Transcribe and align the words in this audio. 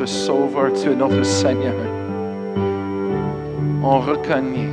notre 0.00 0.12
Sauveur, 0.12 0.72
tu 0.72 0.90
es 0.90 0.96
notre 0.96 1.22
Seigneur. 1.22 1.74
On 3.82 3.98
reconnaît, 4.00 4.70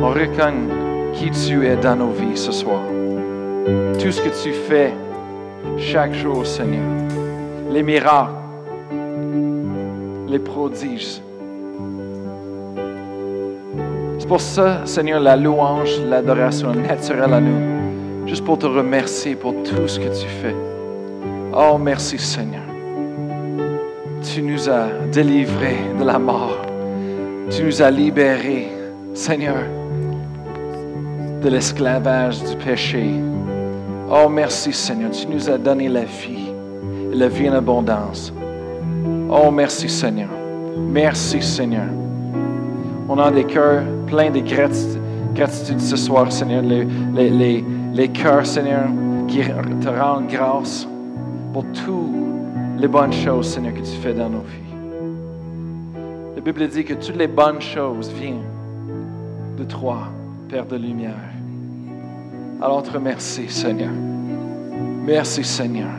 on 0.00 0.08
reconnaît 0.08 1.12
qui 1.12 1.30
tu 1.30 1.66
es 1.66 1.76
dans 1.76 1.96
nos 1.96 2.10
vies 2.10 2.36
ce 2.36 2.50
soir. 2.50 2.80
Tout 4.00 4.10
ce 4.10 4.22
que 4.22 4.42
tu 4.42 4.52
fais 4.52 4.94
chaque 5.76 6.14
jour, 6.14 6.46
Seigneur. 6.46 6.82
Les 7.70 7.82
miracles, 7.82 8.32
les 10.28 10.38
prodiges. 10.38 11.20
C'est 14.18 14.28
pour 14.28 14.40
ça, 14.40 14.86
Seigneur, 14.86 15.20
la 15.20 15.36
louange, 15.36 16.00
l'adoration 16.08 16.72
naturelle 16.72 17.34
à 17.34 17.40
nous. 17.40 18.26
Juste 18.26 18.44
pour 18.44 18.58
te 18.58 18.66
remercier 18.66 19.34
pour 19.34 19.52
tout 19.62 19.86
ce 19.86 20.00
que 20.00 20.08
tu 20.08 20.26
fais. 20.26 20.56
Oh, 21.52 21.76
merci, 21.76 22.18
Seigneur. 22.18 22.63
Tu 24.34 24.42
nous 24.42 24.68
as 24.68 24.88
délivrés 25.12 25.78
de 25.96 26.02
la 26.02 26.18
mort. 26.18 26.56
Tu 27.50 27.62
nous 27.62 27.80
as 27.80 27.88
libérés, 27.88 28.66
Seigneur, 29.12 29.62
de 31.40 31.48
l'esclavage 31.48 32.42
du 32.42 32.56
péché. 32.56 33.10
Oh, 34.10 34.28
merci, 34.28 34.72
Seigneur. 34.72 35.12
Tu 35.12 35.28
nous 35.28 35.48
as 35.48 35.56
donné 35.56 35.88
la 35.88 36.02
vie, 36.02 36.50
et 37.12 37.14
la 37.14 37.28
vie 37.28 37.48
en 37.48 37.52
abondance. 37.52 38.32
Oh, 39.30 39.52
merci, 39.52 39.88
Seigneur. 39.88 40.30
Merci, 40.78 41.40
Seigneur. 41.40 41.86
On 43.08 43.16
a 43.20 43.30
des 43.30 43.44
cœurs 43.44 43.84
pleins 44.08 44.32
de 44.32 44.40
gratitude, 44.40 45.80
ce 45.80 45.96
soir, 45.96 46.32
Seigneur. 46.32 46.62
Les, 46.62 46.84
les, 47.14 47.30
les, 47.30 47.64
les 47.94 48.08
cœurs, 48.08 48.44
Seigneur, 48.44 48.88
qui 49.28 49.42
te 49.80 49.88
rendent 49.88 50.26
grâce 50.26 50.88
pour 51.52 51.64
toutes 51.72 52.33
les 52.76 52.88
bonnes 52.88 53.12
choses, 53.12 53.54
Seigneur, 53.54 53.74
que 53.74 53.80
tu 53.80 53.96
fais 54.02 54.14
dans 54.14 54.28
nos 54.28 54.40
vies. 54.40 54.64
La 56.34 56.40
Bible 56.40 56.68
dit 56.68 56.84
que 56.84 56.94
toutes 56.94 57.16
les 57.16 57.28
bonnes 57.28 57.60
choses 57.60 58.10
viennent 58.10 58.44
de 59.56 59.64
toi, 59.64 60.08
Père 60.48 60.66
de 60.66 60.76
lumière. 60.76 61.14
Alors, 62.60 62.82
te 62.82 62.90
remercie, 62.90 63.48
Seigneur. 63.48 63.90
Merci, 63.90 65.44
Seigneur. 65.44 65.90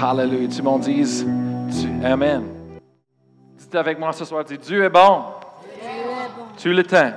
Hallelujah. 0.00 0.48
Tu 0.48 0.62
m'en 0.62 0.78
dises, 0.78 1.26
tu, 1.70 2.06
Amen. 2.06 2.42
Dites 3.58 3.74
avec 3.74 3.98
moi 3.98 4.12
ce 4.12 4.24
soir, 4.24 4.44
dis, 4.44 4.58
Dieu 4.58 4.84
est 4.84 4.90
bon. 4.90 5.24
Tu 6.56 6.72
le 6.72 6.82
temps. 6.84 7.12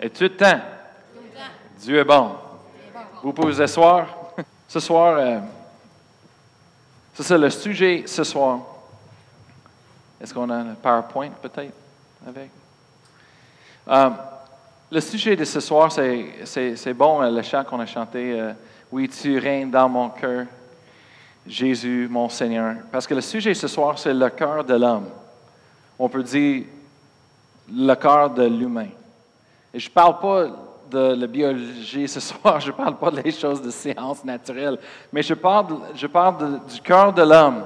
Et 0.00 0.10
tout 0.10 0.24
le 0.24 0.30
temps. 0.30 0.60
Dieu 1.78 1.98
est 1.98 2.04
bon. 2.04 2.30
Vous 3.22 3.32
pouvez 3.32 3.52
vous 3.52 3.62
asseoir. 3.62 4.06
Ce 4.66 4.80
soir, 4.80 5.16
euh, 5.18 5.38
ça 7.22 7.28
c'est 7.28 7.38
le 7.38 7.50
sujet 7.50 8.04
ce 8.06 8.24
soir. 8.24 8.60
Est-ce 10.20 10.34
qu'on 10.34 10.50
a 10.50 10.56
un 10.56 10.74
PowerPoint 10.74 11.30
peut-être 11.40 11.74
avec? 12.26 12.50
Euh, 13.88 14.10
le 14.90 15.00
sujet 15.00 15.36
de 15.36 15.44
ce 15.44 15.60
soir, 15.60 15.90
c'est 15.90 16.94
bon, 16.94 17.22
euh, 17.22 17.30
le 17.30 17.42
chant 17.42 17.64
qu'on 17.64 17.80
a 17.80 17.86
chanté. 17.86 18.52
oui, 18.90 19.08
tu 19.08 19.38
règnes 19.38 19.70
dans 19.70 19.88
mon 19.88 20.10
cœur, 20.10 20.46
Jésus, 21.46 22.08
mon 22.10 22.28
Seigneur. 22.28 22.76
Parce 22.90 23.06
que 23.06 23.14
le 23.14 23.20
sujet 23.20 23.54
ce 23.54 23.68
soir, 23.68 23.98
c'est 23.98 24.14
le 24.14 24.28
cœur 24.30 24.64
de 24.64 24.74
l'homme. 24.74 25.08
On 25.98 26.08
peut 26.08 26.22
dire 26.22 26.64
le 27.72 27.94
cœur 27.94 28.30
de 28.30 28.44
l'humain. 28.44 28.88
Et 29.72 29.78
je 29.78 29.88
ne 29.88 29.94
parle 29.94 30.18
pas 30.18 30.71
de 30.92 31.14
la 31.14 31.26
biologie 31.26 32.06
ce 32.06 32.20
soir, 32.30 32.60
je 32.60 32.68
ne 32.68 32.76
parle 32.76 32.96
pas 32.96 33.10
des 33.10 33.30
choses 33.30 33.62
de 33.62 33.70
sciences 33.70 34.24
naturelles, 34.24 34.78
mais 35.12 35.22
je 35.22 35.34
parle, 35.34 35.78
je 35.94 36.06
parle 36.06 36.60
du 36.68 36.80
cœur 36.80 37.12
de 37.12 37.22
l'homme, 37.22 37.64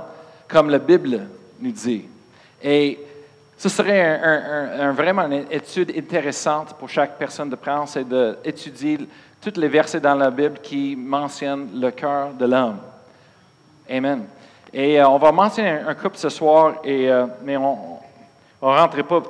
comme 0.48 0.70
la 0.70 0.78
Bible 0.78 1.26
nous 1.60 1.72
dit. 1.72 2.04
Et 2.62 2.98
ce 3.59 3.69
serait 3.69 4.20
un, 4.22 4.92
vraiment 4.92 5.22
une 5.22 5.47
étude 5.50 5.92
intéressante 5.97 6.75
pour 6.75 6.88
chaque 6.88 7.19
personne 7.19 7.50
de 7.50 7.56
prendre, 7.56 7.88
c'est 7.88 8.06
d'étudier 8.06 8.98
tous 9.41 9.58
les 9.58 9.69
versets 9.69 10.00
dans 10.00 10.14
la 10.14 10.31
Bible 10.31 10.58
qui 10.62 10.94
mentionnent 10.97 11.81
le 11.81 11.91
cœur 11.91 12.32
de 12.32 12.47
l'homme. 12.47 12.78
Amen. 13.88 14.25
Et 14.72 15.00
euh, 15.00 15.08
on 15.08 15.19
va 15.19 15.32
mentionner 15.32 15.78
un, 15.87 15.94
couple 15.94 16.19
ce 16.19 16.28
soir, 16.28 16.75
et, 16.84 17.10
euh, 17.10 17.26
mais 17.43 17.56
on 17.56 17.98
ne 18.62 18.66
rentrerait 18.66 19.04
pas 19.04 19.22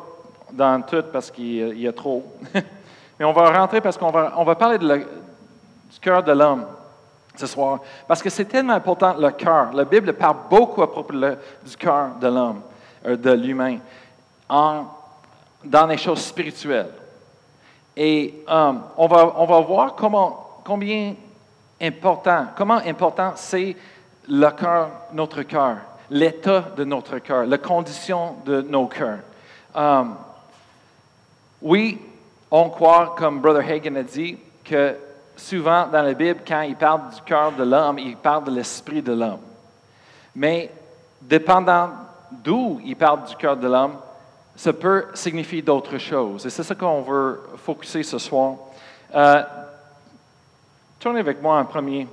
dans 0.53 0.83
tout 0.83 1.05
parce 1.13 1.31
qu'il 1.31 1.79
y 1.79 1.87
a 1.87 1.93
trop. 1.93 2.25
Mais 3.19 3.25
on 3.25 3.33
va 3.33 3.51
rentrer 3.51 3.81
parce 3.81 3.97
qu'on 3.97 4.11
va, 4.11 4.35
on 4.37 4.45
va 4.45 4.55
parler 4.55 4.79
du 4.79 6.01
cœur 6.01 6.23
de 6.23 6.33
l'homme 6.33 6.67
ce 7.35 7.47
soir. 7.47 7.81
Parce 8.07 8.23
que 8.23 8.31
c'est 8.31 8.45
tellement 8.45 8.75
important 8.75 9.15
le 9.19 9.31
cœur. 9.31 9.73
La 9.73 9.85
Bible 9.85 10.13
parle 10.15 10.37
beaucoup 10.51 10.83
à 10.83 10.91
propos 10.91 11.15
du 11.15 11.77
cœur 11.79 12.11
de 12.21 12.29
l'homme, 12.29 12.61
euh, 13.07 13.17
de 13.17 13.31
l'humain, 13.31 13.79
dans 14.49 15.87
les 15.87 15.99
choses 15.99 16.23
spirituelles. 16.23 16.93
Et 17.97 18.45
euh, 18.49 18.73
on, 18.97 19.07
va, 19.07 19.35
on 19.37 19.47
va 19.47 19.61
voir 19.61 19.95
combien 20.65 21.15
important, 21.81 22.47
comment 22.57 22.81
important 22.87 23.33
c'est 23.37 23.77
le 24.29 24.51
cœur, 24.51 24.91
notre 25.13 25.43
cœur, 25.43 25.77
l'état 26.11 26.65
de 26.77 26.85
notre 26.85 27.19
cœur, 27.19 27.47
la 27.47 27.59
condition 27.59 28.37
de 28.45 28.61
nos 28.63 28.87
cœurs. 28.87 29.21
Euh, 29.77 30.05
oui, 31.63 31.99
on 32.57 32.71
croit, 32.71 33.15
comme 33.19 33.41
Brother 33.41 33.71
Hagen 33.71 33.97
a 33.97 34.03
dit, 34.03 34.39
que 34.65 34.97
souvent 35.37 35.87
dans 35.89 36.03
la 36.03 36.15
Bible, 36.15 36.41
quand 36.47 36.63
il 36.63 36.77
parle 36.77 37.11
du 37.15 37.21
cœur 37.23 37.53
de 37.53 37.63
l'homme, 37.63 37.99
il 37.99 38.17
parle 38.17 38.45
de 38.45 38.51
l'esprit 38.51 39.03
de 39.03 39.13
l'homme. 39.13 39.41
Mais 40.35 40.71
dépendant 41.21 41.91
d'où 42.31 42.81
il 42.85 42.97
parle 42.97 43.25
du 43.25 43.37
cœur 43.37 43.57
de 43.57 43.69
l'homme, 43.69 43.97
ça 44.55 44.73
peut 44.73 45.07
signifier 45.13 45.61
d'autres 45.61 45.99
choses. 45.99 46.47
Et 46.47 46.51
c'est 46.51 46.63
ça 46.63 46.75
qu'on 46.75 47.03
veut 47.03 47.43
focuser 47.59 48.03
ce 48.03 48.19
soir. 48.19 48.55
Euh, 49.15 49.43
tournez 50.99 51.21
avec 51.21 51.43
moi 51.43 51.59
en 51.59 51.65
premier. 51.67 52.09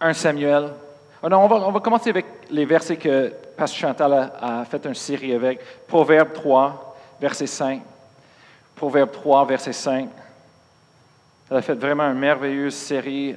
1 0.00 0.12
Samuel. 0.14 0.70
Oh 1.22 1.28
non, 1.28 1.44
on, 1.44 1.48
va, 1.48 1.56
on, 1.56 1.70
va, 1.70 1.80
commencer 1.80 2.08
avec 2.08 2.24
les 2.50 2.64
versets 2.64 2.96
que 2.96 3.30
Pasteur 3.54 3.90
Chantal 3.90 4.32
a, 4.40 4.60
a 4.60 4.64
fait 4.64 4.86
une 4.86 4.94
série 4.94 5.34
avec. 5.34 5.60
Proverbe 5.86 6.32
3, 6.32 6.96
verset 7.20 7.46
5. 7.46 7.82
Proverbe 8.80 9.12
3, 9.12 9.44
verset 9.44 9.74
5. 9.74 10.08
Elle 11.50 11.56
a 11.58 11.60
fait 11.60 11.74
vraiment 11.74 12.04
une 12.04 12.18
merveilleuse 12.18 12.74
série 12.74 13.36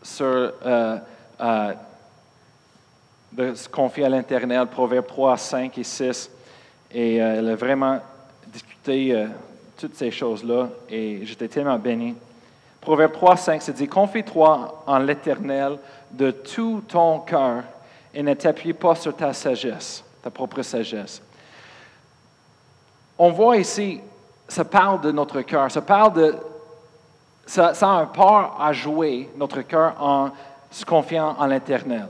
sur 0.00 0.24
euh, 0.24 0.96
euh, 1.40 1.72
de 3.32 3.54
se 3.54 3.68
confier 3.68 4.04
à 4.04 4.08
l'internel, 4.08 4.68
Proverbe 4.68 5.08
3, 5.08 5.36
5 5.36 5.76
et 5.76 5.82
6. 5.82 6.30
Et 6.92 7.20
euh, 7.20 7.38
elle 7.38 7.48
a 7.48 7.56
vraiment 7.56 7.98
discuté 8.46 9.26
toutes 9.76 9.96
ces 9.96 10.12
choses-là 10.12 10.68
et 10.88 11.26
j'étais 11.26 11.48
tellement 11.48 11.76
béni. 11.76 12.14
Proverbe 12.80 13.10
3, 13.10 13.36
5, 13.38 13.62
c'est 13.62 13.72
dit 13.72 13.88
Confie-toi 13.88 14.84
en 14.86 14.98
l'Éternel 15.00 15.78
de 16.12 16.30
tout 16.30 16.84
ton 16.86 17.18
cœur 17.18 17.64
et 18.14 18.22
ne 18.22 18.34
t'appuie 18.34 18.74
pas 18.74 18.94
sur 18.94 19.16
ta 19.16 19.32
sagesse, 19.32 20.04
ta 20.22 20.30
propre 20.30 20.62
sagesse. 20.62 21.20
On 23.18 23.32
voit 23.32 23.56
ici 23.56 24.00
ça 24.50 24.64
parle 24.64 25.00
de 25.00 25.12
notre 25.12 25.40
cœur, 25.42 25.70
ça 25.70 25.80
parle 25.80 26.12
de. 26.12 26.36
Ça, 27.46 27.72
a 27.80 27.86
un 27.86 28.06
part 28.06 28.56
à 28.60 28.72
jouer, 28.72 29.28
notre 29.36 29.62
cœur, 29.62 29.94
en 30.00 30.30
se 30.70 30.84
confiant 30.84 31.34
en 31.38 31.46
l'Éternel. 31.46 32.06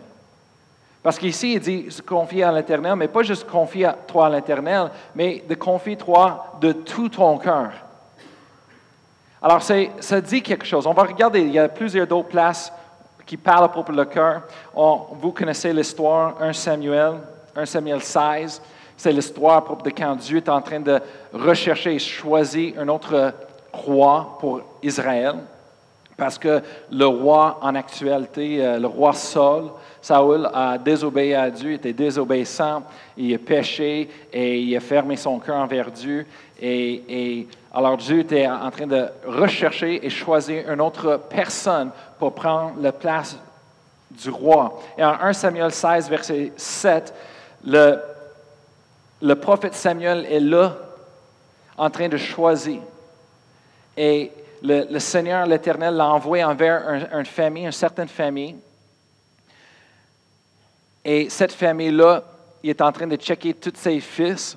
Parce 1.03 1.19
qu'ici, 1.19 1.55
il 1.55 1.61
dit 1.61 1.91
se 1.91 2.03
confier 2.03 2.45
à 2.45 2.53
l'Éternel, 2.53 2.95
mais 2.97 3.09
pas 3.09 3.23
juste 3.23 3.49
confier 3.49 3.91
toi 4.07 4.27
à 4.27 4.31
l'Éternel, 4.31 4.91
mais 5.15 5.43
de 5.49 5.55
confier 5.55 5.97
toi 5.97 6.57
de 6.61 6.73
tout 6.73 7.09
ton 7.09 7.39
cœur. 7.39 7.71
Alors, 9.41 9.63
ça 9.63 10.21
dit 10.21 10.43
quelque 10.43 10.67
chose. 10.67 10.87
On 10.87 10.93
va 10.93 11.05
regarder, 11.05 11.41
il 11.41 11.53
y 11.53 11.59
a 11.59 11.69
plusieurs 11.69 12.07
d'autres 12.07 12.29
places 12.29 12.71
qui 13.25 13.39
parlent 13.39 13.65
à 13.65 13.69
propos 13.69 13.93
de 13.93 14.05
cœur. 14.05 14.43
vous 14.75 15.33
connaissez 15.33 15.73
l'histoire, 15.73 16.35
1 16.41 16.53
Samuel, 16.53 17.15
1 17.57 17.65
Samuel 17.65 18.03
16. 18.03 18.61
C'est 19.03 19.13
l'histoire 19.13 19.57
à 19.57 19.65
propos 19.65 19.83
de 19.83 19.95
quand 19.97 20.15
Dieu 20.15 20.37
est 20.37 20.49
en 20.51 20.61
train 20.61 20.79
de 20.79 21.01
rechercher 21.33 21.95
et 21.95 21.99
choisir 21.99 22.79
un 22.79 22.87
autre 22.89 23.33
roi 23.73 24.37
pour 24.39 24.61
Israël. 24.83 25.37
Parce 26.19 26.37
que 26.37 26.61
le 26.93 27.07
roi 27.07 27.59
en 27.63 27.75
actualité, 27.77 28.63
euh, 28.63 28.79
le 28.79 28.87
roi 28.87 29.15
Saul, 29.15 29.71
Saul 30.03 30.51
a 30.53 30.77
désobéi 30.77 31.33
à 31.33 31.51
Dieu, 31.51 31.73
était 31.73 31.95
désobéissant, 31.95 32.83
il 33.17 33.35
a 33.35 33.39
péché 33.39 34.11
et 34.31 34.61
il 34.61 34.77
a 34.77 34.81
fermé 34.81 35.17
son 35.17 35.39
cœur 35.39 35.57
envers 35.57 35.91
Dieu. 35.91 36.27
Et, 36.61 37.03
et, 37.09 37.49
alors 37.73 37.97
Dieu 37.97 38.19
était 38.19 38.47
en 38.47 38.71
train 38.71 38.87
de 38.87 39.07
rechercher 39.27 40.05
et 40.05 40.11
choisir 40.11 40.71
une 40.71 40.83
autre 40.83 41.23
personne 41.31 41.91
pour 42.19 42.35
prendre 42.35 42.75
la 42.79 42.93
place 42.93 43.39
du 44.11 44.29
roi. 44.29 44.79
Et 44.99 45.03
en 45.03 45.15
1 45.23 45.33
Samuel 45.33 45.73
16, 45.73 46.11
verset 46.11 46.53
7, 46.55 47.15
le 47.65 47.99
le 49.23 49.35
prophète 49.35 49.75
Samuel 49.75 50.27
est 50.27 50.41
là, 50.41 50.77
en 51.77 51.91
train 51.91 52.09
de 52.09 52.17
choisir. 52.17 52.81
Et 53.97 54.31
le, 54.63 54.99
Seigneur, 54.99 55.47
l'Éternel, 55.47 55.95
l'a 55.95 56.09
envoyé 56.09 56.45
envers 56.45 57.09
une 57.13 57.27
famille, 57.27 57.65
une 57.65 57.73
certaine 57.73 58.09
famille. 58.09 58.57
Et 61.05 61.31
cette 61.31 61.53
famille-là, 61.53 62.23
il 62.63 62.71
est 62.71 62.83
en 62.83 62.93
train 62.93 63.07
de 63.07 63.17
checker 63.17 63.55
tous 63.55 63.73
ses 63.75 64.01
fils. 64.01 64.57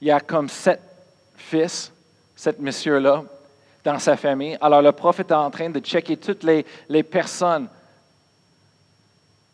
Il 0.00 0.08
y 0.08 0.10
a 0.10 0.20
comme 0.20 0.48
sept 0.48 0.80
fils, 1.36 1.90
sept 2.36 2.58
messieurs-là, 2.58 3.24
dans 3.82 3.98
sa 3.98 4.16
famille. 4.16 4.58
Alors 4.60 4.82
le 4.82 4.92
prophète 4.92 5.30
est 5.30 5.34
en 5.34 5.50
train 5.50 5.70
de 5.70 5.80
checker 5.80 6.18
toutes 6.18 6.44
les, 6.44 6.66
les 6.88 7.02
personnes 7.02 7.68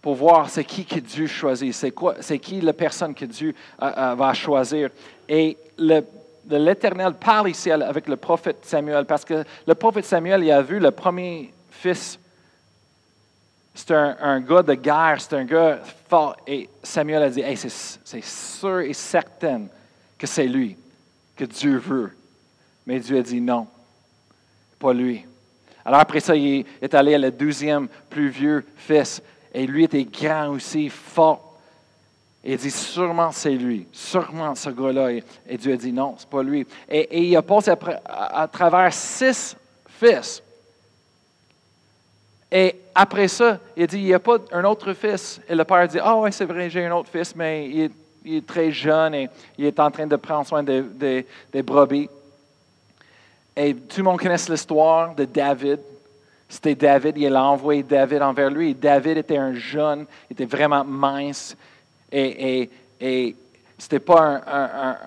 pour 0.07 0.15
voir 0.15 0.49
c'est 0.49 0.63
qui 0.63 0.85
que 0.85 1.01
Dieu 1.01 1.27
choisit, 1.27 1.75
c'est, 1.75 1.91
quoi, 1.91 2.15
c'est 2.21 2.39
qui 2.39 2.61
la 2.61 2.73
personne 2.73 3.13
que 3.13 3.25
Dieu 3.25 3.53
euh, 3.83 3.91
euh, 3.99 4.15
va 4.15 4.33
choisir. 4.35 4.91
Et 5.29 5.59
l'Éternel 6.49 7.15
parle 7.15 7.51
ici 7.51 7.73
avec 7.73 8.07
le 8.07 8.15
prophète 8.15 8.59
Samuel, 8.63 9.05
parce 9.05 9.25
que 9.25 9.43
le 9.67 9.75
prophète 9.75 10.05
Samuel, 10.05 10.45
il 10.45 10.53
a 10.53 10.63
vu 10.63 10.79
le 10.79 10.93
premier 10.93 11.53
fils. 11.73 12.21
C'est 13.75 13.91
un, 13.91 14.39
gars 14.39 14.63
de 14.63 14.75
guerre, 14.75 15.17
c'est 15.19 15.35
un 15.35 15.45
gars 15.45 15.81
fort. 16.09 16.37
Et 16.47 16.69
Samuel 16.85 17.25
a 17.25 17.29
dit, 17.29 17.43
c'est, 17.57 18.23
sûr 18.23 18.79
et 18.83 18.93
certain 18.93 19.63
que 20.17 20.29
c'est 20.29 20.47
lui 20.47 20.77
que 21.35 21.47
Dieu 21.47 21.79
veut. 21.79 22.13
Mais 22.87 23.01
Dieu 23.01 23.19
a 23.19 23.23
dit 23.23 23.41
non, 23.41 23.67
pas 24.79 24.93
lui. 24.93 25.25
Alors 25.85 25.99
après 25.99 26.21
ça, 26.21 26.37
il 26.37 26.65
est 26.81 26.95
allé 26.95 27.15
à 27.17 27.19
le 27.19 27.33
deuxième 27.33 27.89
plus 28.09 28.29
vieux 28.29 28.65
fils. 28.77 29.21
Et 29.57 29.67
lui 29.67 29.85
était 29.85 30.05
grand 30.05 30.51
aussi, 30.51 30.91
fort. 30.91 31.55
Et 32.45 32.53
il 32.53 32.59
dit, 32.59 32.71
sûrement 32.71 33.33
c'est 33.33 33.55
lui, 33.55 33.89
sûrement 33.91 34.55
ce 34.55 34.69
gars-là. 34.69 35.13
Et, 35.13 35.57
Dieu 35.57 35.73
a 35.73 35.77
dit, 35.79 35.95
non, 35.95 36.15
c'est 36.19 36.29
pas 36.29 36.43
lui. 36.43 36.67
Et, 36.91 37.23
il 37.23 37.35
a 37.35 37.41
passé 37.41 37.73
à, 38.05 38.47
travers 38.53 38.93
six 38.93 39.57
fils. 39.89 40.43
Et 42.53 42.77
après 42.95 43.29
ça, 43.29 43.59
il 43.75 43.85
a 43.85 43.87
dit, 43.87 43.97
il 43.97 44.05
n'y 44.05 44.13
a 44.13 44.19
pas 44.19 44.37
un 44.53 44.65
autre 44.65 44.93
fils. 44.93 45.41
Et 45.49 45.55
le 45.55 45.65
père 45.65 45.89
dit, 45.89 46.01
ah 46.03 46.15
oh, 46.15 46.25
oui, 46.25 46.33
c'est 46.35 46.45
vrai, 46.45 46.69
j'ai 46.69 46.85
un 46.85 46.95
autre 46.95 47.09
fils, 47.09 47.35
mais 47.35 47.67
il 47.67 47.91
est, 48.27 48.47
très 48.47 48.71
jeune 48.71 49.15
et 49.15 49.31
il 49.57 49.65
est 49.65 49.81
en 49.81 49.91
train 49.91 50.07
de 50.07 50.17
prendre 50.17 50.47
soin 50.47 50.63
des 50.63 51.25
brebis. 51.65 52.11
Et 53.57 53.75
tout 53.75 54.01
le 54.01 54.03
monde 54.03 54.21
connaît 54.21 54.37
l'histoire 54.51 55.15
de 55.15 55.25
David. 55.25 55.81
C'était 56.49 56.75
David, 56.75 57.17
il 57.19 57.35
a 57.35 57.45
envoyé 57.45 57.83
David 57.83 58.23
envers 58.23 58.51
lui. 58.51 58.75
David 58.75 59.19
était 59.19 59.37
un 59.37 59.55
jeune, 59.55 60.07
il 60.31 60.35
était 60.35 60.45
vraiment 60.45 60.85
mince. 60.85 61.57
Et, 62.11 62.71
et, 63.01 63.35
et 63.91 63.99
pas 63.99 64.41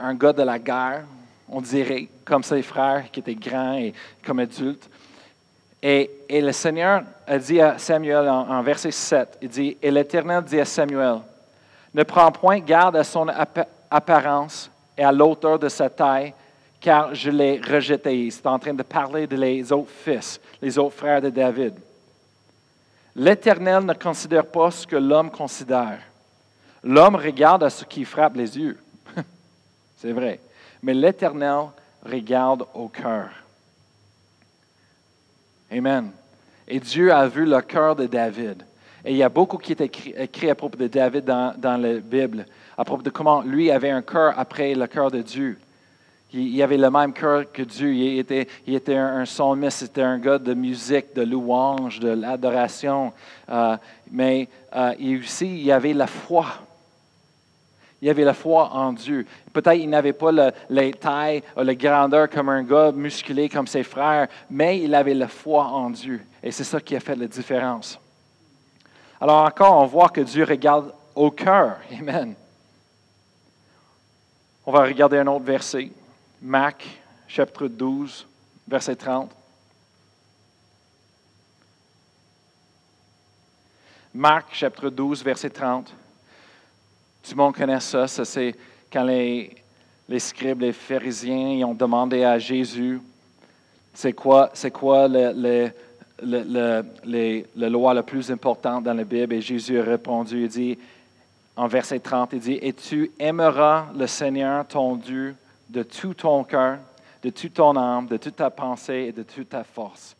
un, 0.01 0.13
gars 0.15 0.33
de 0.33 0.43
la 0.43 0.59
guerre, 0.59 1.05
on 1.47 1.61
dirait, 1.61 2.07
comme 2.25 2.43
ses 2.43 2.61
frères 2.61 3.09
qui 3.11 3.21
étaient 3.21 3.35
grands 3.35 3.75
et 3.75 3.93
comme 4.23 4.39
adultes. 4.39 4.89
Et, 5.81 6.11
et 6.27 6.41
le 6.41 6.51
Seigneur 6.51 7.03
a 7.25 7.37
dit 7.37 7.61
à 7.61 7.77
Samuel 7.77 8.27
en, 8.27 8.61
verset 8.61 8.91
7, 8.91 9.37
il 9.41 9.49
dit, 9.49 9.77
Et 9.81 9.89
l'Éternel 9.89 10.43
dit 10.43 10.59
à 10.59 10.65
Samuel, 10.65 11.19
ne 11.93 12.03
prends 12.03 12.31
point 12.31 12.59
garde 12.59 12.97
à 12.97 13.03
son 13.03 13.27
apparence 13.89 14.69
et 14.97 15.03
à 15.03 15.11
l'auteur 15.11 15.57
de 15.57 15.69
sa 15.69 15.89
taille, 15.89 16.33
car 16.79 17.13
je 17.13 17.29
l'ai 17.29 17.59
rejeté. 17.59 18.29
C'est 18.31 18.45
en 18.47 18.59
train 18.59 18.73
de 18.73 18.83
parler 18.83 19.27
de 19.27 19.35
les 19.35 19.71
autres 19.71 19.91
fils, 19.91 20.39
les 20.61 20.77
autres 20.77 20.95
frères 20.95 21.21
de 21.21 21.29
David. 21.29 21.73
L'Éternel 23.15 23.83
ne 23.83 23.93
considère 23.93 24.45
pas 24.45 24.71
ce 24.71 24.87
que 24.87 24.95
l'homme 24.95 25.31
considère. 25.31 25.99
L'homme 26.83 27.15
regarde 27.15 27.63
à 27.63 27.69
ce 27.69 27.83
qui 27.83 28.05
frappe 28.05 28.35
les 28.35 28.57
yeux. 28.57 28.77
C'est 29.97 30.13
vrai. 30.13 30.39
Mais 30.81 30.93
l'Éternel 30.93 31.65
regarde 32.05 32.65
au 32.73 32.87
cœur. 32.87 33.29
Amen. 35.71 36.11
Et 36.67 36.79
Dieu 36.79 37.11
a 37.11 37.27
vu 37.27 37.45
le 37.45 37.61
cœur 37.61 37.95
de 37.95 38.05
David. 38.05 38.63
Et 39.03 39.11
il 39.11 39.17
y 39.17 39.23
a 39.23 39.29
beaucoup 39.29 39.57
qui 39.57 39.73
est 39.73 39.81
écrit, 39.81 40.49
à 40.49 40.55
propos 40.55 40.77
de 40.77 40.87
David 40.87 41.25
dans, 41.25 41.53
dans 41.57 41.77
la 41.77 41.95
Bible, 41.95 42.45
à 42.77 42.85
propos 42.85 43.01
de 43.01 43.09
comment 43.09 43.41
lui 43.41 43.71
avait 43.71 43.89
un 43.89 44.01
cœur 44.01 44.33
après 44.37 44.73
le 44.75 44.87
cœur 44.87 45.11
de 45.11 45.21
Dieu. 45.21 45.57
Il, 46.31 46.61
avait 46.61 46.77
le 46.77 46.91
même 46.91 47.11
cœur 47.11 47.51
que 47.51 47.63
Dieu. 47.63 47.93
Il 47.93 48.19
était, 48.19 48.47
il 48.67 48.79
un, 48.89 49.23
un 49.23 49.69
c'était 49.69 50.03
un 50.03 50.19
gars 50.19 50.37
de 50.37 50.53
musique, 50.53 51.15
de 51.15 51.23
louange, 51.23 51.99
de 51.99 52.09
l'adoration. 52.09 53.13
Euh, 53.49 53.75
mais 54.11 54.47
euh, 54.75 55.19
aussi, 55.19 55.63
il 55.63 55.71
avait 55.71 55.93
la 55.93 56.05
foi. 56.05 56.45
Il 58.01 58.09
avait 58.09 58.23
la 58.23 58.33
foi 58.33 58.69
en 58.71 58.93
Dieu. 58.93 59.25
Peut-être 59.51 59.77
qu'il 59.77 59.89
n'avait 59.89 60.13
pas 60.13 60.31
le, 60.31 60.51
les 60.69 60.93
tailles 60.93 61.43
la 61.57 61.75
grandeur 61.75 62.29
comme 62.29 62.49
un 62.49 62.63
gars 62.63 62.91
musculé 62.91 63.49
comme 63.49 63.67
ses 63.67 63.83
frères, 63.83 64.27
mais 64.49 64.79
il 64.79 64.93
avait 64.95 65.15
la 65.15 65.27
foi 65.27 65.65
en 65.65 65.89
Dieu. 65.89 66.21
Et 66.41 66.51
c'est 66.51 66.63
ça 66.63 66.79
qui 66.79 66.95
a 66.95 66.99
fait 66.99 67.15
la 67.15 67.27
différence. 67.27 67.99
Alors 69.19 69.43
encore, 69.43 69.81
on 69.81 69.85
voit 69.85 70.09
que 70.09 70.21
Dieu 70.21 70.45
regarde 70.45 70.93
au 71.13 71.31
cœur. 71.31 71.77
Amen. 71.99 72.35
On 74.65 74.71
va 74.71 74.83
regarder 74.83 75.17
un 75.17 75.27
autre 75.27 75.45
verset. 75.45 75.91
Marc, 76.41 76.85
chapitre 77.27 77.67
12, 77.67 78.25
verset 78.67 78.95
30. 78.95 79.31
Marc, 84.13 84.53
chapitre 84.53 84.89
12, 84.89 85.23
verset 85.23 85.49
30. 85.49 85.87
Tout 87.23 87.31
le 87.31 87.35
monde 87.35 87.55
connaît 87.55 87.79
ça. 87.79 88.07
Ça, 88.07 88.23
c'est 88.25 88.55
quand 88.91 89.03
les, 89.03 89.55
les 90.07 90.19
scribes, 90.19 90.61
les 90.61 90.73
pharisiens, 90.73 91.67
ont 91.67 91.73
demandé 91.73 92.23
à 92.23 92.39
Jésus 92.39 93.01
c'est 93.93 94.13
quoi, 94.13 94.49
c'est 94.53 94.71
quoi 94.71 95.09
le, 95.09 95.33
le, 96.23 96.83
le, 97.05 97.43
la 97.55 97.69
loi 97.69 97.93
la 97.93 98.03
plus 98.03 98.31
importante 98.31 98.85
dans 98.85 98.93
la 98.93 99.03
Bible? 99.03 99.33
Et 99.33 99.41
Jésus 99.41 99.77
a 99.77 99.83
répondu, 99.83 100.43
il 100.43 100.47
dit, 100.47 100.77
en 101.57 101.67
verset 101.67 101.99
30, 101.99 102.29
il 102.33 102.39
dit, 102.39 102.59
Et 102.61 102.71
tu 102.71 103.11
aimeras 103.19 103.87
le 103.93 104.07
Seigneur 104.07 104.65
ton 104.65 104.95
Dieu 104.95 105.35
de 105.69 105.83
tout 105.83 106.15
ton 106.15 106.43
cœur, 106.43 106.79
de 107.23 107.29
toute 107.29 107.53
ton 107.53 107.75
âme, 107.75 108.07
de 108.07 108.17
toute 108.17 108.35
ta 108.35 108.49
pensée 108.49 109.05
et 109.09 109.11
de 109.11 109.23
toute 109.23 109.49
ta 109.49 109.63
force. 109.63 110.15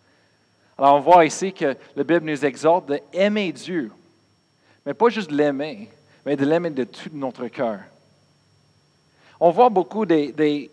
Alors 0.78 0.96
on 0.96 1.00
voit 1.00 1.26
ici 1.26 1.52
que 1.52 1.76
la 1.96 2.04
Bible 2.04 2.30
nous 2.30 2.46
exhorte 2.46 2.88
d'aimer 2.88 3.52
Dieu, 3.52 3.92
mais 4.86 4.94
pas 4.94 5.10
juste 5.10 5.32
l'aimer, 5.32 5.90
mais 6.26 6.36
de 6.36 6.46
l'aimer 6.46 6.70
de 6.70 6.84
tout 6.84 7.10
notre 7.14 7.48
cœur. 7.48 7.80
On 9.40 9.52
voit 9.52 9.70
beaucoup 9.70 10.06
des... 10.06 10.70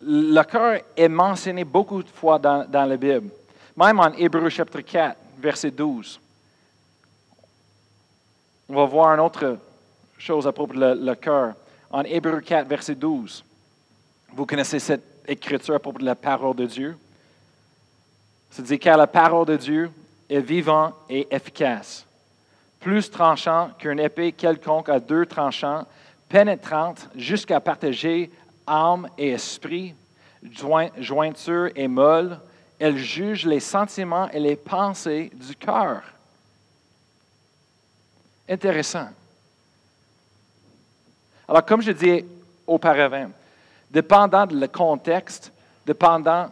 le 0.00 0.42
cœur 0.42 0.80
est 0.96 1.08
mentionné 1.08 1.64
beaucoup 1.64 2.02
de 2.02 2.08
fois 2.08 2.38
dans, 2.38 2.68
dans 2.68 2.84
la 2.84 2.96
Bible, 2.96 3.28
même 3.76 3.98
en 3.98 4.12
Hébreu 4.12 4.48
chapitre 4.48 4.80
4, 4.80 5.16
verset 5.38 5.70
12. 5.70 6.20
On 8.68 8.74
va 8.76 8.84
voir 8.86 9.14
une 9.14 9.20
autre 9.20 9.58
chose 10.16 10.46
à 10.46 10.52
propos 10.52 10.74
du 10.74 11.16
cœur. 11.16 11.54
En 11.90 12.02
Hébreu 12.02 12.40
4, 12.40 12.66
verset 12.66 12.94
12. 12.94 13.44
Vous 14.36 14.46
connaissez 14.46 14.80
cette 14.80 15.22
écriture 15.28 15.76
à 15.76 15.78
propos 15.78 16.00
de 16.00 16.04
la 16.04 16.16
parole 16.16 16.56
de 16.56 16.66
Dieu? 16.66 16.98
C'est 18.50 18.64
dit 18.64 18.80
car 18.80 18.96
la 18.96 19.06
parole 19.06 19.46
de 19.46 19.56
Dieu 19.56 19.92
est 20.28 20.40
vivante 20.40 20.94
et 21.08 21.28
efficace, 21.32 22.04
plus 22.80 23.08
tranchant 23.08 23.70
qu'une 23.78 24.00
épée 24.00 24.32
quelconque 24.32 24.88
à 24.88 24.98
deux 24.98 25.24
tranchants, 25.24 25.86
pénétrante 26.28 27.08
jusqu'à 27.14 27.60
partager 27.60 28.28
âme 28.66 29.08
et 29.16 29.30
esprit, 29.30 29.94
jointure 30.98 31.70
et 31.76 31.86
molle. 31.86 32.40
Elle 32.80 32.96
juge 32.96 33.46
les 33.46 33.60
sentiments 33.60 34.28
et 34.30 34.40
les 34.40 34.56
pensées 34.56 35.30
du 35.32 35.54
cœur. 35.54 36.02
Intéressant. 38.48 39.10
Alors, 41.46 41.64
comme 41.64 41.82
je 41.82 41.92
disais 41.92 42.24
auparavant, 42.66 43.30
dépendant 43.94 44.44
du 44.44 44.68
contexte, 44.68 45.52
dépendant 45.86 46.48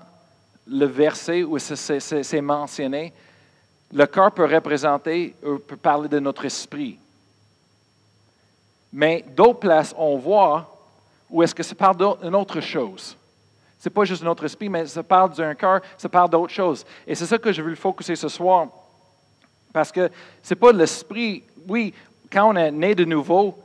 le 0.66 0.87
verset 0.87 1.42
où 1.42 1.58
c'est 1.58 2.40
mentionné, 2.40 3.12
le 3.92 4.06
cœur 4.06 4.30
peut 4.30 4.46
représenter, 4.46 5.34
peut 5.66 5.76
parler 5.76 6.08
de 6.08 6.20
notre 6.20 6.44
esprit. 6.44 6.99
Mais 8.92 9.25
d'autres 9.34 9.58
places, 9.58 9.92
on 9.99 10.16
voit 10.18 10.68
où 11.28 11.42
est-ce 11.42 11.54
que 11.54 11.64
ça 11.64 11.75
parle 11.75 11.96
d'une 12.22 12.34
autre 12.37 12.61
chose. 12.61 13.16
Ce 13.80 13.88
n'est 13.88 13.92
pas 13.92 14.04
juste 14.04 14.22
notre 14.22 14.44
esprit, 14.44 14.68
mais 14.68 14.87
ça 14.87 15.02
parle 15.02 15.34
d'un 15.34 15.54
cœur, 15.56 15.80
ça 15.99 16.08
parle 16.08 16.30
d'autre 16.30 16.52
chose. 16.52 16.84
Et 17.06 17.16
c'est 17.16 17.26
ça 17.26 17.38
que 17.38 17.52
je 17.52 17.61
veux 17.61 17.75
focuser 17.75 18.14
ce 18.14 18.28
soir. 18.28 18.68
Parce 19.72 19.90
que 19.90 20.08
ce 20.42 20.54
n'est 20.54 20.61
pas 20.61 20.70
l'esprit. 20.70 21.42
Oui, 21.66 21.92
quand 22.30 22.52
on 22.52 22.56
est 22.56 22.70
né 22.70 22.94
de 22.94 23.04
nouveau, 23.04 23.58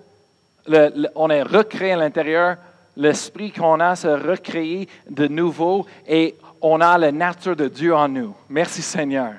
on 1.16 1.30
est 1.30 1.44
recréé 1.44 1.92
à 1.92 1.98
l'intérieur, 1.98 2.58
l'esprit 2.98 3.52
qu'on 3.52 3.80
a 3.80 3.96
se 3.96 4.08
recréé 4.08 4.90
de 5.10 5.28
nouveau 5.28 5.86
et 6.08 6.36
on 6.62 6.82
a 6.82 6.98
la 6.98 7.12
nature 7.12 7.56
de 7.56 7.68
Dieu 7.68 7.96
en 7.96 8.10
nous. 8.10 8.36
Merci 8.50 8.82
Seigneur. 8.82 9.36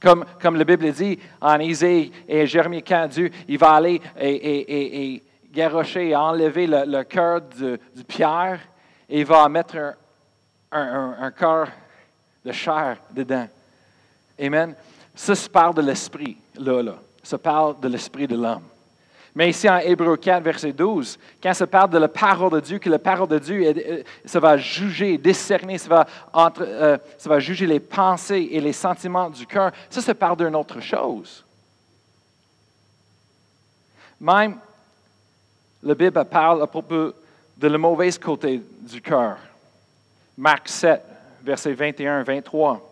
Comme, 0.00 0.24
la 0.56 0.64
Bible 0.64 0.90
dit 0.92 1.18
en 1.40 1.58
Isaïe 1.60 2.10
et 2.26 2.46
Jérémie, 2.46 2.82
quand 2.82 3.06
Dieu 3.06 3.30
il 3.46 3.58
va 3.58 3.72
aller 3.72 4.00
et, 4.18 4.30
et, 4.30 5.14
et, 5.14 6.16
enlever 6.16 6.66
le, 6.66 7.02
cœur 7.04 7.42
du 7.42 8.04
pierre 8.04 8.60
et 9.08 9.20
il 9.20 9.26
va 9.26 9.48
mettre 9.48 9.76
un, 9.76 9.94
un, 10.72 11.16
un, 11.20 11.30
cœur 11.30 11.68
de 12.44 12.52
chair 12.52 12.96
dedans. 13.10 13.46
Amen. 14.40 14.74
Ça, 15.14 15.34
se 15.34 15.48
parle 15.48 15.74
de 15.74 15.82
l'esprit, 15.82 16.38
là, 16.58 16.82
là. 16.82 16.94
Ça 17.22 17.36
parle 17.36 17.78
de 17.80 17.88
l'esprit 17.88 18.26
de 18.26 18.36
l'homme. 18.36 18.69
Mais 19.34 19.50
ici 19.50 19.68
en 19.68 19.78
Hébreu 19.78 20.16
4, 20.16 20.42
verset 20.42 20.72
12, 20.72 21.18
quand 21.42 21.54
ça 21.54 21.66
parle 21.66 21.90
de 21.90 21.98
la 21.98 22.08
parole 22.08 22.50
de 22.52 22.60
Dieu, 22.60 22.78
que 22.78 22.90
la 22.90 22.98
parole 22.98 23.28
de 23.28 23.38
Dieu, 23.38 23.62
euh, 23.64 24.02
ça 24.24 24.40
va 24.40 24.56
juger, 24.56 25.18
discerner, 25.18 25.78
ça 25.78 25.88
va, 25.88 26.06
entre, 26.32 26.64
euh, 26.66 26.98
ça 27.16 27.28
va 27.28 27.38
juger 27.38 27.66
les 27.66 27.80
pensées 27.80 28.48
et 28.50 28.60
les 28.60 28.72
sentiments 28.72 29.30
du 29.30 29.46
cœur, 29.46 29.70
ça, 29.88 30.00
ça 30.00 30.14
parle 30.14 30.36
d'une 30.36 30.56
autre 30.56 30.80
chose. 30.80 31.44
Même, 34.20 34.56
la 35.82 35.94
Bible 35.94 36.24
parle 36.24 36.62
à 36.62 36.66
propos 36.66 37.12
de 37.56 37.68
le 37.68 37.78
mauvais 37.78 38.10
côté 38.12 38.60
du 38.80 39.00
cœur. 39.00 39.38
Marc 40.36 40.68
7, 40.68 41.02
verset 41.42 41.72
21, 41.72 42.22
23. 42.22 42.86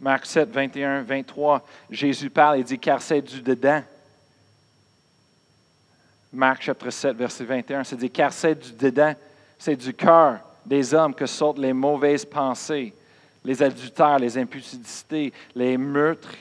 Marc 0.00 0.26
7, 0.26 0.50
21, 0.50 1.02
23, 1.02 1.64
Jésus 1.90 2.28
parle 2.28 2.58
et 2.58 2.62
dit, 2.62 2.78
car 2.78 3.00
c'est 3.00 3.22
du 3.22 3.40
dedans. 3.40 3.82
Marc 6.32 6.62
chapitre 6.62 6.90
7, 6.90 7.16
verset 7.16 7.44
21, 7.44 7.84
c'est 7.84 7.96
dit, 7.96 8.10
car 8.10 8.32
c'est 8.32 8.54
du 8.54 8.72
dedans, 8.72 9.14
c'est 9.58 9.76
du 9.76 9.94
cœur 9.94 10.40
des 10.66 10.92
hommes 10.92 11.14
que 11.14 11.26
sortent 11.26 11.58
les 11.58 11.72
mauvaises 11.72 12.24
pensées, 12.24 12.92
les 13.44 13.62
adultères, 13.62 14.18
les 14.18 14.36
impudicités, 14.36 15.32
les 15.54 15.78
meurtres, 15.78 16.34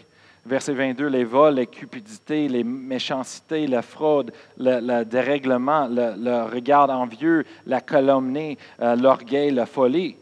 verset 0.45 0.73
22, 0.73 1.07
les 1.07 1.23
vols, 1.23 1.55
les 1.55 1.67
cupidités, 1.67 2.47
les 2.47 2.63
méchancetés, 2.63 3.67
la 3.67 3.81
fraude, 3.81 4.33
le, 4.57 5.03
dérèglement, 5.03 5.87
le, 5.87 6.43
regard 6.51 6.89
envieux, 6.89 7.45
la 7.65 7.79
calomnie, 7.81 8.57
euh, 8.81 8.95
l'orgueil, 8.95 9.51
la 9.51 9.65
folie. 9.65 10.17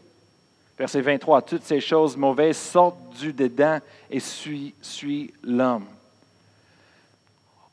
Verset 0.78 1.02
23, 1.02 1.42
toutes 1.44 1.64
ces 1.64 1.80
choses 1.80 2.18
mauvaises 2.18 2.58
sortent 2.58 3.16
du 3.20 3.32
dedans 3.32 3.80
et 4.10 4.20
suivent 4.20 5.32
l'homme. 5.44 5.86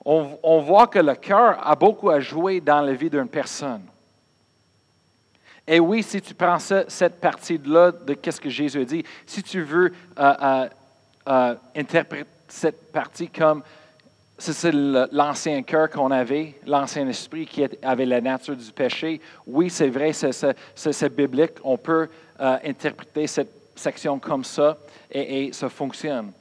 On, 0.04 0.60
voit 0.60 0.86
que 0.86 0.98
le 0.98 1.14
cœur 1.14 1.58
a 1.66 1.76
beaucoup 1.76 2.10
à 2.10 2.20
jouer 2.20 2.60
dans 2.60 2.80
la 2.80 2.94
vie 2.94 3.10
d'une 3.10 3.28
personne. 3.28 3.82
Et 5.66 5.78
oui, 5.78 6.02
si 6.02 6.20
tu 6.20 6.34
prends 6.34 6.58
cette 6.58 7.20
partie-là 7.20 7.92
de 7.92 8.16
ce 8.30 8.40
que 8.40 8.48
Jésus 8.48 8.80
a 8.80 8.84
dit, 8.84 9.04
si 9.26 9.42
tu 9.42 9.62
veux 9.62 9.92
euh, 10.18 10.34
euh, 10.42 10.68
euh, 11.28 11.54
interpréter 11.76 12.28
cette 12.48 12.90
partie 12.90 13.28
comme 13.28 13.62
c'est 14.40 14.72
l'ancien 14.72 15.62
cœur 15.62 15.90
qu'on 15.90 16.10
avait, 16.10 16.54
l'ancien 16.66 17.06
esprit 17.06 17.46
qui 17.46 17.62
avait 17.82 18.06
la 18.06 18.22
nature 18.22 18.56
du 18.56 18.72
péché. 18.72 19.20
Oui, 19.46 19.68
c'est 19.68 19.90
vrai, 19.90 20.12
c'est 20.12 21.14
biblique. 21.14 21.52
On 21.62 21.76
peut 21.76 22.08
euh, 22.40 22.58
interpréter 22.64 23.26
cette 23.26 23.52
section 23.74 24.18
comme 24.18 24.44
ça 24.44 24.78
et, 25.10 25.52
ça 25.52 25.68
fonctionne. 25.68 26.32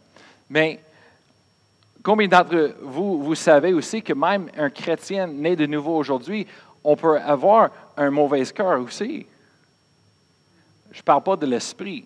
Mais 0.49 0.79
combien 2.03 2.27
d'entre 2.27 2.75
vous, 2.81 3.23
vous 3.23 3.35
savez 3.35 3.73
aussi 3.73 4.01
que 4.01 4.13
même 4.13 4.49
un 4.57 4.69
chrétien 4.69 5.27
né 5.27 5.55
de 5.55 5.65
nouveau 5.65 5.97
aujourd'hui, 5.97 6.45
on 6.83 6.95
peut 6.95 7.19
avoir 7.19 7.69
un 7.97 8.09
mauvais 8.09 8.45
cœur 8.45 8.79
aussi. 8.81 9.25
Je 10.91 10.99
ne 10.99 11.03
parle 11.03 11.23
pas 11.23 11.35
de 11.35 11.45
l'esprit. 11.45 12.05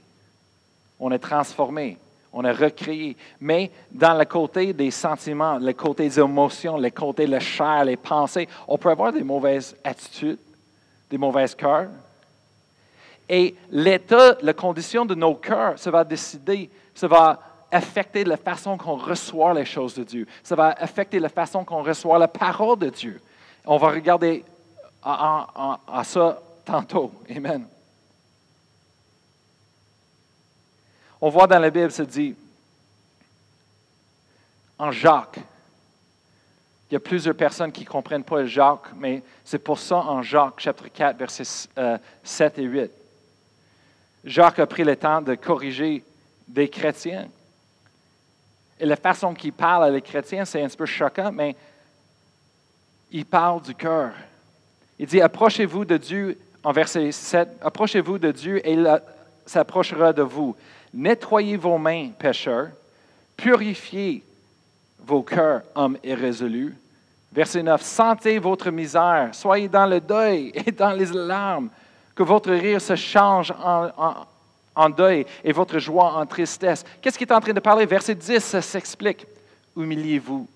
On 0.99 1.11
est 1.11 1.19
transformé 1.19 1.97
on 2.33 2.43
est 2.43 2.51
recréé. 2.51 3.15
Mais 3.39 3.71
dans 3.91 4.17
le 4.17 4.25
côté 4.25 4.73
des 4.73 4.91
sentiments, 4.91 5.59
le 5.59 5.73
côté 5.73 6.09
des 6.09 6.19
émotions, 6.19 6.77
le 6.77 6.89
côté 6.89 7.27
de 7.27 7.31
la 7.31 7.39
chair, 7.39 7.85
les 7.85 7.95
pensées, 7.95 8.49
on 8.67 8.77
peut 8.77 8.89
avoir 8.89 9.13
des 9.13 9.23
mauvaises 9.23 9.75
attitudes, 9.83 10.39
des 11.09 11.17
mauvaises 11.17 11.53
cœurs. 11.53 11.89
Et 13.35 13.55
l'état, 13.71 14.37
la 14.43 14.53
condition 14.53 15.05
de 15.05 15.15
nos 15.15 15.33
cœurs, 15.33 15.79
ça 15.79 15.89
va 15.89 16.03
décider, 16.03 16.69
ça 16.93 17.07
va 17.07 17.39
affecter 17.71 18.23
la 18.23 18.37
façon 18.37 18.77
qu'on 18.77 18.95
reçoit 18.95 19.55
les 19.55 19.65
choses 19.65 19.95
de 19.95 20.03
Dieu. 20.03 20.27
Ça 20.43 20.55
va 20.55 20.67
affecter 20.67 21.19
la 21.19 21.29
façon 21.29 21.65
qu'on 21.65 21.81
reçoit 21.81 22.19
la 22.19 22.27
parole 22.27 22.77
de 22.77 22.89
Dieu. 22.89 23.19
On 23.65 23.77
va 23.77 23.89
regarder 23.89 24.45
à, 25.01 26.03
ça 26.03 26.39
tantôt. 26.63 27.11
Amen. 27.35 27.65
On 31.19 31.29
voit 31.29 31.47
dans 31.47 31.57
la 31.57 31.71
Bible, 31.71 31.91
ça 31.91 32.05
dit, 32.05 32.35
en 34.77 34.91
Jacques, 34.91 35.39
il 36.87 36.93
y 36.93 36.97
a 36.97 36.99
plusieurs 36.99 37.35
personnes 37.35 37.71
qui 37.71 37.83
ne 37.83 37.89
comprennent 37.89 38.23
pas 38.23 38.45
Jacques, 38.45 38.93
mais 38.95 39.23
c'est 39.43 39.57
pour 39.57 39.79
ça 39.79 39.95
en 39.95 40.21
Jacques, 40.21 40.59
chapitre 40.59 40.89
4, 40.93 41.17
versets 41.17 41.67
7 42.23 42.59
et 42.59 42.63
8. 42.63 42.91
Jacques 44.23 44.59
a 44.59 44.65
pris 44.65 44.83
le 44.83 44.95
temps 44.95 45.21
de 45.21 45.35
corriger 45.35 46.03
des 46.47 46.69
chrétiens. 46.69 47.27
Et 48.79 48.85
la 48.85 48.95
façon 48.95 49.33
qu'il 49.33 49.53
parle 49.53 49.85
à 49.85 49.89
les 49.89 50.01
chrétiens, 50.01 50.45
c'est 50.45 50.63
un 50.63 50.69
peu 50.69 50.85
choquant, 50.85 51.31
mais 51.31 51.55
il 53.11 53.25
parle 53.25 53.61
du 53.61 53.75
cœur. 53.75 54.13
Il 54.97 55.07
dit, 55.07 55.21
approchez-vous 55.21 55.85
de 55.85 55.97
Dieu, 55.97 56.37
en 56.63 56.71
verset 56.71 57.11
7, 57.11 57.49
approchez-vous 57.61 58.19
de 58.19 58.31
Dieu 58.31 58.65
et 58.67 58.73
il 58.73 59.01
s'approchera 59.45 60.13
de 60.13 60.21
vous. 60.21 60.55
Nettoyez 60.93 61.57
vos 61.57 61.77
mains, 61.77 62.09
pécheurs. 62.17 62.69
Purifiez 63.35 64.23
vos 64.99 65.23
cœurs, 65.23 65.63
hommes 65.75 65.97
irrésolus. 66.03 66.75
Verset 67.31 67.63
9. 67.63 67.81
Sentez 67.81 68.37
votre 68.39 68.69
misère. 68.69 69.29
Soyez 69.33 69.67
dans 69.67 69.87
le 69.87 69.99
deuil 69.99 70.51
et 70.53 70.71
dans 70.71 70.91
les 70.91 71.07
larmes. 71.07 71.69
Que 72.15 72.23
votre 72.23 72.51
rire 72.51 72.81
se 72.81 72.95
change 72.95 73.53
en, 74.75 74.89
deuil 74.89 75.25
et 75.43 75.51
votre 75.51 75.79
joie 75.79 76.13
en 76.13 76.25
tristesse. 76.25 76.83
Qu'est-ce 77.01 77.17
qu'il 77.17 77.27
est 77.27 77.33
en 77.33 77.41
train 77.41 77.53
de 77.53 77.59
parler? 77.59 77.85
Verset 77.85 78.15
10, 78.15 78.39
ça 78.39 78.61
s'explique. 78.61 79.25
Humiliez-vous. 79.75 80.47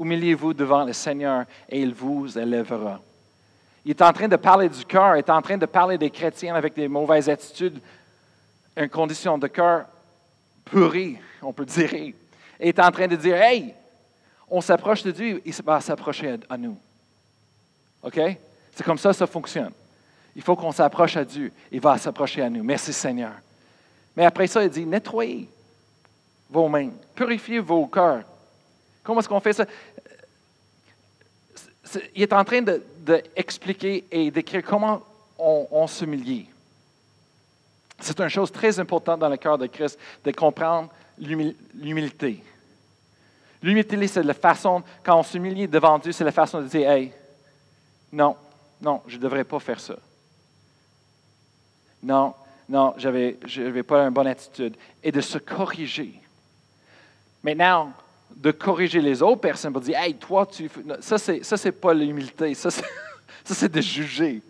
Humiliez-vous 0.00 0.54
devant 0.54 0.84
le 0.84 0.92
Seigneur 0.92 1.44
et 1.68 1.80
il 1.80 1.92
vous 1.92 2.38
élèvera. 2.38 3.00
Il 3.84 3.90
est 3.90 4.02
en 4.02 4.12
train 4.12 4.28
de 4.28 4.36
parler 4.36 4.68
du 4.68 4.84
cœur, 4.84 5.16
il 5.16 5.20
est 5.20 5.30
en 5.30 5.40
train 5.40 5.56
de 5.56 5.66
parler 5.66 5.96
des 5.96 6.10
chrétiens 6.10 6.54
avec 6.54 6.74
des 6.74 6.88
mauvaises 6.88 7.28
attitudes, 7.28 7.80
une 8.76 8.88
condition 8.88 9.38
de 9.38 9.46
cœur 9.46 9.86
pourrie, 10.64 11.18
on 11.42 11.52
peut 11.52 11.64
dire, 11.64 11.94
et 11.94 12.14
est 12.60 12.78
en 12.78 12.90
train 12.90 13.06
de 13.06 13.16
dire, 13.16 13.36
hey, 13.36 13.74
on 14.50 14.60
s'approche 14.60 15.02
de 15.02 15.10
Dieu, 15.10 15.42
il 15.44 15.54
va 15.64 15.80
s'approcher 15.80 16.36
à, 16.48 16.56
nous. 16.56 16.76
OK? 18.02 18.20
C'est 18.74 18.84
comme 18.84 18.98
ça 18.98 19.12
ça 19.12 19.26
fonctionne. 19.26 19.72
Il 20.38 20.44
faut 20.44 20.54
qu'on 20.54 20.70
s'approche 20.70 21.16
à 21.16 21.24
Dieu, 21.24 21.50
il 21.72 21.80
va 21.80 21.98
s'approcher 21.98 22.42
à 22.42 22.48
nous. 22.48 22.62
Merci 22.62 22.92
Seigneur. 22.92 23.32
Mais 24.16 24.24
après 24.24 24.46
ça, 24.46 24.62
il 24.62 24.70
dit, 24.70 24.86
nettoyez 24.86 25.48
vos 26.48 26.68
mains, 26.68 26.92
purifiez 27.12 27.58
vos 27.58 27.88
cœurs. 27.88 28.22
Comment 29.02 29.18
est-ce 29.18 29.28
qu'on 29.28 29.40
fait 29.40 29.52
ça? 29.52 29.66
Il 32.14 32.22
est 32.22 32.32
en 32.32 32.44
train 32.44 32.62
d'expliquer 32.62 34.04
et 34.12 34.30
d'écrire 34.30 34.62
comment 34.62 35.02
on, 35.40 35.66
on 35.72 35.88
s'humilie. 35.88 36.48
C'est 37.98 38.20
une 38.20 38.28
chose 38.28 38.52
très 38.52 38.78
importante 38.78 39.18
dans 39.18 39.28
le 39.28 39.38
cœur 39.38 39.58
de 39.58 39.66
Christ 39.66 39.98
de 40.24 40.30
comprendre 40.30 40.88
l'humilité. 41.18 42.44
L'humilité, 43.60 44.06
c'est 44.06 44.22
la 44.22 44.34
façon, 44.34 44.84
quand 45.02 45.18
on 45.18 45.24
s'humilie 45.24 45.66
devant 45.66 45.98
Dieu, 45.98 46.12
c'est 46.12 46.22
la 46.22 46.30
façon 46.30 46.60
de 46.60 46.68
dire, 46.68 46.88
hey, 46.88 47.12
non, 48.12 48.36
non, 48.80 49.02
je 49.08 49.16
ne 49.16 49.22
devrais 49.22 49.42
pas 49.42 49.58
faire 49.58 49.80
ça. 49.80 49.96
Non, 52.02 52.34
non, 52.68 52.94
je 52.96 53.08
n'avais 53.08 53.82
pas 53.82 54.02
une 54.02 54.10
bonne 54.10 54.26
attitude. 54.26 54.76
Et 55.02 55.10
de 55.10 55.20
se 55.20 55.38
corriger. 55.38 56.20
Maintenant, 57.42 57.92
de 58.34 58.50
corriger 58.50 59.00
les 59.00 59.22
autres 59.22 59.40
personnes 59.40 59.72
pour 59.72 59.82
dire, 59.82 59.98
hey, 59.98 60.14
toi, 60.14 60.46
tu. 60.46 60.70
Ça, 61.00 61.18
c'est, 61.18 61.42
ça, 61.42 61.56
pas 61.72 61.94
l'humilité. 61.94 62.54
Ça, 62.54 62.70
ça, 62.70 62.84
c'est 63.44 63.72
de 63.72 63.80
juger. 63.80 64.42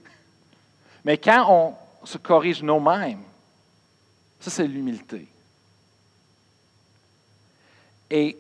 Mais 1.04 1.16
quand 1.16 1.46
on 1.48 2.06
se 2.06 2.18
corrige 2.18 2.62
nous-mêmes, 2.62 3.22
ça, 4.40 4.50
c'est 4.50 4.66
l'humilité. 4.66 5.26
Et 8.10 8.38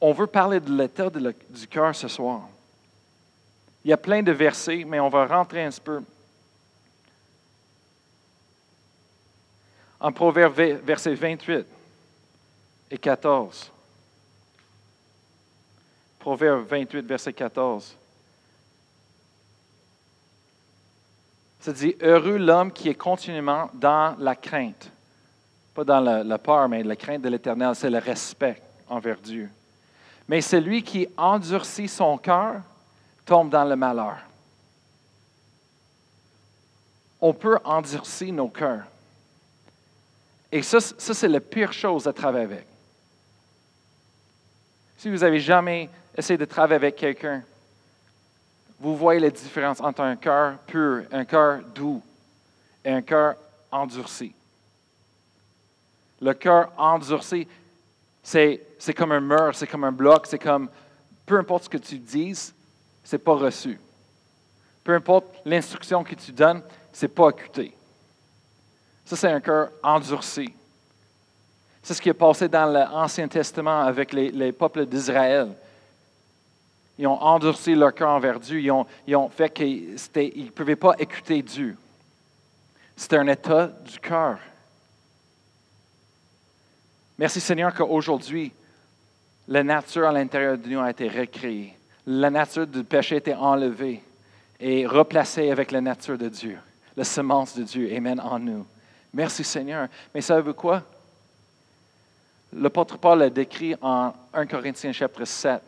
on 0.00 0.12
veut 0.12 0.26
parler 0.26 0.58
de 0.58 0.74
l'état 0.76 1.10
du 1.10 1.68
cœur 1.68 1.94
ce 1.94 2.08
soir. 2.08 2.48
Il 3.84 3.90
y 3.90 3.92
a 3.92 3.96
plein 3.96 4.22
de 4.22 4.32
versets, 4.32 4.84
mais 4.86 5.00
on 5.00 5.08
va 5.08 5.26
rentrer 5.26 5.64
un 5.64 5.70
peu. 5.82 6.02
En 10.02 10.10
Proverbe, 10.10 10.82
versets 10.82 11.14
28 11.14 11.64
et 12.90 12.98
14. 12.98 13.70
Proverbe 16.18 16.66
28, 16.68 17.06
verset 17.06 17.32
14. 17.32 17.96
Ça 21.60 21.72
dit 21.72 21.94
Heureux 22.02 22.36
l'homme 22.36 22.72
qui 22.72 22.88
est 22.88 22.96
continuellement 22.96 23.70
dans 23.74 24.16
la 24.18 24.34
crainte. 24.34 24.90
Pas 25.72 25.84
dans 25.84 26.00
la, 26.00 26.38
peur, 26.38 26.68
mais 26.68 26.82
la 26.82 26.96
crainte 26.96 27.22
de 27.22 27.28
l'éternel, 27.28 27.76
c'est 27.76 27.88
le 27.88 27.98
respect 27.98 28.60
envers 28.88 29.18
Dieu. 29.18 29.48
Mais 30.26 30.40
celui 30.40 30.82
qui 30.82 31.06
endurcit 31.16 31.86
son 31.86 32.18
cœur 32.18 32.60
tombe 33.24 33.50
dans 33.50 33.64
le 33.64 33.76
malheur. 33.76 34.18
On 37.20 37.32
peut 37.32 37.58
endurcir 37.64 38.32
nos 38.32 38.48
cœurs. 38.48 38.84
Et 40.52 40.62
ça, 40.62 40.80
c'est 40.80 41.28
la 41.28 41.40
pire 41.40 41.72
chose 41.72 42.06
à 42.06 42.12
travailler 42.12 42.44
avec. 42.44 42.66
Si 44.98 45.08
vous 45.08 45.24
avez 45.24 45.40
jamais 45.40 45.88
essayé 46.16 46.36
de 46.36 46.44
travailler 46.44 46.76
avec 46.76 46.96
quelqu'un, 46.96 47.42
vous 48.78 48.94
voyez 48.94 49.18
la 49.18 49.30
différence 49.30 49.80
entre 49.80 50.02
un 50.02 50.16
cœur 50.16 50.58
pur, 50.66 51.04
un 51.10 51.24
cœur 51.24 51.62
doux 51.74 52.02
et 52.84 52.90
un 52.90 53.00
cœur 53.00 53.36
endurci. 53.70 54.34
Le 56.20 56.34
cœur 56.34 56.70
endurci, 56.76 57.48
c'est, 58.22 58.60
comme 58.94 59.12
un 59.12 59.20
mur, 59.20 59.54
c'est 59.54 59.66
comme 59.66 59.84
un 59.84 59.92
bloc, 59.92 60.26
c'est 60.26 60.38
comme, 60.38 60.68
peu 61.24 61.38
importe 61.38 61.64
ce 61.64 61.68
que 61.70 61.78
tu 61.78 61.98
dises, 61.98 62.54
c'est 63.02 63.18
pas 63.18 63.34
reçu. 63.34 63.80
Peu 64.84 64.94
importe 64.94 65.26
l'instruction 65.44 66.04
que 66.04 66.14
tu 66.14 66.30
donnes, 66.30 66.62
c'est 66.92 67.08
pas 67.08 67.30
écouté. 67.30 67.74
Ça, 69.12 69.16
c'est 69.16 69.30
un 69.30 69.42
cœur 69.42 69.68
endurci. 69.82 70.54
C'est 71.82 71.92
ce 71.92 72.00
qui 72.00 72.08
est 72.08 72.14
passé 72.14 72.48
dans 72.48 72.64
l'Ancien 72.64 73.28
Testament 73.28 73.82
avec 73.82 74.10
les, 74.10 74.52
peuples 74.52 74.86
d'Israël. 74.86 75.48
Ils 76.96 77.06
ont 77.06 77.20
endurci 77.20 77.74
leur 77.74 77.92
cœur 77.92 78.08
envers 78.08 78.40
Dieu. 78.40 78.60
Ils 78.60 79.14
ont, 79.14 79.28
fait 79.28 79.50
qu'ils 79.50 79.96
ne 79.96 80.48
pouvaient 80.48 80.76
pas 80.76 80.94
écouter 80.98 81.42
Dieu. 81.42 81.76
C'était 82.96 83.18
un 83.18 83.26
état 83.26 83.66
du 83.66 83.98
cœur. 83.98 84.38
Merci 87.18 87.38
Seigneur 87.38 87.74
qu'aujourd'hui, 87.74 88.50
la 89.46 89.62
nature 89.62 90.08
à 90.08 90.12
l'intérieur 90.12 90.56
de 90.56 90.66
nous 90.66 90.80
a 90.80 90.88
été 90.88 91.06
recréée. 91.06 91.76
La 92.06 92.30
nature 92.30 92.66
du 92.66 92.82
péché 92.82 93.16
a 93.16 93.18
été 93.18 93.34
enlevée 93.34 94.02
et 94.58 94.86
replacée 94.86 95.50
avec 95.50 95.70
la 95.70 95.82
nature 95.82 96.16
de 96.16 96.30
Dieu, 96.30 96.58
la 96.96 97.04
semence 97.04 97.54
de 97.54 97.62
Dieu. 97.62 97.94
Amen 97.94 98.18
en 98.18 98.38
nous. 98.38 98.64
Merci 99.12 99.44
Seigneur. 99.44 99.88
Mais 100.14 100.20
savez-vous 100.20 100.54
quoi? 100.54 100.82
L'apôtre 102.54 102.98
Paul 102.98 103.22
a 103.22 103.30
décrit 103.30 103.74
en 103.80 104.12
1 104.32 104.46
Corinthiens 104.46 104.92
chapitre 104.92 105.24
7. 105.24 105.62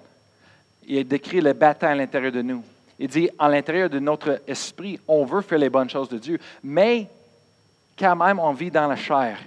Il 0.87 1.07
décrit 1.09 1.41
le 1.41 1.53
bataille 1.53 1.93
à 1.93 1.95
l'intérieur 1.95 2.33
de 2.33 2.43
nous. 2.43 2.63
Il 2.99 3.09
dit, 3.09 3.29
à 3.39 3.49
l'intérieur 3.49 3.91
de 3.91 3.99
notre 3.99 4.43
esprit, 4.47 5.01
on 5.09 5.25
veut 5.25 5.41
faire 5.41 5.59
les 5.59 5.71
bonnes 5.71 5.91
choses 5.91 6.09
de 6.09 6.19
Dieu, 6.19 6.39
mais 6.63 7.09
quand 7.99 8.15
même, 8.15 8.39
on 8.39 8.53
vit 8.53 8.71
dans 8.71 8.87
la 8.87 8.97
chair. 8.97 9.39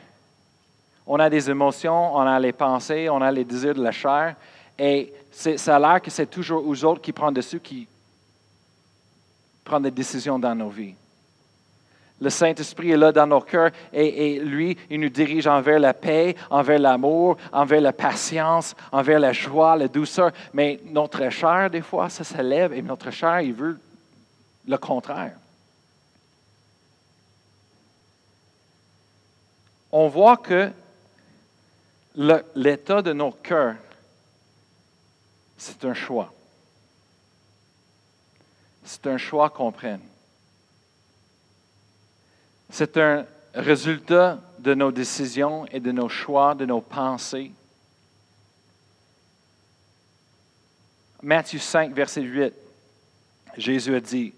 On 1.06 1.20
a 1.20 1.30
des 1.30 1.50
émotions, 1.50 2.16
on 2.16 2.22
a 2.22 2.40
les 2.40 2.52
pensées, 2.52 3.08
on 3.10 3.22
a 3.22 3.32
les 3.32 3.46
désirs 3.46 3.76
de 3.76 3.84
la 3.84 3.92
chair, 3.92 4.36
et 4.78 5.14
ça 5.32 5.76
a 5.76 5.80
l'air 5.80 6.02
que 6.02 6.12
c'est 6.12 6.26
toujours 6.26 6.68
aux 6.68 6.84
autres 6.84 7.02
qui 7.02 7.14
prennent 7.14 7.34
dessus, 7.34 7.60
qui 7.60 7.88
prennent 9.64 9.84
des 9.84 9.92
décisions 9.92 10.38
dans 10.38 10.56
nos 10.56 10.70
vies. 10.70 10.96
Le 12.20 12.32
Saint-Esprit 12.32 12.92
est 12.92 12.98
là 12.98 13.12
dans 13.12 13.28
nos 13.28 13.42
cœurs 13.42 13.72
et, 13.94 14.40
lui, 14.40 14.76
il 14.90 15.00
nous 15.00 15.10
dirige 15.10 15.46
envers 15.46 15.80
la 15.80 15.94
paix, 15.94 16.36
envers 16.50 16.80
l'amour, 16.80 17.38
envers 17.52 17.82
la 17.82 17.94
patience, 17.94 18.76
envers 18.92 19.20
la 19.20 19.34
joie, 19.34 19.76
la 19.76 19.88
douceur. 19.88 20.32
Mais 20.52 20.80
notre 20.86 21.30
chair, 21.30 21.70
des 21.70 21.82
fois, 21.82 22.10
ça 22.10 22.24
s'élève 22.24 22.74
et 22.74 22.82
notre 22.82 23.12
chair, 23.12 23.42
il 23.42 23.54
veut 23.54 23.80
le 24.68 24.78
contraire. 24.78 25.36
On 29.92 30.08
voit 30.08 30.38
que 30.38 30.72
l'état 32.56 33.02
de 33.04 33.14
nos 33.14 33.32
cœurs, 33.32 33.76
c'est 35.56 35.86
un 35.86 35.94
choix. 35.94 36.34
C'est 38.84 39.06
un 39.06 39.18
choix 39.18 39.50
qu'on 39.50 39.72
prenne. 39.72 40.02
C'est 42.70 42.98
un 42.98 43.26
résultat 43.54 44.40
de 44.60 44.74
nos 44.74 44.92
décisions 44.92 45.66
et 45.68 45.80
de 45.80 45.92
nos 45.92 46.10
choix, 46.10 46.56
de 46.56 46.66
nos 46.66 46.82
pensées. 46.82 47.52
Matthieu 51.22 51.60
5, 51.60 51.94
verset 51.94 52.22
8, 52.22 52.54
Jésus 53.58 53.96
a 53.96 54.00
dit, 54.00 54.34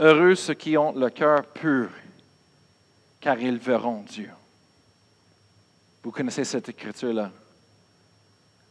Heureux 0.00 0.34
ceux 0.34 0.54
qui 0.54 0.76
ont 0.76 0.92
le 0.92 1.08
cœur 1.08 1.46
pur, 1.46 1.88
car 3.20 3.38
ils 3.38 3.58
verront 3.58 4.02
Dieu. 4.02 4.30
Vous 6.02 6.10
connaissez 6.10 6.44
cette 6.44 6.68
écriture-là. 6.68 7.30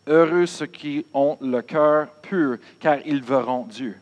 Heureux 0.06 0.46
ceux 0.46 0.66
qui 0.66 1.06
ont 1.14 1.38
le 1.40 1.62
cœur 1.62 2.08
pur, 2.22 2.58
car 2.80 2.98
ils 3.06 3.24
verront 3.24 3.66
Dieu. 3.66 3.98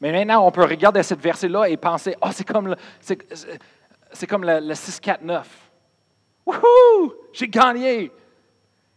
Mais 0.00 0.12
maintenant, 0.12 0.46
on 0.46 0.50
peut 0.50 0.64
regarder 0.64 1.02
cette 1.02 1.20
verset-là 1.20 1.68
et 1.68 1.76
penser, 1.76 2.14
oh, 2.20 2.28
c'est 2.32 2.46
comme 2.46 2.68
le, 2.68 2.76
c'est, 3.00 4.26
comme 4.26 4.44
le, 4.44 4.74
6-4-9. 4.74 5.44
Wouhou! 6.44 7.14
J'ai 7.32 7.48
gagné! 7.48 8.12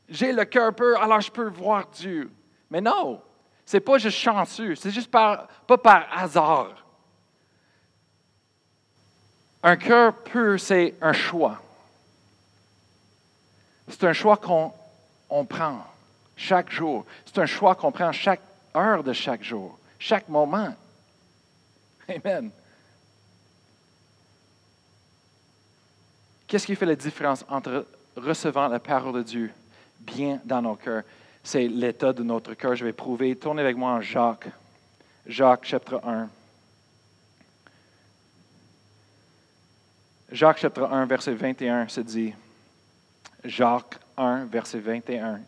J'ai 0.09 0.33
le 0.33 0.43
cœur 0.43 0.73
pur, 0.73 1.01
alors 1.01 1.21
je 1.21 1.31
peux 1.31 1.49
voir 1.49 1.87
Dieu. 1.87 2.29
Mais 2.69 2.81
non, 2.81 3.21
c'est 3.65 3.79
pas 3.79 3.97
juste 3.97 4.17
chanceux, 4.17 4.75
c'est 4.75 4.91
juste 4.91 5.09
pas 5.09 5.47
par 5.67 6.07
hasard. 6.11 6.85
Un 9.61 9.75
cœur 9.75 10.15
pur, 10.15 10.59
c'est 10.59 10.95
un 11.01 11.13
choix. 11.13 11.61
C'est 13.87 14.03
un 14.05 14.13
choix 14.13 14.37
qu'on 14.37 15.45
prend 15.45 15.85
chaque 16.39 16.71
jour. 16.71 17.05
C'est 17.25 17.37
un 17.37 17.45
choix 17.45 17.75
qu'on 17.75 17.91
prend 17.91 18.11
chaque 18.13 18.41
heure 18.75 19.03
de 19.03 19.11
chaque 19.11 19.43
jour, 19.43 19.77
chaque 19.99 20.29
moment. 20.29 20.73
Amen. 22.07 22.49
Qu'est-ce 26.47 26.65
qui 26.65 26.75
fait 26.75 26.85
la 26.85 26.95
différence 26.95 27.45
entre 27.49 27.85
recevant 28.15 28.69
la 28.69 28.79
parole 28.79 29.15
de 29.15 29.21
Dieu 29.21 29.51
bien 29.99 30.39
dans 30.45 30.61
nos 30.61 30.75
cœurs? 30.75 31.03
C'est 31.43 31.67
l'état 31.67 32.13
de 32.13 32.23
notre 32.23 32.53
cœur. 32.53 32.73
Je 32.75 32.85
vais 32.85 32.93
prouver. 32.93 33.35
Tournez 33.35 33.61
avec 33.61 33.75
moi 33.75 33.91
en 33.91 34.01
Jacques. 34.01 34.47
Jacques 35.27 35.65
chapitre 35.65 36.01
1. 36.03 36.29
Jacques 40.31 40.59
chapitre 40.59 40.87
1, 40.89 41.05
verset 41.05 41.33
21 41.33 41.87
se 41.87 42.01
dit, 42.01 42.33
Jacques 43.43 43.99
1, 44.15 44.45
verset 44.45 44.79
21, 44.79 45.41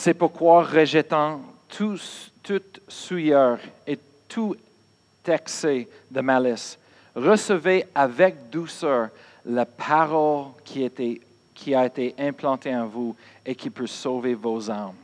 c'est 0.00 0.14
pourquoi, 0.14 0.64
rejetant 0.64 1.42
toute 1.68 2.80
souillure 2.88 3.58
et 3.86 3.98
tout 4.26 4.56
excès 5.26 5.86
de 6.10 6.20
malice, 6.22 6.78
recevez 7.14 7.84
avec 7.94 8.48
douceur 8.48 9.10
la 9.44 9.66
parole 9.66 10.46
qui, 10.64 11.74
a 11.74 11.84
été 11.84 12.14
implantée 12.18 12.74
en 12.74 12.86
vous 12.86 13.14
et 13.44 13.54
qui 13.54 13.68
peut 13.68 13.86
sauver 13.86 14.32
vos 14.32 14.70
âmes. 14.70 14.94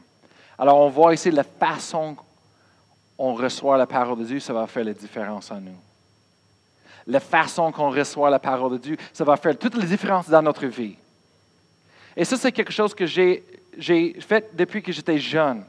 Alors, 0.58 0.78
on 0.78 0.88
voit 0.88 1.12
ici 1.12 1.30
la 1.30 1.44
façon 1.44 2.16
on 3.18 3.34
reçoit 3.34 3.76
la 3.76 3.86
parole 3.86 4.18
de 4.18 4.24
Dieu, 4.24 4.40
ça 4.40 4.54
va 4.54 4.66
faire 4.66 4.84
la 4.84 4.94
différence 4.94 5.50
en 5.50 5.60
nous. 5.60 5.76
La 7.06 7.20
façon 7.20 7.70
qu'on 7.70 7.90
reçoit 7.90 8.30
la 8.30 8.38
parole 8.38 8.72
de 8.72 8.78
Dieu, 8.78 8.96
ça 9.12 9.24
va 9.24 9.36
faire 9.36 9.58
toute 9.58 9.74
la 9.74 9.84
différence 9.84 10.28
dans 10.28 10.42
notre 10.42 10.66
vie. 10.66 10.96
Et 12.16 12.24
ça, 12.24 12.36
c'est 12.36 12.52
quelque 12.52 12.72
chose 12.72 12.94
que 12.94 13.06
j'ai 13.06 13.44
j'ai 13.76 14.14
fait 14.20 14.54
depuis 14.54 14.82
que 14.82 14.92
j'étais 14.92 15.18
jeune. 15.18 15.64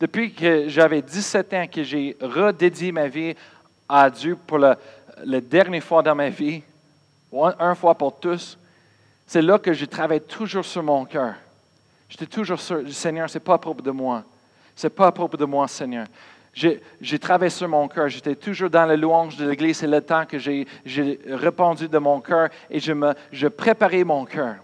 Depuis 0.00 0.32
que 0.32 0.68
j'avais 0.68 1.00
17 1.00 1.54
ans, 1.54 1.66
que 1.72 1.84
j'ai 1.84 2.16
redédié 2.20 2.90
ma 2.90 3.06
vie 3.06 3.34
à 3.88 4.10
Dieu 4.10 4.36
pour 4.36 4.58
la, 4.58 4.76
dernière 5.24 5.82
fois 5.82 6.02
dans 6.02 6.14
ma 6.14 6.28
vie, 6.28 6.62
un 7.32 7.74
fois 7.74 7.94
pour 7.94 8.18
tous, 8.18 8.58
c'est 9.26 9.42
là 9.42 9.58
que 9.58 9.72
je 9.72 9.84
travaille 9.84 10.20
toujours 10.20 10.64
sur 10.64 10.82
mon 10.82 11.04
cœur. 11.04 11.34
J'étais 12.08 12.26
toujours 12.26 12.60
sûr, 12.60 12.82
Seigneur, 12.92 13.30
ce 13.30 13.38
n'est 13.38 13.44
pas 13.44 13.54
à 13.54 13.58
propos 13.58 13.80
de 13.80 13.90
moi. 13.90 14.24
Ce 14.74 14.86
n'est 14.86 14.90
pas 14.90 15.06
à 15.06 15.12
propos 15.12 15.36
de 15.36 15.44
moi, 15.44 15.68
Seigneur. 15.68 16.06
J'ai 16.52 17.18
travaillé 17.18 17.48
sur 17.48 17.68
mon 17.68 17.88
cœur. 17.88 18.08
J'étais 18.08 18.34
toujours 18.34 18.68
dans 18.68 18.84
la 18.84 18.96
louange 18.96 19.36
de 19.36 19.48
l'Église. 19.48 19.78
C'est 19.78 19.86
le 19.86 20.02
temps 20.02 20.26
que 20.26 20.38
j'ai 20.38 20.66
répondu 21.26 21.88
de 21.88 21.98
mon 21.98 22.20
cœur 22.20 22.50
et 22.68 22.78
je, 22.78 22.92
me, 22.92 23.14
je 23.30 23.48
préparais 23.48 24.04
mon 24.04 24.24
cœur. 24.26 24.56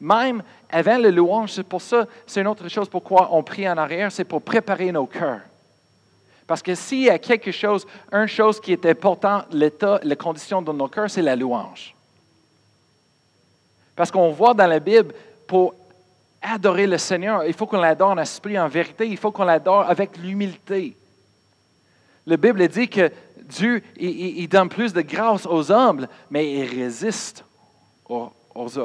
Même 0.00 0.42
avant 0.70 0.98
le 0.98 1.10
louange, 1.10 1.52
c'est 1.52 1.62
pour 1.62 1.80
ça, 1.80 2.06
c'est 2.26 2.40
une 2.40 2.46
autre 2.46 2.68
chose 2.68 2.88
pourquoi 2.88 3.28
on 3.32 3.42
prie 3.42 3.68
en 3.68 3.76
arrière, 3.76 4.10
c'est 4.10 4.24
pour 4.24 4.42
préparer 4.42 4.92
nos 4.92 5.06
cœurs. 5.06 5.40
Parce 6.46 6.62
que 6.62 6.74
s'il 6.74 7.04
y 7.04 7.10
a 7.10 7.18
quelque 7.18 7.52
chose, 7.52 7.86
une 8.12 8.26
chose 8.26 8.60
qui 8.60 8.72
est 8.72 8.84
importante, 8.86 9.46
l'état, 9.52 9.98
les 10.02 10.16
conditions 10.16 10.60
de 10.60 10.72
nos 10.72 10.88
cœurs, 10.88 11.10
c'est 11.10 11.22
la 11.22 11.36
louange. 11.36 11.94
Parce 13.96 14.10
qu'on 14.10 14.30
voit 14.30 14.54
dans 14.54 14.66
la 14.66 14.80
Bible, 14.80 15.14
pour 15.46 15.74
adorer 16.42 16.86
le 16.86 16.98
Seigneur, 16.98 17.44
il 17.44 17.54
faut 17.54 17.66
qu'on 17.66 17.78
l'adore 17.78 18.10
en 18.10 18.18
esprit, 18.18 18.58
en 18.58 18.68
vérité, 18.68 19.06
il 19.06 19.16
faut 19.16 19.32
qu'on 19.32 19.44
l'adore 19.44 19.88
avec 19.88 20.16
l'humilité. 20.18 20.96
La 22.26 22.36
Bible 22.36 22.66
dit 22.68 22.88
que 22.88 23.10
Dieu, 23.44 23.82
il, 23.96 24.48
donne 24.48 24.68
plus 24.68 24.92
de 24.92 25.02
grâce 25.02 25.46
aux 25.46 25.70
humbles, 25.70 26.08
mais 26.30 26.50
il 26.50 26.64
résiste 26.64 27.44
aux, 28.08 28.30
aux 28.54 28.78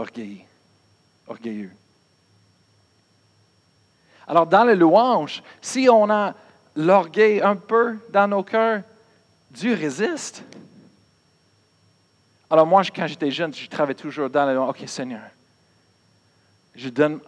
Alors, 4.28 4.46
dans 4.46 4.64
les 4.64 4.76
louanges, 4.76 5.42
si 5.62 5.88
on 5.90 6.10
a 6.10 6.36
l'orgueil 6.76 7.42
un 7.42 7.56
peu 7.56 7.98
dans 8.10 8.28
nos 8.28 8.44
cœurs, 8.44 8.82
Dieu 9.52 9.74
résiste. 9.74 10.44
Alors 12.50 12.66
moi, 12.66 12.84
quand 12.96 13.08
j'étais 13.08 13.32
jeune, 13.32 13.54
je 13.54 13.68
travaillais 13.68 13.96
toujours 13.96 14.30
dans 14.30 14.46
le 14.46 14.60
OK, 14.60 14.84
Seigneur, 14.88 15.22
je 16.76 16.90
donne, 16.90 17.20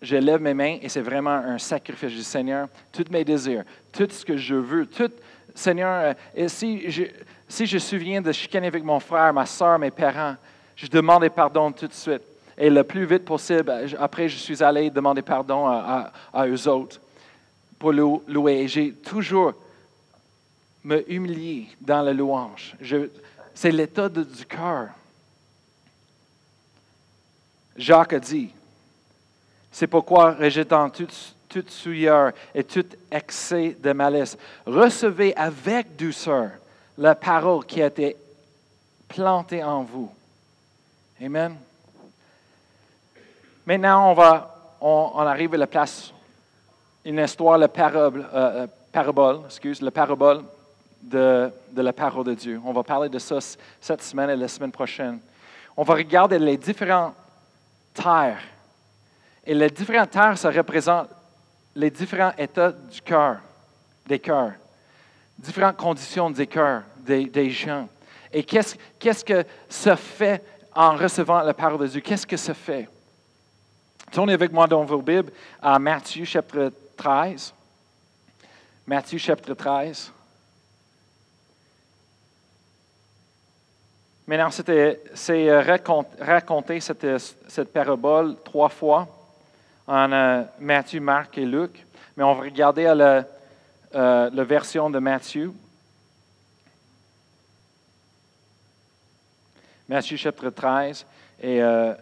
je 0.00 0.16
lève 0.16 0.40
mes 0.40 0.54
mains 0.54 0.78
et 0.80 0.88
c'est 0.88 1.00
vraiment 1.00 1.30
un 1.30 1.58
sacrifice. 1.58 2.10
Je 2.10 2.16
dis, 2.16 2.24
Seigneur, 2.24 2.68
tous 2.92 3.04
mes 3.10 3.24
désirs, 3.24 3.64
tout 3.92 4.08
ce 4.10 4.24
que 4.24 4.36
je 4.36 4.54
veux, 4.54 4.86
tout, 4.86 5.10
Seigneur, 5.54 6.04
euh, 6.04 6.14
et 6.34 6.48
si 6.48 6.90
je, 6.90 7.04
si 7.48 7.66
je 7.66 7.78
souviens 7.78 8.20
de 8.20 8.32
chicaner 8.32 8.68
avec 8.68 8.82
mon 8.82 9.00
frère, 9.00 9.32
ma 9.32 9.46
soeur, 9.46 9.78
mes 9.78 9.90
parents, 9.90 10.36
je 10.76 10.86
demandais 10.86 11.30
pardon 11.30 11.70
tout 11.70 11.86
de 11.86 11.92
suite. 11.92 12.22
Et 12.56 12.70
le 12.70 12.84
plus 12.84 13.06
vite 13.06 13.24
possible, 13.24 13.72
après, 13.98 14.28
je 14.28 14.36
suis 14.36 14.62
allé 14.62 14.90
demander 14.90 15.22
pardon 15.22 15.66
à, 15.66 16.12
à, 16.32 16.46
eux 16.46 16.68
autres 16.68 17.00
pour 17.78 17.92
louer. 17.92 18.68
J'ai 18.68 18.92
toujours 18.92 19.54
me 20.84 21.10
humilié 21.10 21.68
dans 21.80 22.02
la 22.02 22.12
louange. 22.12 22.76
C'est 23.54 23.72
l'état 23.72 24.08
du 24.08 24.46
cœur. 24.46 24.88
Jacques 27.76 28.12
a 28.12 28.20
dit, 28.20 28.50
c'est 29.70 29.86
pourquoi, 29.86 30.32
rejetant 30.32 30.90
toute, 30.90 31.34
toute 31.48 31.70
souillure 31.70 32.32
et 32.54 32.64
tout 32.64 32.84
excès 33.10 33.76
de 33.82 33.92
malice, 33.92 34.36
recevez 34.66 35.34
avec 35.34 35.96
douceur 35.96 36.50
la 36.98 37.14
parole 37.14 37.64
qui 37.64 37.80
a 37.80 37.86
été 37.86 38.16
plantée 39.08 39.64
en 39.64 39.82
vous. 39.82 40.10
Amen. 41.20 41.56
Maintenant, 43.66 44.10
on, 44.10 44.14
va, 44.14 44.76
on, 44.80 45.18
arrive 45.20 45.54
à 45.54 45.58
la 45.58 45.66
place, 45.66 46.12
une 47.04 47.18
histoire, 47.18 47.58
la 47.58 47.68
parabole, 47.68 48.26
euh, 48.34 48.62
euh, 48.62 48.66
parabole 48.90 49.40
excuse, 49.46 49.80
la 49.80 49.90
parabole 49.90 50.42
de, 51.00 51.50
de, 51.70 51.82
la 51.82 51.92
parole 51.92 52.24
de 52.24 52.34
Dieu. 52.34 52.60
On 52.64 52.72
va 52.72 52.82
parler 52.82 53.08
de 53.08 53.18
ça 53.18 53.38
cette 53.80 54.02
semaine 54.02 54.30
et 54.30 54.36
la 54.36 54.48
semaine 54.48 54.72
prochaine. 54.72 55.20
On 55.76 55.82
va 55.82 55.94
regarder 55.94 56.38
les 56.38 56.56
différentes 56.56 57.14
terres 57.94 58.42
et 59.44 59.54
les 59.54 59.70
différentes 59.70 60.10
terres, 60.10 60.38
ça 60.38 60.50
représente 60.50 61.08
les 61.74 61.90
différents 61.90 62.32
états 62.38 62.70
du 62.70 63.00
cœur, 63.00 63.38
des 64.06 64.18
cœurs, 64.18 64.52
différentes 65.38 65.76
conditions 65.76 66.30
des 66.30 66.46
cœurs, 66.46 66.82
des, 66.98 67.50
gens. 67.50 67.88
Et 68.32 68.44
qu'est-ce, 68.44 69.24
que 69.24 69.44
ça 69.68 69.96
fait 69.96 70.44
en 70.74 70.96
recevant 70.96 71.40
la 71.42 71.54
parole 71.54 71.80
de 71.80 71.86
Dieu? 71.88 72.00
Qu'est-ce 72.00 72.26
que 72.26 72.36
ça 72.36 72.54
fait? 72.54 72.88
Tournez 74.12 74.34
avec 74.34 74.52
moi 74.52 74.66
dans 74.66 74.84
vos 74.84 75.00
Bibles 75.00 75.32
à 75.62 75.78
Matthieu 75.78 76.26
chapitre 76.26 76.70
13. 76.98 77.54
Matthieu 78.86 79.16
chapitre 79.16 79.54
13. 79.54 80.12
Maintenant, 84.26 84.50
c'est 84.50 85.48
euh, 85.48 85.78
raconté, 86.20 86.80
cette, 86.80 87.06
cette 87.48 87.72
parabole 87.72 88.36
trois 88.44 88.68
fois 88.68 89.08
en 89.86 90.12
euh, 90.12 90.42
Matthieu, 90.60 91.00
Marc 91.00 91.38
et 91.38 91.46
Luc, 91.46 91.86
mais 92.14 92.22
on 92.22 92.34
va 92.34 92.42
regarder 92.42 92.84
à 92.84 92.94
la, 92.94 93.24
euh, 93.94 94.44
version 94.44 94.90
de 94.90 94.98
Matthieu. 94.98 95.54
Matthieu 99.88 100.18
chapitre 100.18 100.50
13. 100.50 101.06
Et 101.40 101.62
euh, 101.62 101.94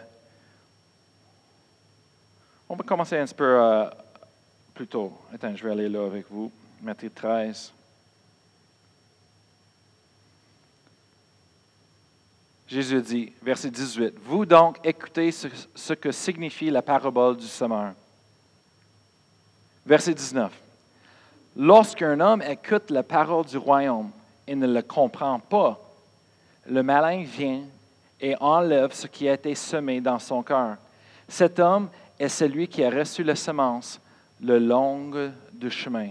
on 2.71 2.77
va 2.77 2.85
commencer 2.85 3.19
un 3.19 3.25
petit 3.25 3.35
peu 3.35 3.91
plus 4.73 4.87
tôt. 4.87 5.13
Attends, 5.35 5.57
je 5.57 5.65
vais 5.65 5.73
aller 5.73 5.89
là 5.89 6.07
avec 6.07 6.31
vous. 6.31 6.53
Matthieu 6.81 7.11
13. 7.11 7.73
Jésus 12.69 13.03
dit, 13.03 13.33
verset 13.43 13.71
18, 13.71 14.15
Vous 14.25 14.47
donc 14.47 14.79
écoutez 14.85 15.33
ce, 15.33 15.95
que 15.95 16.13
signifie 16.13 16.71
la 16.71 16.81
parabole 16.81 17.37
du 17.37 17.47
semeur. 17.49 17.93
Verset 19.85 20.15
19, 20.15 20.53
Lorsqu'un 21.57 22.21
homme 22.21 22.43
écoute 22.43 22.91
la 22.91 23.03
parole 23.03 23.47
du 23.47 23.59
royaume 23.59 24.13
et 24.47 24.55
ne 24.55 24.69
le 24.69 24.83
comprend 24.83 25.41
pas, 25.41 25.81
le 26.67 26.85
malin 26.85 27.25
vient 27.25 27.63
et 28.21 28.37
enlève 28.39 28.93
ce 28.93 29.09
qui 29.09 29.29
a 29.29 29.33
été 29.33 29.57
semé 29.57 30.01
dans 30.01 30.21
son 30.21 30.45
cœur. 30.45 30.77
Cet 31.27 31.59
homme 31.59 31.89
est 32.21 32.29
celui 32.29 32.69
qui 32.69 32.85
a 32.85 32.91
reçu 32.91 33.25
la 33.25 33.35
semence 33.35 33.99
le 34.43 34.59
long 34.59 35.11
du 35.53 35.71
chemin. 35.71 36.11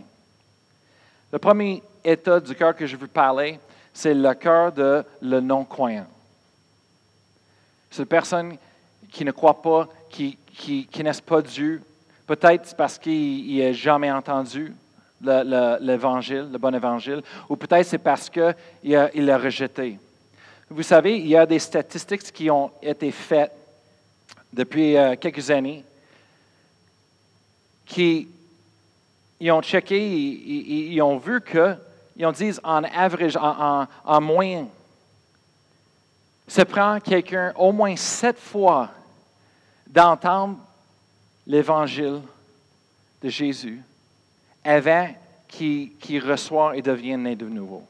Le 1.32 1.38
premier 1.38 1.84
état 2.04 2.39
du 2.39 2.56
cœur 2.56 2.76
que 2.76 2.88
je 2.88 2.98
veux 2.98 3.08
parler, 3.08 3.60
c'est 3.93 4.15
le 4.15 4.34
cœur 4.34 4.72
de 4.72 5.04
le 5.22 5.39
non-croyant. 5.39 6.08
C'est 7.91 8.02
une 8.02 8.08
personne 8.08 8.58
qui 9.12 9.24
ne 9.24 9.32
croit 9.32 9.62
pas, 9.62 9.88
qui, 10.10 10.38
qui, 10.48 10.88
qui 10.88 11.04
pas 11.26 11.41
Dieu. 11.43 11.82
Peut-être 12.26 12.76
parce 12.76 12.98
qu'il 12.98 13.60
n'a 13.60 13.72
jamais 13.72 14.12
entendu 14.12 14.74
l'évangile, 15.22 16.50
le, 16.52 16.58
bon 16.58 16.74
évangile, 16.74 17.22
ou 17.48 17.56
peut-être 17.56 17.86
c'est 17.86 17.98
parce 18.00 18.30
qu'il 18.30 18.95
a, 18.95 19.10
il 19.13 19.32
rejeté. 19.32 20.00
Vous 20.69 20.84
savez, 20.84 21.17
il 21.17 21.28
y 21.28 21.36
a 21.36 21.45
des 21.45 21.60
statistiques 21.60 22.32
qui 22.32 22.50
ont 22.50 22.72
été 22.82 23.12
faites 23.12 23.52
depuis 24.54 24.95
euh, 24.95 25.15
quelques 25.15 25.50
années 25.52 25.84
qui 27.89 28.30
ils 29.41 29.52
ont 29.52 29.62
checké, 29.62 29.97
ils, 29.97 31.02
ont 31.02 31.17
vu 31.17 31.41
que, 31.41 31.75
ils 32.15 32.25
ont 32.25 32.32
dit 32.32 32.52
en 32.63 32.84
average, 32.84 33.38
en, 33.38 33.82
en, 33.82 33.88
en 34.06 34.21
moyenne, 34.21 34.67
ça 36.47 36.65
prend 36.65 36.99
quelqu'un 36.99 37.54
au 37.56 37.71
moins 37.71 37.95
sept 37.95 38.38
fois 38.38 38.89
d'entendre 39.88 40.58
l'évangile 41.47 42.21
de 43.21 43.30
Jésus 43.30 43.82
avant 44.63 45.08
qu'il 45.47 46.21
reçoive 46.23 46.75
et 46.75 46.82
devienne 46.82 47.23
né 47.23 47.36
de 47.36 47.47
nouveau. 47.47 47.84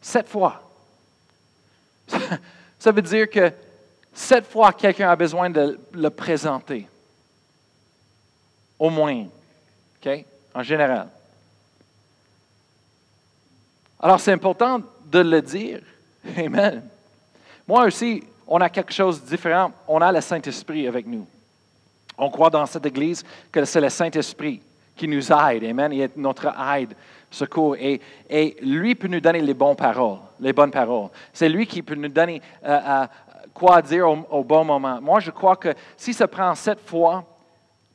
Sept 0.00 0.28
fois. 0.28 0.62
Ça 2.78 2.92
veut 2.92 3.02
dire 3.02 3.28
que 3.28 3.52
sept 4.12 4.46
fois 4.46 4.72
quelqu'un 4.72 5.10
a 5.10 5.16
besoin 5.16 5.50
de 5.50 5.78
le 5.92 6.10
présenter. 6.10 6.88
Au 8.80 8.88
moins. 8.88 9.26
OK? 10.04 10.24
En 10.54 10.62
général. 10.62 11.08
Alors 14.00 14.18
c'est 14.18 14.32
important 14.32 14.80
de 15.04 15.18
le 15.18 15.42
dire. 15.42 15.80
Amen. 16.36 16.82
Moi 17.68 17.84
aussi, 17.84 18.24
on 18.48 18.60
a 18.60 18.70
quelque 18.70 18.92
chose 18.92 19.22
de 19.22 19.28
différent. 19.28 19.70
On 19.86 20.00
a 20.00 20.10
le 20.10 20.20
Saint-Esprit 20.22 20.88
avec 20.88 21.06
nous. 21.06 21.26
On 22.16 22.30
croit 22.30 22.50
dans 22.50 22.64
cette 22.64 22.86
Église 22.86 23.22
que 23.52 23.64
c'est 23.66 23.80
le 23.80 23.90
Saint-Esprit 23.90 24.62
qui 24.96 25.06
nous 25.06 25.30
aide. 25.30 25.64
Amen. 25.64 25.92
Il 25.92 26.00
est 26.00 26.16
notre 26.16 26.48
aide, 26.74 26.94
secours. 27.30 27.76
Et, 27.76 28.00
et, 28.28 28.56
lui 28.62 28.94
peut 28.94 29.08
nous 29.08 29.20
donner 29.20 29.42
les 29.42 29.54
bonnes 29.54 29.76
paroles. 29.76 30.18
Les 30.40 30.54
bonnes 30.54 30.70
paroles. 30.70 31.10
C'est 31.34 31.50
lui 31.50 31.66
qui 31.66 31.82
peut 31.82 31.94
nous 31.94 32.08
donner 32.08 32.40
euh, 32.64 32.80
euh, 32.86 33.06
quoi 33.52 33.82
dire 33.82 34.08
au, 34.08 34.42
bon 34.42 34.64
moment. 34.64 35.00
Moi, 35.02 35.20
je 35.20 35.30
crois 35.30 35.56
que 35.56 35.74
si 35.96 36.14
ça 36.14 36.26
prend 36.26 36.54
sept 36.54 36.80
fois 36.80 37.24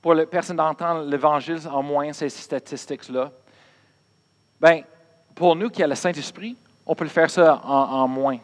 pour 0.05 0.13
la 0.13 0.27
personne 0.27 0.57
d'entendre 0.57 1.09
l'Évangile, 1.09 1.61
en 1.67 1.81
moins 1.81 2.13
ces 2.13 2.29
statistiques-là, 2.29 3.31
ben, 4.61 4.83
pour 5.33 5.55
nous 5.55 5.71
qui 5.71 5.81
a 5.81 5.87
le 5.87 5.95
Saint-Esprit, 5.95 6.55
on 6.85 6.93
peut 6.93 7.07
faire 7.07 7.27
ça 7.27 7.59
en, 7.63 8.03
en 8.03 8.07
moins 8.07 8.37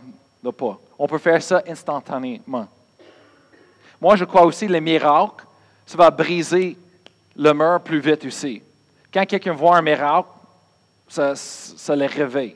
de 0.43 0.49
pas. 0.49 0.79
On 0.97 1.05
peut 1.05 1.19
faire 1.19 1.39
ça 1.39 1.61
instantanément. 1.67 2.67
Moi, 4.01 4.15
je 4.15 4.25
crois 4.25 4.43
aussi 4.43 4.67
les 4.67 4.81
miracles, 4.81 5.45
ça 5.85 5.99
va 5.99 6.09
briser 6.09 6.75
le 7.35 7.53
mur 7.53 7.79
plus 7.81 7.99
vite 7.99 8.25
aussi. 8.25 8.63
Quand 9.13 9.27
quelqu'un 9.27 9.53
voit 9.53 9.77
un 9.77 9.83
miracle, 9.83 10.29
ça, 11.07 11.35
ça 11.35 11.95
les 11.95 12.07
réveille. 12.07 12.55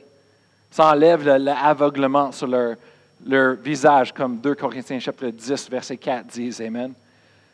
Ça 0.72 0.90
enlève 0.90 1.24
l'aveuglement 1.24 2.32
sur 2.32 2.48
leur, 2.48 2.76
leur, 3.24 3.54
visage, 3.54 4.12
comme 4.12 4.40
2 4.40 4.56
Corinthiens 4.56 5.00
chapitre 5.00 5.30
10, 5.30 5.70
verset 5.70 5.98
4 5.98 6.26
disent, 6.26 6.60
Amen. 6.60 6.92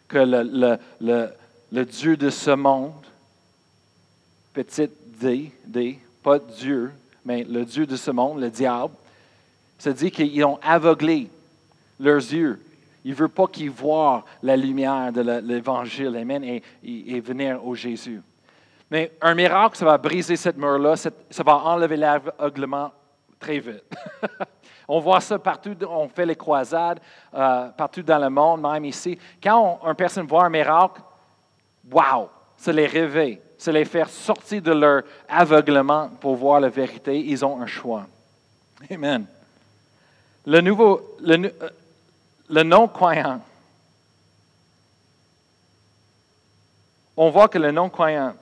Que 0.07 0.17
le, 0.17 0.43
le, 0.43 0.77
le 0.99 1.29
Dieu 1.71 2.17
de 2.17 2.29
ce 2.29 2.51
monde, 2.51 3.05
petit 4.53 4.89
d, 5.21 5.51
d, 5.65 5.99
pas 6.21 6.39
Dieu, 6.39 6.91
mais 7.23 7.43
le 7.43 7.63
Dieu 7.63 7.85
de 7.85 7.95
ce 7.95 8.11
monde, 8.11 8.39
le 8.39 8.49
diable, 8.49 8.93
ça 9.77 9.93
dit 9.93 10.11
qu'ils 10.11 10.43
ont 10.43 10.59
aveuglé 10.61 11.29
leurs 11.99 12.17
yeux. 12.17 12.61
Il 13.03 13.11
ne 13.11 13.15
veut 13.15 13.29
pas 13.29 13.47
qu'ils 13.47 13.71
voient 13.71 14.23
la 14.43 14.55
lumière 14.55 15.11
de 15.11 15.21
l'Évangile, 15.21 16.15
Amen, 16.17 16.43
et, 16.43 17.19
venir 17.19 17.65
au 17.65 17.73
Jésus. 17.73 18.21
Mais 18.91 19.13
un 19.21 19.33
miracle, 19.33 19.77
ça 19.77 19.85
va 19.85 19.97
briser 19.97 20.35
cette 20.35 20.57
mur-là, 20.57 20.95
ça 20.97 21.43
va 21.43 21.55
enlever 21.55 21.97
l'aveuglement 21.97 22.91
très 23.39 23.59
vite. 23.59 23.83
on 24.87 24.99
voit 24.99 25.21
ça 25.21 25.39
partout, 25.39 25.75
on 25.89 26.07
fait 26.09 26.25
les 26.25 26.35
croisades, 26.35 26.99
euh, 27.33 27.69
partout 27.69 28.03
dans 28.03 28.19
le 28.19 28.29
monde, 28.29 28.61
même 28.61 28.85
ici. 28.85 29.17
Quand 29.41 29.79
une 29.87 29.95
personne 29.95 30.27
voit 30.27 30.45
un 30.45 30.49
miracle, 30.49 31.01
wow, 31.89 32.29
ça 32.57 32.71
les 32.71 32.87
réveille, 32.87 33.39
ça 33.57 33.71
les 33.71 33.85
fait 33.85 34.07
sortir 34.07 34.61
de 34.61 34.71
leur 34.71 35.03
aveuglement 35.27 36.09
pour 36.19 36.35
voir 36.35 36.59
la 36.59 36.69
vérité. 36.69 37.19
Ils 37.19 37.43
ont 37.45 37.61
un 37.61 37.67
choix. 37.67 38.07
Amen. 38.89 39.25
Le 40.45 40.61
nouveau, 40.61 41.15
le, 41.21 41.45
euh, 41.61 41.69
le 42.49 42.63
non-croyant, 42.63 43.41
on 47.15 47.29
voit 47.29 47.47
que 47.47 47.57
le 47.57 47.71
non-croyant, 47.71 48.35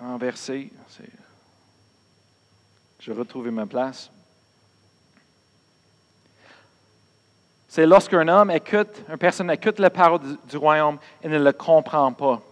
en 0.00 0.16
verset, 0.16 0.70
je 3.00 3.12
vais 3.12 3.18
retrouver 3.18 3.50
ma 3.50 3.66
place. 3.66 4.10
C'est 7.74 7.86
lorsqu'un 7.86 8.28
homme 8.28 8.50
écoute, 8.50 9.00
une 9.08 9.16
personne 9.16 9.50
écoute 9.50 9.78
la 9.78 9.88
parole 9.88 10.20
du, 10.46 10.58
royaume 10.58 10.98
et 11.22 11.28
ne 11.28 11.38
le 11.38 11.54
comprend 11.54 12.12
pas. 12.12 12.42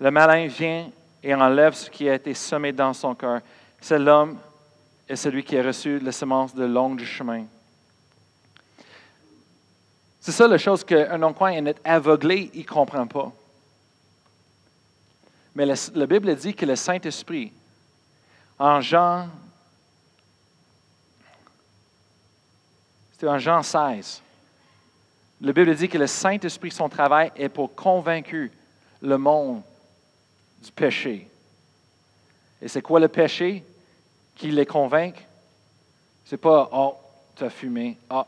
Le 0.00 0.10
malin 0.10 0.46
vient 0.46 0.88
et 1.22 1.34
enlève 1.34 1.74
ce 1.74 1.90
qui 1.90 2.08
a 2.08 2.14
été 2.14 2.32
semé 2.32 2.72
dans 2.72 2.94
son 2.94 3.14
cœur. 3.14 3.42
C'est 3.78 3.98
l'homme 3.98 4.38
et 5.06 5.16
celui 5.16 5.44
qui 5.44 5.58
a 5.58 5.62
reçu 5.62 5.98
la 5.98 6.12
semence 6.12 6.54
de 6.54 6.64
long 6.64 6.94
du 6.94 7.04
chemin. 7.04 7.44
C'est 10.18 10.32
ça 10.32 10.48
la 10.48 10.56
chose 10.56 10.82
qu'un 10.82 11.18
non-croyant 11.18 11.66
est 11.66 11.80
aveuglé, 11.84 12.50
il 12.54 12.60
ne 12.60 12.66
comprend 12.66 13.06
pas. 13.06 13.30
Mais 15.54 15.66
la, 15.66 16.06
Bible 16.06 16.34
dit 16.36 16.54
que 16.54 16.64
le 16.64 16.74
Saint-Esprit, 16.74 17.52
en 18.58 18.80
Jean 18.80 19.28
C'était 23.16 23.28
en 23.28 23.38
Jean 23.38 23.62
16. 23.62 24.20
La 25.40 25.52
Bible 25.54 25.74
dit 25.74 25.88
que 25.88 25.96
le 25.96 26.06
Saint-Esprit, 26.06 26.70
son 26.70 26.90
travail 26.90 27.32
est 27.34 27.48
pour 27.48 27.74
convaincre 27.74 28.50
le 29.00 29.16
monde 29.16 29.62
du 30.62 30.70
péché. 30.70 31.26
Et 32.60 32.68
c'est 32.68 32.82
quoi 32.82 33.00
le 33.00 33.08
péché 33.08 33.64
qui 34.34 34.50
les 34.50 34.66
convainc? 34.66 35.14
C'est 36.26 36.36
pas, 36.36 36.68
oh, 36.70 36.94
tu 37.34 37.44
as 37.44 37.48
fumé, 37.48 37.96
oh, 38.10 38.24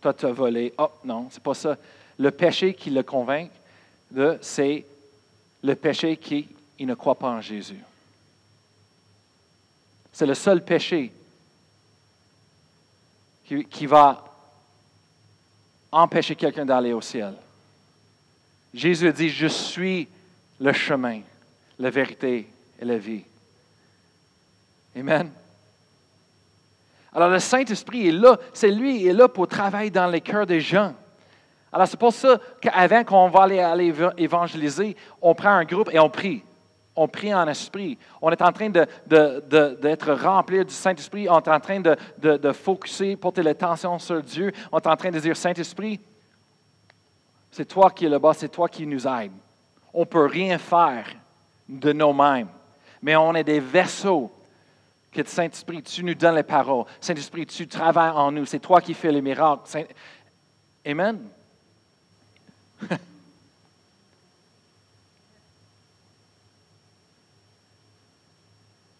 toi 0.00 0.14
tu 0.14 0.24
as 0.24 0.32
volé, 0.32 0.72
oh, 0.78 0.92
non, 1.04 1.28
c'est 1.30 1.42
pas 1.42 1.52
ça. 1.52 1.76
Le 2.16 2.30
péché 2.30 2.72
qui 2.72 2.88
le 2.88 3.02
convainc, 3.02 3.50
c'est 4.40 4.86
le 5.62 5.74
péché 5.74 6.16
qui 6.16 6.48
il 6.78 6.86
ne 6.86 6.94
croit 6.94 7.16
pas 7.16 7.32
en 7.32 7.42
Jésus. 7.42 7.84
C'est 10.10 10.24
le 10.24 10.32
seul 10.32 10.64
péché 10.64 11.12
qui, 13.46 13.86
va 13.86 14.24
empêcher 15.92 16.34
quelqu'un 16.34 16.66
d'aller 16.66 16.92
au 16.92 17.00
ciel. 17.00 17.34
Jésus 18.74 19.12
dit, 19.12 19.28
je 19.28 19.46
suis 19.46 20.08
le 20.58 20.72
chemin, 20.72 21.20
la 21.78 21.90
vérité 21.90 22.48
et 22.78 22.84
la 22.84 22.98
vie. 22.98 23.22
Amen. 24.96 25.30
Alors 27.12 27.30
le 27.30 27.38
Saint-Esprit 27.38 28.08
est 28.08 28.12
là, 28.12 28.38
c'est 28.52 28.70
lui 28.70 28.98
qui 28.98 29.06
est 29.08 29.12
là 29.12 29.28
pour 29.28 29.48
travailler 29.48 29.90
dans 29.90 30.06
les 30.06 30.20
cœurs 30.20 30.46
des 30.46 30.60
gens. 30.60 30.94
Alors 31.72 31.86
c'est 31.86 31.98
pour 31.98 32.12
ça 32.12 32.38
qu'avant 32.60 33.04
qu'on 33.04 33.28
va 33.28 33.44
aller, 33.44 33.60
aller 33.60 33.94
évangéliser, 34.18 34.96
on 35.22 35.34
prend 35.34 35.50
un 35.50 35.64
groupe 35.64 35.90
et 35.92 35.98
on 35.98 36.10
prie 36.10 36.42
on 36.96 37.06
prie 37.06 37.32
en 37.34 37.46
esprit. 37.46 37.98
On 38.22 38.30
est 38.30 38.40
en 38.40 38.50
train 38.50 38.70
d'être 38.70 40.12
rempli 40.12 40.64
du 40.64 40.72
Saint-Esprit. 40.72 41.28
On 41.28 41.38
est 41.38 41.48
en 41.48 41.60
train 41.60 41.80
de, 41.80 41.96
de, 42.18 42.52
focuser, 42.52 43.16
porter 43.16 43.42
l'attention 43.42 43.98
sur 43.98 44.22
Dieu. 44.22 44.50
On 44.72 44.78
est 44.78 44.86
en 44.86 44.96
train 44.96 45.10
de 45.10 45.20
dire, 45.20 45.36
Saint-Esprit, 45.36 46.00
c'est 47.50 47.66
toi 47.66 47.90
qui 47.90 48.06
es 48.06 48.08
le 48.08 48.18
bas, 48.18 48.32
c'est 48.34 48.48
toi 48.48 48.68
qui 48.68 48.86
nous 48.86 49.06
aide. 49.06 49.32
On 49.92 50.00
ne 50.00 50.04
peut 50.04 50.26
rien 50.26 50.58
faire 50.58 51.06
de 51.68 51.92
nous-mêmes, 51.92 52.48
mais 53.02 53.14
on 53.16 53.34
est 53.34 53.44
des 53.44 53.60
vaisseaux 53.60 54.32
que 55.12 55.26
Saint-Esprit, 55.26 55.82
tu 55.82 56.02
nous 56.02 56.14
donnes 56.14 56.36
les 56.36 56.42
paroles. 56.42 56.84
Saint-Esprit, 57.00 57.46
tu 57.46 57.68
travailles 57.68 58.10
en 58.10 58.32
nous. 58.32 58.46
C'est 58.46 58.58
toi 58.58 58.80
qui 58.80 58.94
fais 58.94 59.12
les 59.12 59.22
miracles. 59.22 59.86
Amen. 60.84 61.20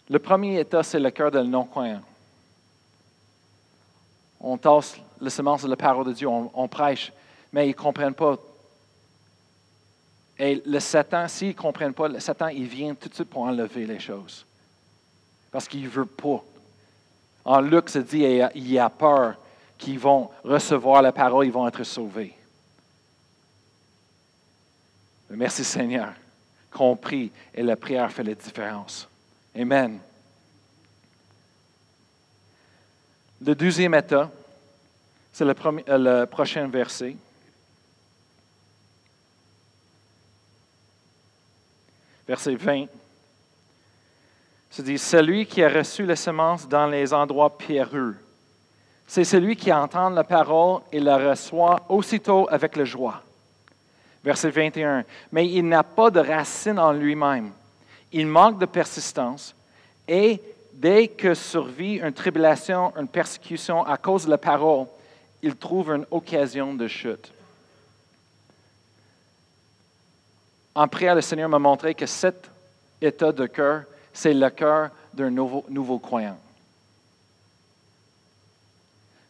Le 0.09 0.19
premier 0.19 0.59
état, 0.59 0.83
c'est 0.83 0.99
le 0.99 1.11
cœur 1.11 1.31
de 1.31 1.41
non-croyant. 1.41 2.01
On 4.39 4.57
tasse 4.57 4.97
le 5.19 5.29
semence 5.29 5.63
de 5.63 5.67
la 5.67 5.75
parole 5.75 6.05
de 6.05 6.13
Dieu, 6.13 6.27
on, 6.27 6.67
prêche, 6.67 7.11
mais 7.51 7.65
ils 7.65 7.71
ne 7.71 7.73
comprennent 7.73 8.13
pas. 8.13 8.37
Et 10.37 10.61
le 10.65 10.79
Satan, 10.79 11.27
s'ils 11.27 11.49
ne 11.49 11.53
comprennent 11.53 11.93
pas, 11.93 12.07
le 12.07 12.19
Satan, 12.19 12.47
il 12.47 12.67
vient 12.67 12.93
tout 12.93 13.09
de 13.09 13.13
suite 13.13 13.29
pour 13.29 13.41
enlever 13.41 13.85
les 13.85 13.99
choses. 13.99 14.45
Parce 15.51 15.67
qu'il 15.67 15.83
ne 15.83 15.89
veut 15.89 16.05
pas. 16.05 16.43
En 17.43 17.61
Luc, 17.61 17.89
se 17.89 17.99
dit, 17.99 18.23
il 18.55 18.71
y 18.71 18.77
a 18.77 18.89
peur 18.89 19.35
qu'ils 19.77 19.99
vont 19.99 20.29
recevoir 20.43 21.01
la 21.01 21.11
parole, 21.11 21.45
ils 21.45 21.51
vont 21.51 21.67
être 21.67 21.83
sauvés. 21.83 22.33
merci 25.29 25.63
Seigneur. 25.63 26.13
Compris, 26.71 27.31
et 27.53 27.63
la 27.63 27.75
prière 27.75 28.11
fait 28.11 28.23
la 28.23 28.35
différence. 28.35 29.07
Amen. 29.55 29.99
Le 33.45 33.53
deuxième 33.53 33.93
état, 33.93 34.29
c'est 35.31 35.45
le, 35.45 35.53
euh, 35.89 36.25
prochain 36.25 36.67
verset. 36.67 37.15
Verset 42.27 42.55
20. 42.55 42.85
Se 44.71 44.81
dit, 44.81 44.97
celui 44.97 45.45
qui 45.45 45.63
a 45.63 45.69
reçu 45.69 46.05
la 46.05 46.15
semence 46.15 46.67
dans 46.67 46.87
les 46.87 47.13
endroits 47.13 47.57
pierreux, 47.57 48.15
c'est 49.07 49.23
celui 49.23 49.55
qui 49.55 49.71
entend 49.71 50.09
la 50.09 50.23
parole 50.23 50.81
et 50.91 50.99
la 50.99 51.17
reçoit 51.29 51.85
aussitôt 51.87 52.47
avec 52.49 52.75
la 52.75 52.83
joie. 52.83 53.23
Verset 54.23 54.49
21. 54.49 55.05
Mais 55.31 55.47
il 55.47 55.67
n'a 55.67 55.83
pas 55.83 56.09
de 56.09 56.19
racine 56.19 56.79
en 56.79 56.91
lui-même 56.91 57.51
il 58.11 58.27
manque 58.27 58.59
de 58.59 58.65
persistance 58.65 59.55
et 60.07 60.41
dès 60.73 61.07
que 61.07 61.33
survit 61.33 61.95
une 61.95 62.13
tribulation, 62.13 62.93
une 62.97 63.07
persécution 63.07 63.83
à 63.83 63.97
cause 63.97 64.25
de 64.25 64.29
la 64.29 64.37
parole, 64.37 64.85
il 65.41 65.55
trouve 65.55 65.91
une 65.91 66.05
occasion 66.11 66.73
de 66.73 66.87
chute. 66.87 67.31
En 70.75 70.87
prière, 70.87 71.15
le 71.15 71.21
Seigneur 71.21 71.49
m'a 71.49 71.59
montré 71.59 71.95
que 71.95 72.05
cet 72.05 72.49
état 73.01 73.31
de 73.31 73.47
cœur, 73.47 73.83
c'est 74.13 74.33
le 74.33 74.49
cœur 74.49 74.91
d'un 75.13 75.31
nouveau, 75.31 75.99
croyant. 75.99 76.37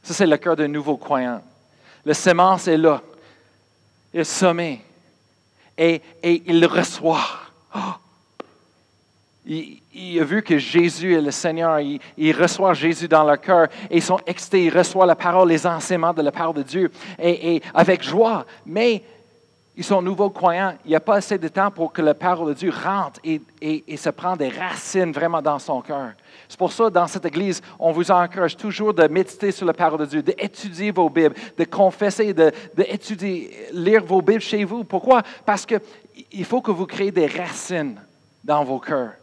Ça, 0.04 0.14
c'est 0.14 0.28
le 0.28 0.38
cœur 0.38 0.56
d'un 0.56 0.68
nouveau 0.68 0.98
croyant. 0.98 1.42
Le 2.04 2.14
sémence 2.14 2.68
est 2.68 2.78
là. 2.78 3.02
Il 4.14 4.22
est. 4.22 4.82
Et, 5.78 6.02
et 6.24 6.44
il 6.48 6.66
reçoit. 6.66 7.26
Oh, 7.76 7.80
il, 9.48 10.20
a 10.20 10.24
vu 10.24 10.44
que 10.44 10.58
Jésus 10.58 11.16
est 11.16 11.22
le 11.22 11.32
Seigneur. 11.32 11.80
Il, 11.80 12.32
reçoit 12.34 12.74
Jésus 12.74 13.08
dans 13.08 13.24
leur 13.24 13.40
cœur 13.40 13.68
et 13.90 13.98
ils 13.98 14.04
sont 14.04 14.20
excités. 14.26 14.66
Ils 14.66 14.78
reçoivent 14.78 15.08
la 15.08 15.16
parole, 15.16 15.48
les 15.48 15.66
enseignements 15.66 16.14
de 16.14 16.22
la 16.22 16.32
parole 16.32 16.56
de 16.56 16.64
Dieu 16.64 16.92
et, 17.18 17.62
avec 17.74 18.04
joie. 18.04 18.46
Mais 18.66 19.02
ils 19.76 19.84
sont 19.84 20.02
nouveaux 20.02 20.30
croyants. 20.30 20.74
Il 20.86 20.90
n'y 20.90 20.96
a 20.96 21.00
pas 21.00 21.16
assez 21.16 21.38
de 21.38 21.48
temps 21.48 21.72
pour 21.72 21.94
que 21.94 22.02
la 22.02 22.14
parole 22.14 22.50
de 22.50 22.54
Dieu 22.54 22.72
rentre 22.72 23.22
et, 23.24 23.98
se 23.98 24.10
prenne 24.10 24.36
des 24.36 24.50
racines 24.50 25.12
vraiment 25.12 25.42
dans 25.42 25.60
son 25.60 25.82
cœur. 25.82 26.12
C'est 26.50 26.58
pour 26.58 26.72
ça, 26.72 26.90
dans 26.90 27.08
cette 27.08 27.26
Église, 27.26 27.62
on 27.80 27.92
vous 27.92 28.10
encourage 28.12 28.58
toujours 28.58 28.94
de 28.94 29.08
méditer 29.08 29.52
sur 29.52 29.66
la 29.66 29.74
parole 29.74 30.00
de 30.00 30.06
Dieu, 30.06 30.22
d'étudier 30.22 30.92
vos 30.92 31.10
Bibles, 31.10 31.36
de 31.58 31.64
confesser, 31.64 32.34
d'étudier, 32.34 33.70
de, 33.72 33.80
lire 33.80 34.04
vos 34.04 34.22
Bibles 34.22 34.42
chez 34.42 34.64
vous. 34.64 34.84
Pourquoi? 34.84 35.22
Parce 35.46 35.66
qu'il 35.66 36.46
faut 36.46 36.62
que 36.62 36.72
vous 36.72 36.86
créez 36.86 37.12
des 37.12 37.28
racines 37.28 38.02
dans 38.44 38.64
vos 38.64 38.80
cœurs. 38.80 39.14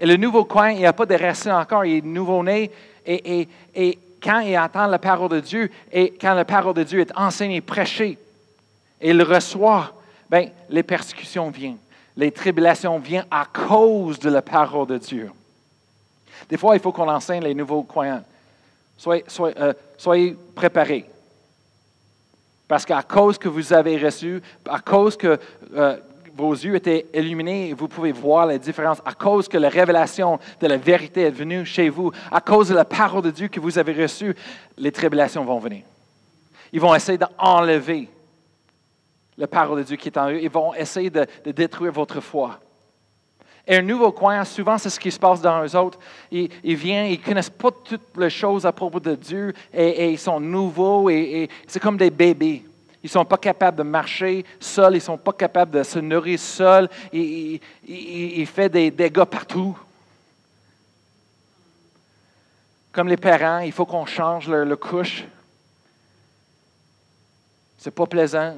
Et 0.00 0.06
le 0.06 0.16
nouveau 0.16 0.44
coin, 0.44 0.70
il 0.70 0.78
n'y 0.78 0.86
a 0.86 0.92
pas 0.92 1.06
de 1.06 1.14
racines 1.14 1.52
encore, 1.52 1.84
il 1.84 1.98
est 1.98 2.04
nouveau-né. 2.04 2.70
Et, 3.06 3.48
quand 4.20 4.40
il 4.40 4.58
entend 4.58 4.86
la 4.88 4.98
parole 4.98 5.30
de 5.30 5.40
Dieu, 5.40 5.70
et 5.92 6.12
quand 6.20 6.34
la 6.34 6.44
parole 6.44 6.74
de 6.74 6.82
Dieu 6.82 7.00
est 7.00 7.16
enseignée, 7.16 7.60
prêchée, 7.60 8.18
et 9.00 9.10
il 9.10 9.22
reçoit, 9.22 9.92
bien, 10.28 10.48
les 10.68 10.82
persécutions 10.82 11.50
viennent. 11.50 11.78
Les 12.16 12.32
tribulations 12.32 12.98
viennent 12.98 13.26
à 13.30 13.46
cause 13.46 14.18
de 14.18 14.28
la 14.28 14.42
parole 14.42 14.88
de 14.88 14.98
Dieu. 14.98 15.30
Des 16.48 16.56
fois, 16.56 16.74
il 16.74 16.80
faut 16.80 16.90
qu'on 16.90 17.08
enseigne 17.08 17.44
les 17.44 17.54
nouveaux 17.54 17.84
croyants. 17.84 18.24
Soyez, 18.96 19.24
euh, 19.40 19.72
soyez 19.96 20.36
préparés. 20.54 21.08
Parce 22.66 22.84
qu'à 22.84 23.02
cause 23.02 23.38
que 23.38 23.48
vous 23.48 23.72
avez 23.72 23.96
reçu, 23.96 24.42
à 24.68 24.80
cause 24.80 25.16
que 25.16 25.38
euh, 25.74 25.96
vos 26.38 26.52
yeux 26.52 26.76
étaient 26.76 27.06
illuminés 27.12 27.70
et 27.70 27.74
vous 27.74 27.88
pouvez 27.88 28.12
voir 28.12 28.46
la 28.46 28.58
différence 28.58 29.02
à 29.04 29.12
cause 29.12 29.48
que 29.48 29.58
la 29.58 29.68
révélation 29.68 30.38
de 30.60 30.66
la 30.68 30.76
vérité 30.76 31.22
est 31.22 31.30
venue 31.30 31.66
chez 31.66 31.88
vous, 31.88 32.12
à 32.30 32.40
cause 32.40 32.68
de 32.68 32.74
la 32.74 32.84
parole 32.84 33.22
de 33.22 33.30
Dieu 33.30 33.48
que 33.48 33.58
vous 33.58 33.76
avez 33.76 33.92
reçue, 33.92 34.34
les 34.76 34.92
tribulations 34.92 35.44
vont 35.44 35.58
venir. 35.58 35.82
Ils 36.72 36.80
vont 36.80 36.94
essayer 36.94 37.18
d'enlever 37.18 38.08
la 39.36 39.48
parole 39.48 39.78
de 39.78 39.82
Dieu 39.82 39.96
qui 39.96 40.08
est 40.08 40.16
en 40.18 40.30
eux. 40.30 40.40
Ils 40.40 40.50
vont 40.50 40.74
essayer 40.74 41.10
de, 41.10 41.26
détruire 41.44 41.92
votre 41.92 42.20
foi. 42.20 42.60
Et 43.66 43.76
un 43.76 43.82
nouveau 43.82 44.12
croyant, 44.12 44.44
souvent, 44.44 44.78
c'est 44.78 44.90
ce 44.90 45.00
qui 45.00 45.10
se 45.10 45.18
passe 45.18 45.42
dans 45.42 45.64
eux 45.64 45.76
autres. 45.76 45.98
Ils, 46.30 46.48
ils 46.62 46.76
viennent, 46.76 47.06
ils 47.06 47.18
ne 47.18 47.24
connaissent 47.24 47.50
pas 47.50 47.70
toutes 47.70 48.16
les 48.16 48.30
choses 48.30 48.64
à 48.64 48.72
propos 48.72 49.00
de 49.00 49.14
Dieu 49.14 49.52
et, 49.74 50.10
ils 50.10 50.18
sont 50.18 50.38
nouveaux 50.38 51.10
et, 51.10 51.48
c'est 51.66 51.80
comme 51.80 51.96
des 51.96 52.10
bébés. 52.10 52.64
Ils 53.02 53.06
ne 53.06 53.10
sont 53.10 53.24
pas 53.24 53.38
capables 53.38 53.76
de 53.76 53.82
marcher 53.84 54.44
seuls, 54.58 54.94
ils 54.94 54.96
ne 54.96 55.00
sont 55.00 55.18
pas 55.18 55.32
capables 55.32 55.70
de 55.70 55.82
se 55.82 56.00
nourrir 56.00 56.38
seuls. 56.38 56.88
Ils, 57.12 58.46
font 58.46 58.68
des 58.68 58.90
dégâts 58.90 59.24
partout. 59.24 59.78
Comme 62.90 63.08
les 63.08 63.16
parents, 63.16 63.60
il 63.60 63.70
faut 63.70 63.86
qu'on 63.86 64.06
change 64.06 64.48
le, 64.48 64.76
couche. 64.76 65.24
C'est 67.78 67.92
pas 67.92 68.06
plaisant. 68.06 68.56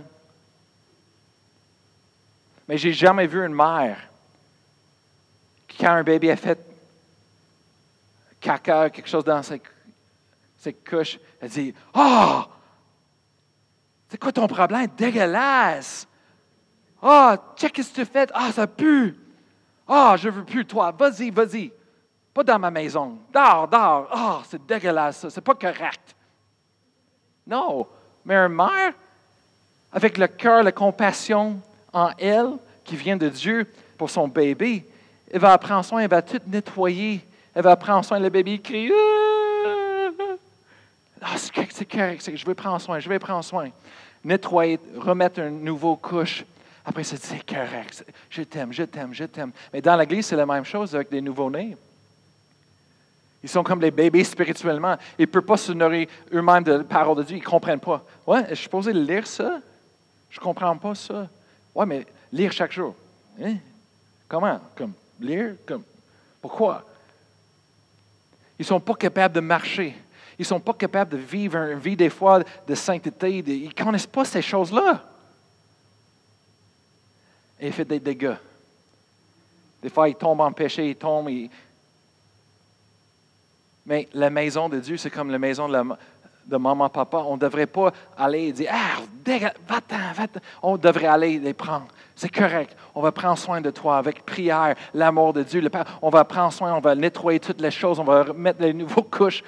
Mais 2.66 2.78
j'ai 2.78 2.94
jamais 2.94 3.26
vu 3.26 3.44
une 3.44 3.54
mère 3.54 3.98
quand 5.78 5.90
un 5.90 6.02
bébé 6.02 6.30
a 6.30 6.36
fait 6.36 6.58
caca, 8.40 8.88
quelque 8.88 9.08
chose 9.08 9.24
dans 9.24 9.42
ses, 9.42 9.60
couches, 10.72 11.18
elle 11.40 11.50
dit 11.50 11.74
Ah! 11.92 12.46
Oh, 12.48 12.52
c'est 14.10 14.18
quoi 14.18 14.32
ton 14.32 14.48
problème? 14.48 14.88
Dégueulasse! 14.96 16.06
Ah, 17.00 17.36
oh, 17.36 17.54
check 17.56 17.76
ce 17.76 17.90
que 17.90 18.00
tu 18.00 18.04
fais. 18.04 18.28
Ah, 18.34 18.50
ça 18.52 18.66
pue! 18.66 19.16
Ah, 19.86 20.12
oh, 20.12 20.16
je 20.16 20.28
veux 20.28 20.44
plus 20.44 20.66
toi. 20.66 20.92
Vas-y, 20.96 21.30
vas-y. 21.30 21.72
Pas 22.34 22.42
dans 22.42 22.58
ma 22.58 22.70
maison. 22.70 23.18
Dors, 23.32 23.68
dors. 23.68 24.08
Ah, 24.10 24.42
c'est 24.48 24.66
dégueulasse, 24.66 25.28
c'est 25.28 25.40
pas 25.40 25.54
correct. 25.54 26.16
Non, 27.46 27.86
mais 28.24 28.34
une 28.34 28.48
mère, 28.48 28.92
avec 29.92 30.18
le 30.18 30.26
cœur, 30.26 30.62
la 30.62 30.72
compassion 30.72 31.60
en 31.92 32.10
elle, 32.18 32.50
qui 32.84 32.96
vient 32.96 33.16
de 33.16 33.28
Dieu 33.28 33.72
pour 33.96 34.10
son 34.10 34.26
bébé, 34.26 34.86
elle 35.32 35.40
va 35.40 35.56
prendre 35.56 35.84
soin, 35.84 36.00
elle 36.00 36.10
va 36.10 36.22
tout 36.22 36.40
nettoyer. 36.46 37.24
Elle 37.54 37.62
va 37.62 37.76
prendre 37.76 38.04
soin, 38.04 38.18
le 38.18 38.28
bébé 38.28 38.60
crie. 38.60 38.90
C'est 41.70 41.84
correct, 41.84 42.30
je 42.34 42.46
vais 42.46 42.54
prendre 42.54 42.80
soin, 42.80 42.98
je 42.98 43.08
vais 43.08 43.18
prendre 43.18 43.44
soin. 43.44 43.70
Nettoyer, 44.24 44.78
remettre 44.96 45.40
une 45.40 45.64
nouvelle 45.64 45.96
couche. 45.96 46.44
Après, 46.84 47.04
c'est 47.04 47.22
c'est 47.22 47.44
correct, 47.46 48.04
je 48.28 48.42
t'aime, 48.42 48.72
je 48.72 48.82
t'aime, 48.84 49.12
je 49.12 49.24
t'aime. 49.24 49.52
Mais 49.72 49.80
dans 49.80 49.96
l'Église, 49.96 50.26
c'est 50.26 50.36
la 50.36 50.46
même 50.46 50.64
chose 50.64 50.94
avec 50.94 51.10
des 51.10 51.20
nouveaux-nés. 51.20 51.76
Ils 53.42 53.48
sont 53.48 53.62
comme 53.62 53.80
des 53.80 53.90
bébés 53.90 54.24
spirituellement. 54.24 54.96
Ils 55.18 55.22
ne 55.22 55.26
peuvent 55.26 55.42
pas 55.42 55.56
se 55.56 55.72
nourrir 55.72 56.08
eux-mêmes 56.32 56.62
de 56.62 56.72
la 56.72 56.84
parole 56.84 57.16
de 57.16 57.22
Dieu. 57.22 57.36
Ils 57.38 57.40
ne 57.40 57.44
comprennent 57.44 57.80
pas. 57.80 58.04
Ouais, 58.26 58.44
je 58.50 58.54
suis 58.54 58.64
supposé 58.64 58.92
lire 58.92 59.26
ça? 59.26 59.60
Je 60.28 60.38
ne 60.38 60.44
comprends 60.44 60.76
pas 60.76 60.94
ça. 60.94 61.26
Ouais, 61.74 61.86
mais 61.86 62.06
lire 62.32 62.52
chaque 62.52 62.72
jour. 62.72 62.94
Hein? 63.42 63.56
Comment? 64.28 64.60
Comme 64.76 64.92
lire? 65.18 65.54
Comme, 65.66 65.82
pourquoi? 66.40 66.84
Ils 68.58 68.62
ne 68.62 68.66
sont 68.66 68.80
pas 68.80 68.94
capables 68.94 69.34
de 69.34 69.40
marcher. 69.40 69.96
Ils 70.40 70.44
ne 70.44 70.46
sont 70.46 70.60
pas 70.60 70.72
capables 70.72 71.10
de 71.10 71.18
vivre 71.18 71.58
une 71.58 71.78
vie 71.78 71.94
des 71.94 72.08
fois 72.08 72.40
de 72.66 72.74
sainteté. 72.74 73.44
ils 73.46 73.68
ne 73.68 73.84
connaissent 73.84 74.06
pas 74.06 74.24
ces 74.24 74.40
choses-là. 74.40 75.04
Et 77.60 77.66
ils 77.66 77.72
font 77.74 77.82
des 77.82 78.00
dégâts. 78.00 78.36
Des 79.82 79.90
fois, 79.90 80.08
ils 80.08 80.14
tombent 80.14 80.40
en 80.40 80.50
péché, 80.50 80.88
ils 80.88 80.96
tombent. 80.96 81.28
Mais 83.84 84.08
la 84.14 84.30
maison 84.30 84.70
de 84.70 84.80
Dieu, 84.80 84.96
c'est 84.96 85.10
comme 85.10 85.30
la 85.30 85.38
maison 85.38 85.68
de 85.68 86.56
maman, 86.56 86.88
papa, 86.88 87.18
on 87.18 87.34
ne 87.34 87.40
devrait 87.40 87.66
pas 87.66 87.92
aller 88.16 88.44
et 88.44 88.52
dire 88.52 88.70
Ah, 88.72 89.02
va-t'en, 89.68 90.12
va-t'en. 90.14 90.40
On 90.62 90.78
devrait 90.78 91.08
aller 91.08 91.38
les 91.38 91.52
prendre. 91.52 91.88
C'est 92.16 92.30
correct. 92.30 92.74
On 92.94 93.02
va 93.02 93.12
prendre 93.12 93.36
soin 93.36 93.60
de 93.60 93.70
toi 93.70 93.98
avec 93.98 94.24
prière, 94.24 94.74
l'amour 94.94 95.34
de 95.34 95.42
Dieu. 95.42 95.60
Le 95.60 95.68
Père. 95.68 95.98
On 96.00 96.08
va 96.08 96.24
prendre 96.24 96.50
soin, 96.50 96.72
on 96.72 96.80
va 96.80 96.94
nettoyer 96.94 97.40
toutes 97.40 97.60
les 97.60 97.70
choses, 97.70 97.98
on 97.98 98.04
va 98.04 98.32
mettre 98.32 98.62
les 98.62 98.72
nouveaux 98.72 99.02
couches. 99.02 99.44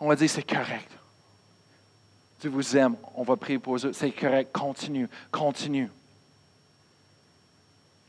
On 0.00 0.08
va 0.08 0.16
dire 0.16 0.28
C'est 0.28 0.42
correct. 0.42 0.90
Dieu 2.40 2.50
vous 2.50 2.76
aime. 2.76 2.96
On 3.14 3.22
va 3.22 3.36
prier 3.36 3.58
pour 3.58 3.76
eux. 3.76 3.92
C'est 3.92 4.12
correct. 4.12 4.50
Continue, 4.52 5.08
continue. 5.30 5.90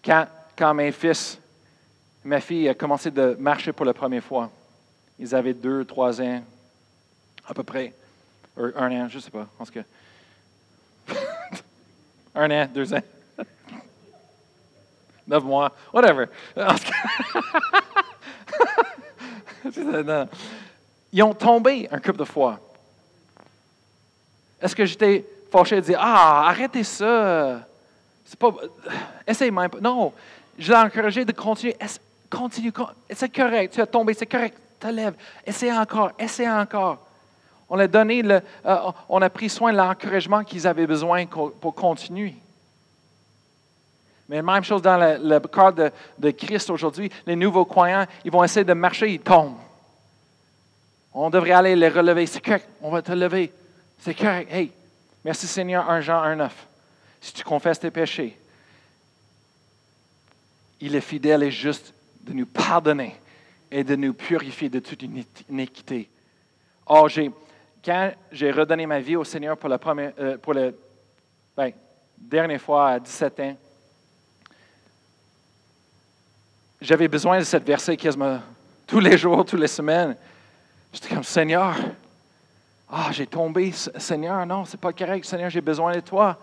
Quand, 0.03 0.73
mes 0.73 0.91
fils, 0.91 1.39
ma 2.23 2.39
fille 2.39 2.67
a 2.69 2.73
commencé 2.73 3.11
de 3.11 3.35
marcher 3.39 3.73
pour 3.73 3.85
la 3.85 3.93
première 3.93 4.23
fois, 4.23 4.49
ils 5.19 5.35
avaient 5.35 5.53
deux, 5.53 5.85
trois 5.85 6.19
ans, 6.21 6.43
à 7.45 7.53
peu 7.53 7.63
près 7.63 7.93
un 8.57 8.91
an, 8.91 9.07
je 9.09 9.17
ne 9.17 9.21
sais 9.21 9.31
pas. 9.31 9.47
En 9.59 9.65
tout 9.65 9.73
cas. 9.73 9.83
un 12.35 12.51
an, 12.51 12.67
deux 12.73 12.93
ans. 12.93 13.03
Neuf 15.27 15.43
mois, 15.43 15.75
whatever. 15.93 16.27
Ils 21.13 21.23
ont 21.23 21.33
tombé 21.33 21.87
un 21.91 21.99
couple 21.99 22.19
de 22.19 22.23
fois. 22.23 22.59
Est-ce 24.61 24.75
que 24.75 24.85
j'étais 24.85 25.25
fâché 25.51 25.77
de 25.77 25.81
dire 25.81 25.99
Ah, 26.01 26.49
arrêtez 26.49 26.83
ça. 26.83 27.61
C'est 28.25 28.39
pas. 28.39 28.53
Essaye 29.27 29.51
même 29.51 29.69
pas. 29.69 29.79
Non. 29.79 30.13
Je 30.57 30.71
l'ai 30.71 30.77
encouragé 30.77 31.25
de 31.25 31.31
continuer. 31.31 31.75
Continue. 32.29 32.71
C'est 33.09 33.33
correct. 33.33 33.73
Tu 33.73 33.81
as 33.81 33.87
tombé. 33.87 34.13
C'est 34.13 34.25
correct. 34.25 34.57
Te 34.79 34.87
lève. 34.87 35.15
Essaye 35.45 35.73
encore. 35.73 36.11
Essaye 36.17 36.49
encore. 36.49 36.97
On 37.69 37.79
a 37.79 37.87
donné, 37.87 38.21
le, 38.21 38.41
euh, 38.65 38.91
on 39.07 39.21
a 39.21 39.29
pris 39.29 39.49
soin 39.49 39.71
de 39.71 39.77
l'encouragement 39.77 40.43
qu'ils 40.43 40.67
avaient 40.67 40.87
besoin 40.87 41.25
pour 41.25 41.73
continuer. 41.73 42.35
Mais 44.31 44.41
même 44.41 44.63
chose 44.63 44.81
dans 44.81 44.95
le, 44.95 45.39
corps 45.39 45.73
de, 45.73 46.31
Christ 46.31 46.69
aujourd'hui. 46.69 47.11
Les 47.27 47.35
nouveaux 47.35 47.65
croyants, 47.65 48.05
ils 48.23 48.31
vont 48.31 48.41
essayer 48.45 48.63
de 48.63 48.73
marcher, 48.73 49.11
ils 49.11 49.19
tombent. 49.19 49.57
On 51.13 51.29
devrait 51.29 51.51
aller 51.51 51.75
les 51.75 51.89
relever. 51.89 52.25
C'est 52.25 52.41
correct, 52.41 52.67
on 52.81 52.89
va 52.89 53.01
te 53.01 53.11
lever. 53.11 53.51
C'est 53.99 54.13
correct. 54.13 54.51
Hey, 54.51 54.71
merci 55.23 55.47
Seigneur, 55.47 55.89
1 55.89 56.01
Jean 56.01 56.21
1, 56.21 56.35
9. 56.35 56.67
Si 57.19 57.33
tu 57.33 57.43
confesses 57.43 57.79
tes 57.79 57.91
péchés, 57.91 58.37
il 60.79 60.95
est 60.95 61.01
fidèle 61.01 61.43
et 61.43 61.51
juste 61.51 61.93
de 62.21 62.33
nous 62.33 62.45
pardonner 62.45 63.15
et 63.69 63.83
de 63.83 63.95
nous 63.95 64.13
purifier 64.13 64.69
de 64.69 64.79
toute 64.79 65.03
iniquité. 65.49 66.09
Or, 66.85 67.07
j'ai 67.09 67.31
quand 67.83 68.11
j'ai 68.31 68.51
redonné 68.51 68.85
ma 68.85 68.99
vie 68.99 69.15
au 69.15 69.23
Seigneur 69.23 69.57
pour 69.57 69.69
la, 69.69 69.79
première, 69.79 70.13
euh, 70.19 70.37
pour 70.37 70.53
ben, 70.53 71.71
dernière 72.17 72.61
fois 72.61 72.89
à 72.89 72.99
17 72.99 73.39
ans, 73.39 73.57
j'avais 76.79 77.07
besoin 77.07 77.39
de 77.39 77.43
cette 77.43 77.65
verset 77.65 77.97
quasiment 77.97 78.39
tous 78.85 78.99
les 78.99 79.17
jours, 79.17 79.45
toutes 79.45 79.59
les 79.59 79.67
semaines. 79.67 80.15
J'étais 80.93 81.09
comme 81.09 81.23
Seigneur, 81.23 81.75
ah, 82.89 83.09
j'ai 83.11 83.27
tombé, 83.27 83.71
Seigneur, 83.71 84.45
non, 84.45 84.65
c'est 84.65 84.79
pas 84.79 84.91
correct, 84.91 85.25
Seigneur, 85.25 85.49
j'ai 85.49 85.61
besoin 85.61 85.95
de 85.95 86.01
toi. 86.01 86.37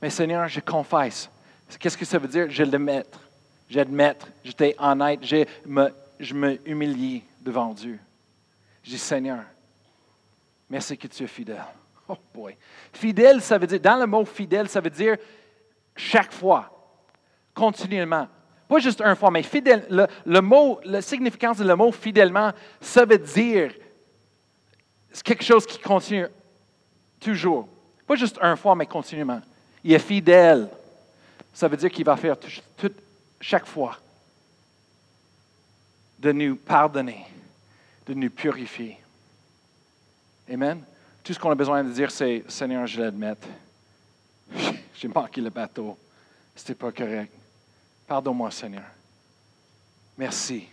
Mais 0.00 0.10
Seigneur, 0.10 0.48
je 0.48 0.60
confesse. 0.60 1.30
Qu'est-ce 1.78 1.96
que 1.96 2.04
ça 2.04 2.18
veut 2.18 2.28
dire? 2.28 2.46
Je 2.50 2.62
l'admettre. 2.62 3.20
J'admettre. 3.68 4.28
J'étais 4.44 4.74
honnête. 4.78 5.20
Je 5.22 5.44
me, 5.66 5.92
je 6.20 6.34
me 6.34 6.68
humilie 6.68 7.24
devant 7.40 7.72
Dieu. 7.72 7.98
Je 8.82 8.90
dis, 8.90 8.98
Seigneur, 8.98 9.40
Merci 10.68 10.98
que 10.98 11.06
tu 11.06 11.24
es 11.24 11.26
fidèle. 11.26 11.64
Oh 12.08 12.16
boy. 12.32 12.56
Fidèle, 12.92 13.42
ça 13.42 13.58
veut 13.58 13.66
dire, 13.66 13.80
dans 13.80 13.96
le 13.96 14.06
mot 14.06 14.24
fidèle, 14.24 14.68
ça 14.68 14.80
veut 14.80 14.90
dire 14.90 15.16
chaque 15.96 16.32
fois, 16.32 16.70
continuellement. 17.52 18.28
Pas 18.68 18.78
juste 18.78 19.00
une 19.00 19.14
fois, 19.14 19.30
mais 19.30 19.42
fidèle. 19.42 20.08
Le, 20.24 20.40
mot, 20.40 20.80
la 20.84 21.00
significance 21.00 21.58
de 21.58 21.64
le 21.64 21.76
mot 21.76 21.92
fidèlement, 21.92 22.52
ça 22.80 23.04
veut 23.04 23.18
dire 23.18 23.72
quelque 25.22 25.44
chose 25.44 25.66
qui 25.66 25.78
continue 25.78 26.26
toujours. 27.20 27.68
Pas 28.06 28.16
juste 28.16 28.38
une 28.42 28.56
fois, 28.56 28.74
mais 28.74 28.86
continuellement. 28.86 29.40
Il 29.84 29.92
est 29.92 29.98
fidèle. 29.98 30.68
Ça 31.52 31.68
veut 31.68 31.76
dire 31.76 31.90
qu'il 31.90 32.04
va 32.04 32.16
faire 32.16 32.36
tout, 32.38 32.90
chaque 33.40 33.66
fois 33.66 33.96
de 36.18 36.32
nous 36.32 36.56
pardonner, 36.56 37.24
de 38.06 38.14
nous 38.14 38.30
purifier. 38.30 38.98
Amen. 40.50 40.82
Tout 41.22 41.32
ce 41.32 41.38
qu'on 41.38 41.50
a 41.50 41.54
besoin 41.54 41.82
de 41.82 41.90
dire, 41.90 42.10
c'est 42.10 42.44
Seigneur, 42.48 42.86
je 42.86 43.00
l'admets. 43.00 43.34
J'ai 44.94 45.08
manqué 45.08 45.40
le 45.40 45.50
bateau. 45.50 45.96
C'était 46.54 46.74
pas 46.74 46.92
correct. 46.92 47.35
Pardonne-moi, 48.06 48.50
Seigneur. 48.50 48.84
Merci. 50.16 50.68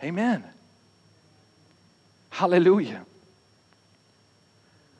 Amen. 0.00 0.42
Hallelujah. 2.38 3.02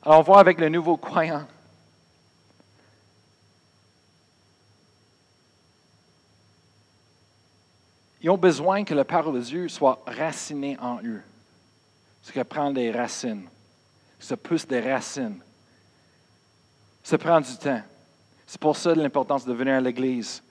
Alors, 0.02 0.20
on 0.20 0.22
voit 0.22 0.40
avec 0.40 0.58
le 0.58 0.68
nouveau 0.68 0.96
croyant. 0.96 1.46
Ils 8.20 8.30
ont 8.30 8.38
besoin 8.38 8.84
que 8.84 8.94
la 8.94 9.04
parole 9.04 9.34
de 9.34 9.40
Dieu 9.40 9.68
soit 9.68 10.02
racinée 10.06 10.76
en 10.80 11.00
eux. 11.04 11.22
C'est 12.22 12.32
que 12.32 12.42
prendre 12.42 12.74
des 12.74 12.90
racines 12.90 13.48
ça 14.18 14.36
pousse 14.36 14.66
des 14.66 14.80
racines. 14.80 15.40
Ça 17.02 17.18
prend 17.18 17.40
du 17.40 17.56
temps. 17.56 17.82
C'est 18.46 18.60
pour 18.60 18.76
ça 18.76 18.94
l'importance 18.94 19.44
de 19.44 19.52
venir 19.52 19.74
à 19.74 19.80
l'Église. 19.80 20.42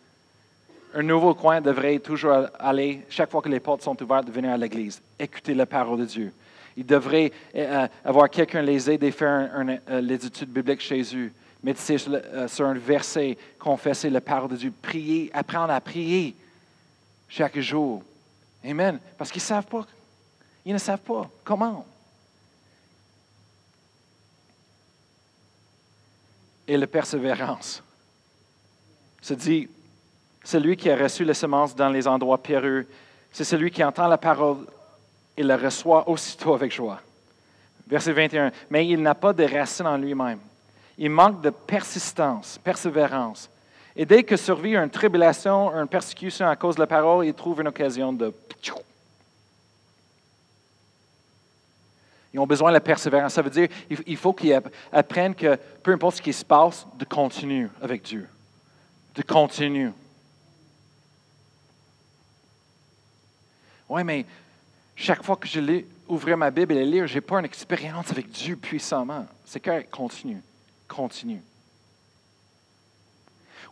Un 0.95 1.03
nouveau 1.03 1.35
coin 1.35 1.59
devrait 1.59 1.99
toujours 1.99 2.47
aller, 2.57 3.05
chaque 3.09 3.29
fois 3.29 3.41
que 3.41 3.49
les 3.49 3.59
portes 3.59 3.81
sont 3.81 4.01
ouvertes, 4.01 4.29
venir 4.29 4.51
à 4.51 4.57
l'église, 4.57 5.01
écouter 5.19 5.53
la 5.53 5.65
parole 5.65 5.99
de 5.99 6.05
Dieu. 6.05 6.33
Il 6.77 6.85
devrait 6.85 7.33
euh, 7.53 7.87
avoir 8.03 8.29
quelqu'un 8.29 8.61
les 8.61 8.89
aider 8.89 9.09
à 9.09 9.11
faire 9.11 9.49
euh, 9.89 10.01
les 10.01 10.25
études 10.25 10.49
bibliques 10.49 10.81
chez 10.81 11.01
eux, 11.13 11.31
méditer 11.61 11.97
euh, 12.07 12.47
sur, 12.47 12.65
un 12.65 12.73
verset, 12.75 13.37
confesser 13.59 14.09
la 14.09 14.21
parole 14.21 14.51
de 14.51 14.55
Dieu, 14.55 14.73
prier, 14.81 15.29
apprendre 15.33 15.73
à 15.73 15.81
prier 15.81 16.33
chaque 17.27 17.59
jour. 17.59 18.01
Amen. 18.63 18.97
Parce 19.17 19.31
qu'ils 19.31 19.41
ne 19.41 19.47
savent 19.47 19.67
pas. 19.67 19.85
Ils 20.65 20.73
ne 20.73 20.77
savent 20.77 20.99
pas 20.99 21.29
comment? 21.43 21.85
Et 26.67 26.77
la 26.77 26.87
persévérance. 26.87 27.83
Se 29.21 29.33
dit, 29.33 29.67
celui 30.45 30.77
qui 30.77 30.89
a 30.89 30.95
reçu 30.95 31.25
les 31.25 31.33
semences 31.33 31.75
dans 31.75 31.89
les 31.89 32.07
endroits 32.07 32.41
pierreux, 32.41 32.85
c'est 33.31 33.43
celui 33.43 33.71
qui 33.71 33.83
entend 33.83 34.07
la 34.07 34.17
parole 34.17 34.59
et 35.35 35.43
la 35.43 35.57
reçoit 35.57 36.07
aussitôt 36.07 36.53
avec 36.53 36.71
joie. 36.71 37.01
Verset 37.87 38.13
21. 38.13 38.51
Mais 38.69 38.87
il 38.87 39.01
n'a 39.01 39.15
pas 39.15 39.33
de 39.33 39.43
racines 39.43 39.87
en 39.87 39.97
lui-même. 39.97 40.39
Il 40.97 41.09
manque 41.09 41.41
de 41.41 41.49
persistance, 41.49 42.57
persévérance. 42.63 43.49
Et 43.95 44.05
dès 44.05 44.23
que 44.23 44.37
survit 44.37 44.75
une 44.75 44.89
tribulation, 44.89 45.71
une 45.73 45.87
persécution 45.87 46.47
à 46.47 46.55
cause 46.55 46.75
de 46.75 46.81
la 46.81 46.87
parole, 46.87 47.25
il 47.25 47.33
trouve 47.33 47.61
une 47.61 47.67
occasion 47.67 48.13
de... 48.13 48.33
Ils 52.33 52.39
ont 52.39 52.47
besoin 52.47 52.69
de 52.69 52.73
la 52.73 52.81
persévérance. 52.81 53.33
Ça 53.33 53.41
veut 53.41 53.49
dire 53.49 53.69
qu'il 53.87 54.17
faut 54.17 54.33
qu'ils 54.33 54.59
apprennent 54.91 55.33
que 55.33 55.57
peu 55.81 55.93
importe 55.93 56.17
ce 56.17 56.21
qui 56.21 56.33
se 56.33 56.43
passe, 56.43 56.85
de 56.97 57.05
continuer 57.05 57.67
avec 57.81 58.03
Dieu. 58.03 58.27
De 59.15 59.21
continuer. 59.21 59.91
Oui, 63.89 64.03
mais 64.03 64.25
chaque 64.95 65.23
fois 65.23 65.35
que 65.35 65.47
je 65.47 65.59
lis, 65.59 65.85
ouvrir 66.07 66.37
ma 66.37 66.51
Bible 66.51 66.73
et 66.73 66.79
la 66.79 66.85
lire, 66.85 67.07
je 67.07 67.15
n'ai 67.15 67.21
pas 67.21 67.39
une 67.39 67.45
expérience 67.45 68.11
avec 68.11 68.29
Dieu 68.29 68.55
puissamment. 68.55 69.25
C'est 69.45 69.59
que 69.59 69.81
continue, 69.89 70.41
continue. 70.87 71.41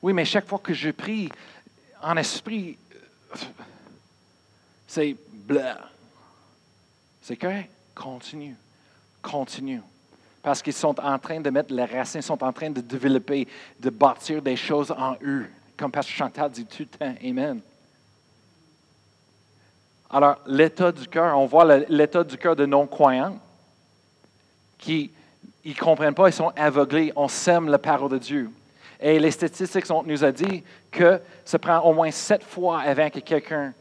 Oui, 0.01 0.13
mais 0.13 0.25
chaque 0.25 0.47
fois 0.47 0.59
que 0.59 0.73
je 0.73 0.91
prie 0.91 1.29
en 2.01 2.17
esprit, 2.17 2.77
c'est 4.87 5.15
blah. 5.31 5.89
C'est 7.21 7.37
correct, 7.37 7.69
continue, 7.95 8.55
continue. 9.21 9.81
Parce 10.41 10.61
qu'ils 10.61 10.73
sont 10.73 10.99
en 10.99 11.17
train 11.17 11.39
de 11.39 11.49
mettre 11.49 11.73
les 11.73 11.85
racines, 11.85 12.21
sont 12.21 12.43
en 12.43 12.51
train 12.51 12.69
de 12.69 12.81
développer, 12.81 13.47
de 13.79 13.89
bâtir 13.89 14.41
des 14.41 14.57
choses 14.57 14.91
en 14.91 15.15
eux. 15.23 15.49
Comme 15.77 15.89
Pasteur 15.89 16.15
Chantal 16.15 16.51
dit 16.51 16.65
tout 16.65 16.83
le 16.83 16.85
temps, 16.85 17.15
Amen. 17.23 17.61
Alors, 20.13 20.37
l'état 20.45 20.91
du 20.91 21.07
cœur, 21.07 21.35
on 21.35 21.47
voit 21.47 21.65
l'état 21.89 22.23
du 22.23 22.37
cœur 22.37 22.55
de 22.55 22.67
non-croyants 22.67 23.35
qui 24.77 25.11
ne 25.65 25.73
comprennent 25.73 26.13
pas, 26.13 26.29
ils 26.29 26.33
sont 26.33 26.53
aveuglés. 26.55 27.11
On 27.15 27.27
sème 27.27 27.67
la 27.67 27.79
parole 27.79 28.11
de 28.11 28.19
Dieu. 28.19 28.51
Et 28.99 29.19
les 29.19 29.31
statistiques 29.31 29.89
on 29.89 30.03
nous 30.03 30.23
a 30.23 30.31
dit 30.31 30.63
que 30.91 31.19
ça 31.43 31.57
prend 31.57 31.79
au 31.79 31.93
moins 31.93 32.11
sept 32.11 32.43
fois 32.43 32.81
avant 32.81 33.09
que 33.09 33.19
quelqu'un 33.19 33.73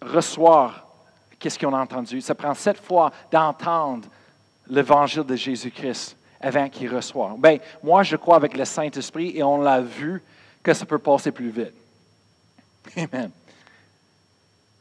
reçoive 0.00 0.80
qu'est-ce 1.40 1.58
qu'on 1.58 1.74
a 1.74 1.80
entendu. 1.80 2.20
Ça 2.20 2.36
prend 2.36 2.54
sept 2.54 2.78
fois 2.78 3.10
d'entendre 3.32 4.06
l'évangile 4.68 5.24
de 5.24 5.34
Jésus-Christ 5.34 6.16
avant 6.40 6.68
qu'il 6.68 6.94
reçoive. 6.94 7.36
Bien, 7.36 7.58
moi, 7.82 8.04
je 8.04 8.14
crois 8.14 8.36
avec 8.36 8.56
le 8.56 8.64
Saint-Esprit 8.64 9.32
et 9.34 9.42
on 9.42 9.60
l'a 9.60 9.80
vu 9.80 10.22
que 10.62 10.72
ça 10.72 10.86
peut 10.86 11.00
passer 11.00 11.32
plus 11.32 11.50
vite. 11.50 11.74
Amen. 12.96 13.32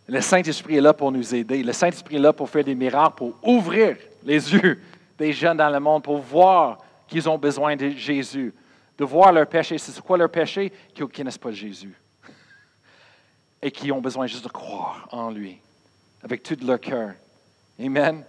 Le 0.08 0.22
Saint-Esprit 0.22 0.78
est 0.78 0.82
là 0.82 0.94
pour 0.94 1.12
nous 1.12 1.36
aider. 1.36 1.62
Le 1.62 1.74
Saint-Esprit 1.74 2.16
est 2.16 2.20
là 2.20 2.32
pour 2.32 2.50
faire 2.50 2.64
des 2.64 2.76
miracles, 2.76 3.16
pour 3.18 3.36
ouvrir 3.44 3.98
les 4.24 4.54
yeux 4.54 4.82
des 5.18 5.34
jeunes 5.34 5.58
dans 5.58 5.70
le 5.70 5.80
monde, 5.80 6.04
pour 6.04 6.20
voir 6.20 6.78
qu'ils 7.08 7.28
ont 7.28 7.38
besoin 7.38 7.76
de 7.76 7.90
Jésus, 7.90 8.54
de 8.98 9.04
voir 9.04 9.32
leur 9.32 9.48
péché. 9.48 9.78
C'est 9.78 10.00
quoi 10.02 10.18
leur 10.18 10.30
péché? 10.30 10.72
Qu'ils 10.94 11.06
ne 11.06 11.10
connaissent 11.10 11.38
pas 11.38 11.52
Jésus. 11.52 11.94
Et 13.62 13.72
qui 13.72 13.92
ont 13.92 14.00
besoin 14.00 14.28
juste 14.28 14.44
de 14.44 14.50
croire 14.50 15.08
en 15.12 15.30
lui, 15.30 15.60
avec 16.24 16.44
tout 16.44 16.58
leur 16.64 16.80
cœur. 16.80 17.14
Amen. 17.80 18.24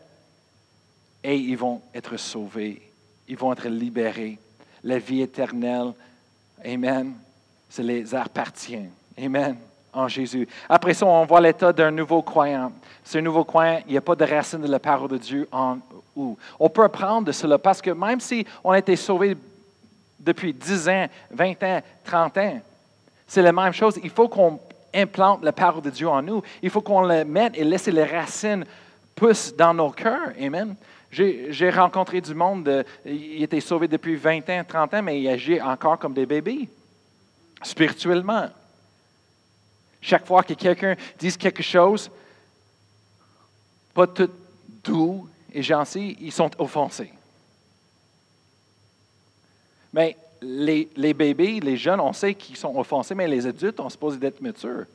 Et 1.22 1.36
ils 1.36 1.56
vont 1.56 1.82
être 1.94 2.16
sauvés. 2.16 2.82
Ils 3.28 3.36
vont 3.36 3.52
être 3.52 3.68
libérés. 3.68 4.38
La 4.82 4.98
vie 4.98 5.22
éternelle, 5.22 5.92
Amen, 6.64 7.14
ça 7.68 7.82
les 7.82 8.14
appartient. 8.14 8.88
Amen 9.16 9.56
en 9.92 10.08
Jésus. 10.08 10.48
Après 10.68 10.94
ça, 10.94 11.06
on 11.06 11.24
voit 11.24 11.40
l'état 11.40 11.72
d'un 11.72 11.90
nouveau 11.90 12.22
croyant. 12.22 12.72
Ce 13.04 13.18
nouveau 13.18 13.44
croyant, 13.44 13.80
il 13.86 13.92
n'y 13.92 13.98
a 13.98 14.02
pas 14.02 14.14
de 14.14 14.24
racine 14.24 14.60
de 14.60 14.68
la 14.68 14.78
parole 14.78 15.08
de 15.08 15.18
Dieu 15.18 15.48
en 15.50 15.78
où. 16.14 16.36
On 16.58 16.68
peut 16.68 16.84
apprendre 16.84 17.26
de 17.26 17.32
cela 17.32 17.58
parce 17.58 17.80
que 17.80 17.90
même 17.90 18.20
si 18.20 18.46
on 18.62 18.70
a 18.72 18.78
été 18.78 18.96
sauvé 18.96 19.36
depuis 20.18 20.52
10 20.52 20.88
ans, 20.88 21.06
20 21.30 21.62
ans, 21.62 21.82
30 22.04 22.38
ans, 22.38 22.60
c'est 23.26 23.42
la 23.42 23.52
même 23.52 23.72
chose. 23.72 23.98
Il 24.02 24.10
faut 24.10 24.28
qu'on 24.28 24.58
implante 24.94 25.42
la 25.42 25.52
parole 25.52 25.82
de 25.82 25.90
Dieu 25.90 26.08
en 26.08 26.22
nous. 26.22 26.42
Il 26.62 26.70
faut 26.70 26.80
qu'on 26.80 27.02
la 27.02 27.24
mette 27.24 27.56
et 27.56 27.64
laisse 27.64 27.86
les 27.86 28.04
racines 28.04 28.64
pousser 29.14 29.54
dans 29.56 29.74
nos 29.74 29.90
cœurs. 29.90 30.32
Amen. 30.40 30.74
J'ai 31.10 31.70
rencontré 31.70 32.20
du 32.20 32.34
monde, 32.34 32.84
il 33.06 33.42
était 33.42 33.60
sauvé 33.60 33.88
depuis 33.88 34.16
20 34.16 34.50
ans, 34.50 34.62
30 34.66 34.94
ans, 34.94 35.02
mais 35.02 35.20
il 35.20 35.28
agit 35.28 35.60
encore 35.60 35.98
comme 35.98 36.12
des 36.12 36.26
bébés, 36.26 36.68
spirituellement. 37.62 38.48
Chaque 40.08 40.26
fois 40.26 40.42
que 40.42 40.54
quelqu'un 40.54 40.96
dit 41.18 41.36
quelque 41.36 41.62
chose, 41.62 42.10
pas 43.92 44.06
tout 44.06 44.30
doux 44.82 45.28
et 45.52 45.62
gentil, 45.62 46.16
ils 46.18 46.32
sont 46.32 46.50
offensés. 46.58 47.12
Mais 49.92 50.16
les, 50.40 50.88
les, 50.96 51.12
bébés, 51.12 51.60
les 51.60 51.76
jeunes, 51.76 52.00
on 52.00 52.14
sait 52.14 52.34
qu'ils 52.34 52.56
sont 52.56 52.74
offensés, 52.78 53.14
mais 53.14 53.28
les 53.28 53.46
adultes, 53.46 53.78
on 53.80 53.90
supposé 53.90 54.16
d'être 54.16 54.40
matures. 54.40 54.86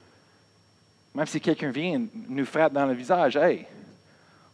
Même 1.13 1.27
si 1.27 1.39
quelqu'un 1.39 1.69
vient 1.69 2.07
nous 2.27 2.45
frappe 2.45 2.73
dans 2.73 2.87
le 2.87 2.93
visage, 2.93 3.35
hey, 3.35 3.67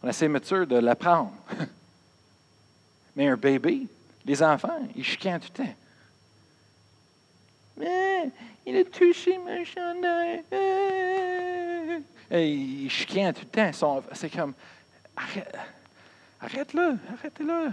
on 0.03 0.09
essaie 0.09 0.27
mature 0.27 0.67
de 0.67 0.75
l'apprendre. 0.75 1.31
mais 3.15 3.29
un 3.29 3.37
bébé, 3.37 3.87
les 4.25 4.43
enfants, 4.43 4.81
ils 4.93 5.05
chicanent 5.05 5.39
tout 5.39 5.53
le 5.57 5.63
temps. 5.63 5.73
Mais 7.77 8.29
il 8.65 8.77
a 8.77 8.83
touché 8.83 9.37
ma 9.37 9.63
chandail. 9.63 10.43
Il 12.31 12.89
chicane 12.89 13.33
tout 13.33 13.45
le 13.53 13.71
temps. 13.71 14.03
C'est 14.13 14.29
comme, 14.29 14.53
arrête, 15.15 15.57
arrête-le, 16.39 16.97
arrêtez-le. 17.13 17.71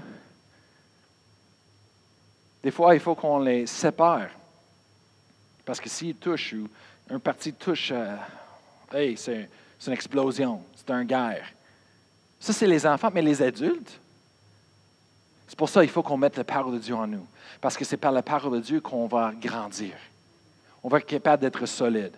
Des 2.62 2.70
fois, 2.70 2.94
il 2.94 3.00
faut 3.00 3.14
qu'on 3.14 3.38
les 3.38 3.66
sépare. 3.66 4.28
Parce 5.64 5.80
que 5.80 5.88
s'il 5.88 6.14
touche 6.14 6.54
ou 6.54 6.68
un 7.10 7.18
parti 7.18 7.52
touche, 7.52 7.90
euh, 7.92 8.16
hey, 8.92 9.16
c'est 9.16 9.48
une 9.86 9.92
explosion, 9.92 10.62
c'est 10.74 10.90
une 10.90 11.04
guerre. 11.04 11.46
Ça, 12.40 12.52
c'est 12.52 12.66
les 12.66 12.86
enfants, 12.86 13.10
mais 13.12 13.22
les 13.22 13.42
adultes, 13.42 14.00
c'est 15.46 15.56
pour 15.56 15.68
ça 15.68 15.80
qu'il 15.82 15.90
faut 15.90 16.02
qu'on 16.02 16.16
mette 16.16 16.36
la 16.36 16.44
parole 16.44 16.74
de 16.74 16.78
Dieu 16.78 16.94
en 16.94 17.06
nous. 17.06 17.26
Parce 17.60 17.76
que 17.76 17.84
c'est 17.84 17.96
par 17.96 18.12
la 18.12 18.22
parole 18.22 18.54
de 18.54 18.60
Dieu 18.60 18.80
qu'on 18.80 19.06
va 19.06 19.32
grandir. 19.40 19.94
On 20.86 20.88
va 20.88 20.98
être 20.98 21.06
capable 21.06 21.42
d'être 21.42 21.66
solide. 21.66 22.12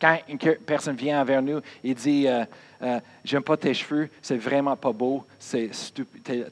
Quand 0.00 0.20
une 0.28 0.38
personne 0.38 0.94
vient 0.94 1.24
vers 1.24 1.42
nous 1.42 1.60
et 1.82 1.94
dit 1.94 2.28
euh, 2.28 2.44
euh, 2.80 3.00
J'aime 3.24 3.42
pas 3.42 3.56
tes 3.56 3.74
cheveux, 3.74 4.08
c'est 4.22 4.36
vraiment 4.36 4.76
pas 4.76 4.92
beau, 4.92 5.26
tu 5.50 5.68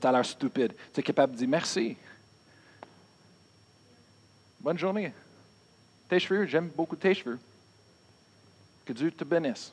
as 0.03 0.11
l'air 0.11 0.27
stupide, 0.27 0.75
tu 0.93 0.99
es 0.99 1.03
capable 1.05 1.35
de 1.35 1.39
dire 1.39 1.49
Merci. 1.49 1.97
Bonne 4.59 4.77
journée. 4.77 5.13
Tes 6.09 6.19
cheveux, 6.19 6.47
j'aime 6.47 6.67
beaucoup 6.67 6.97
tes 6.97 7.15
cheveux. 7.15 7.39
Que 8.85 8.93
Dieu 8.93 9.13
te 9.13 9.23
bénisse. 9.23 9.73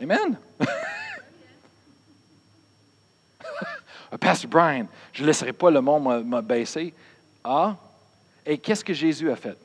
Amen. 0.00 0.38
Pasteur 4.20 4.48
Brian, 4.48 4.86
je 5.12 5.22
ne 5.22 5.26
laisserai 5.26 5.52
pas 5.52 5.72
le 5.72 5.80
monde 5.80 6.24
me 6.24 6.40
baisser. 6.40 6.94
Ah, 7.44 7.76
et 8.44 8.58
qu'est-ce 8.58 8.84
que 8.84 8.92
Jésus 8.92 9.30
a 9.30 9.36
fait? 9.36 9.56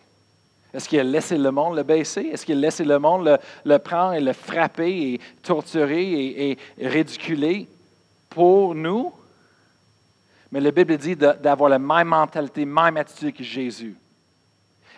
Est-ce 0.73 0.89
qu'il 0.89 0.99
a 0.99 1.03
laissé 1.03 1.38
le 1.38 1.51
monde 1.51 1.76
le 1.76 1.84
baisser? 1.84 2.21
Est-ce 2.21 2.45
qu'il 2.45 2.57
a 2.57 2.61
laissé 2.61 2.84
le 2.84 2.99
monde 2.99 3.39
le, 3.63 3.78
prendre 3.78 4.13
et 4.13 4.19
le 4.19 4.34
frapper 4.34 5.13
et 5.13 5.21
torturer 5.41 6.51
et, 6.51 6.57
ridiculer 6.78 7.67
pour 8.30 8.76
nous? 8.76 9.13
Mais 10.51 10.59
la 10.59 10.71
Bible 10.71 10.97
dit 10.97 11.15
d'avoir 11.15 11.69
la 11.69 11.80
même 11.80 12.09
mentalité, 12.09 12.65
la 12.65 12.71
même 12.71 12.97
attitude 12.97 13.34
que 13.34 13.43
Jésus. 13.43 13.95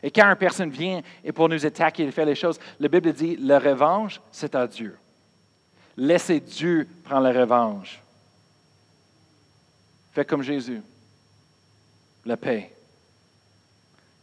Et 0.02 0.12
quand 0.12 0.28
une 0.28 0.36
personne 0.36 0.70
vient 0.70 1.02
et 1.24 1.32
pour 1.32 1.48
nous 1.48 1.66
attaquer 1.66 2.04
et 2.04 2.12
faire 2.12 2.26
les 2.26 2.36
choses, 2.36 2.60
la 2.80 2.88
Bible 2.88 3.14
dit 3.14 3.38
la 3.38 3.60
revanche, 3.60 4.20
c'est 4.32 4.56
à 4.56 4.68
Dieu. 4.68 4.98
Laissez 5.96 6.40
Dieu 6.40 6.88
prendre 7.04 7.24
la 7.24 7.40
revanche. 7.40 8.02
Faites 10.12 10.28
comme 10.28 10.44
Jésus. 10.44 10.82
La 12.28 12.36
paix. 12.36 12.74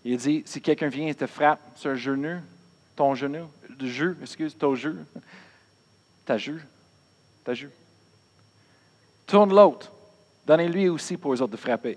Il 0.05 0.19
dit, 0.19 0.43
si 0.45 0.61
quelqu'un 0.61 0.89
vient 0.89 1.09
et 1.09 1.15
te 1.15 1.27
frappe 1.27 1.59
sur 1.75 1.89
le 1.89 1.97
genou, 1.97 2.39
ton 2.95 3.15
genou, 3.15 3.49
le 3.81 3.89
jeu, 3.89 4.15
excuse, 4.21 4.55
ton 4.59 4.75
jeu, 4.75 5.03
ta 6.27 6.37
jeu, 6.37 6.61
ta 7.43 7.55
jeu, 7.55 7.73
tourne 9.27 9.55
l'autre. 9.55 9.91
Donnez-lui 10.47 10.91
aussi 10.91 11.17
pour 11.17 11.33
les 11.33 11.41
autres 11.41 11.53
de 11.53 11.57
frapper. 11.57 11.97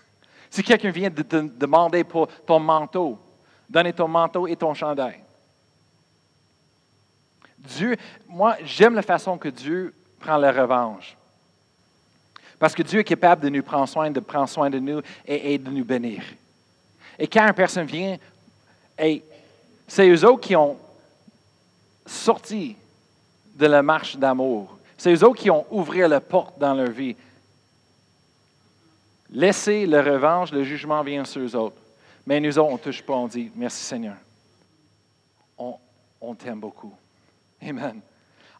si 0.50 0.62
quelqu'un 0.62 0.92
vient 0.92 1.10
de 1.10 1.22
te 1.22 1.36
demander 1.36 2.04
pour 2.04 2.28
ton 2.46 2.60
manteau, 2.60 3.18
donnez 3.68 3.92
ton 3.92 4.06
manteau 4.06 4.46
et 4.46 4.54
ton 4.54 4.74
chandail. 4.74 5.24
Dieu, 7.58 7.96
moi, 8.28 8.56
j'aime 8.62 8.94
la 8.94 9.02
façon 9.02 9.36
que 9.36 9.48
Dieu 9.48 9.92
prend 10.20 10.36
la 10.36 10.52
revanche. 10.52 11.17
Parce 12.58 12.74
que 12.74 12.82
Dieu 12.82 13.00
est 13.00 13.04
capable 13.04 13.42
de 13.42 13.48
nous 13.48 13.62
prendre 13.62 13.88
soin, 13.88 14.10
de 14.10 14.20
prendre 14.20 14.48
soin 14.48 14.68
de 14.68 14.78
nous 14.78 15.00
et, 15.26 15.58
de 15.58 15.70
nous 15.70 15.84
bénir. 15.84 16.22
Et 17.18 17.26
quand 17.26 17.46
une 17.46 17.54
personne 17.54 17.86
vient, 17.86 18.16
c'est 19.86 20.08
eux 20.08 20.24
autres 20.24 20.40
qui 20.40 20.56
ont 20.56 20.76
sorti 22.04 22.76
de 23.54 23.66
la 23.66 23.82
marche 23.82 24.16
d'amour. 24.16 24.76
C'est 24.96 25.12
eux 25.12 25.24
autres 25.24 25.40
qui 25.40 25.50
ont 25.50 25.66
ouvert 25.70 26.08
la 26.08 26.20
porte 26.20 26.58
dans 26.58 26.74
leur 26.74 26.90
vie. 26.90 27.16
Laissez 29.30 29.86
le 29.86 30.00
revanche, 30.00 30.50
le 30.50 30.64
jugement 30.64 31.02
vient 31.02 31.24
sur 31.24 31.42
eux 31.42 31.54
autres. 31.54 31.76
Mais 32.26 32.40
nous 32.40 32.58
autres, 32.58 32.70
on 32.70 32.74
ne 32.74 32.78
touche 32.78 33.02
pas, 33.02 33.14
on 33.14 33.28
dit 33.28 33.50
merci 33.54 33.84
Seigneur. 33.84 34.16
On, 35.56 35.76
on 36.20 36.34
t'aime 36.34 36.60
beaucoup. 36.60 36.94
Amen. 37.62 38.00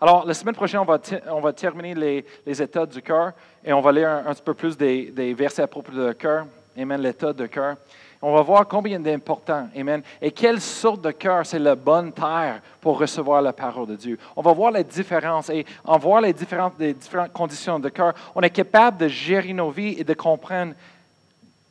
Alors, 0.01 0.25
la 0.25 0.35
semaine 0.35 0.55
prochaine, 0.55 0.81
on 0.81 0.85
va, 0.85 1.01
on 1.29 1.41
va 1.41 1.53
terminer 1.53 1.93
les, 1.93 2.25
les, 2.47 2.63
états 2.63 2.87
du 2.87 3.03
cœur 3.03 3.33
et 3.65 3.73
on 3.73 3.81
va 3.81 3.91
lire 3.91 4.09
un, 4.09 4.33
petit 4.33 4.43
peu 4.43 4.55
plus 4.55 4.77
des, 4.77 5.11
des 5.11 5.35
versets 5.35 5.63
à 5.63 5.67
propos 5.67 5.91
du 5.91 6.15
cœur. 6.15 6.47
Amen, 6.79 7.01
l'état 7.01 7.33
du 7.33 7.49
cœur. 7.49 7.77
On 8.23 8.33
va 8.33 8.43
voir 8.43 8.69
combien 8.69 9.01
d'important. 9.01 9.69
Amen. 9.77 10.03
Et 10.23 10.31
quelle 10.31 10.61
sorte 10.61 11.01
de 11.01 11.11
cœur 11.11 11.45
c'est 11.45 11.59
la 11.59 11.75
bonne 11.75 12.13
terre 12.13 12.61
pour 12.81 12.99
recevoir 12.99 13.43
la 13.43 13.53
parole 13.53 13.89
de 13.89 13.97
Dieu. 13.97 14.19
On 14.37 14.43
va 14.43 14.53
voir 14.53 14.71
la 14.71 14.85
différence 14.85 15.51
et 15.51 15.67
en 15.85 15.99
voir 15.99 16.21
les 16.21 16.33
différentes, 16.33 16.75
les 16.79 16.95
différentes 16.95 17.33
conditions 17.33 17.81
de 17.81 17.89
cœur, 17.89 18.15
on 18.37 18.41
est 18.41 18.51
capable 18.51 18.99
de 18.99 19.09
gérer 19.09 19.53
nos 19.53 19.71
vies 19.71 19.97
et 19.99 20.05
de 20.05 20.15
comprendre 20.15 20.75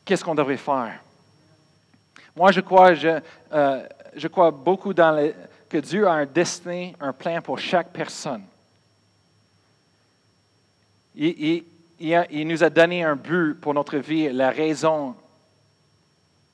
qu'est-ce 0.04 0.24
qu'on 0.24 0.36
devrait 0.36 0.58
faire. 0.58 1.00
Moi, 2.36 2.52
je 2.52 2.60
crois, 2.60 2.94
je, 2.94 3.20
euh, 3.54 3.84
je 4.16 4.28
crois 4.28 4.52
beaucoup 4.52 4.94
dans 4.94 5.12
les, 5.12 5.34
que 5.70 5.78
Dieu 5.78 6.08
a 6.08 6.14
un 6.14 6.26
destin, 6.26 6.92
un 7.00 7.14
plan 7.14 7.42
pour 7.42 7.60
chaque 7.60 7.92
personne. 7.92 8.44
Il, 11.16 11.64
nous 12.00 12.64
a 12.64 12.70
donné 12.70 13.04
un 13.04 13.16
but 13.16 13.56
pour 13.56 13.74
notre 13.74 13.98
vie, 13.98 14.30
la 14.32 14.52
raison 14.52 15.16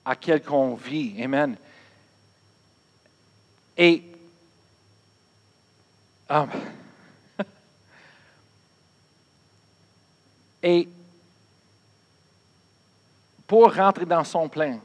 à 0.05 0.11
laquelle 0.11 0.41
on 0.49 0.75
vit. 0.75 1.21
Amen. 1.21 1.57
Et 3.75 4.03
um, 6.29 6.47
et 10.63 10.87
pour 13.45 13.73
rentrer 13.73 14.05
dans 14.05 14.23
son 14.23 14.47
plan, 14.47 14.79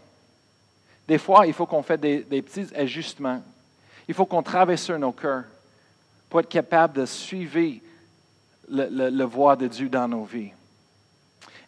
des 1.07 1.19
fois, 1.19 1.47
il 1.47 1.53
faut 1.55 1.67
qu'on 1.67 1.83
fasse 1.83 2.01
des 2.01 2.43
petits 2.43 2.75
ajustements 2.75 3.43
il 4.09 4.15
faut 4.15 4.25
qu'on 4.25 4.43
sur 4.77 4.99
nos 4.99 5.13
cœurs 5.13 5.45
pour 6.29 6.41
être 6.41 6.49
capable 6.49 6.95
de 6.95 7.07
suivre 7.07 7.81
le, 8.71 9.25
voie 9.25 9.55
de 9.55 9.67
Dieu 9.67 9.89
dans 9.89 10.09
nos 10.09 10.25
vies. 10.25 10.53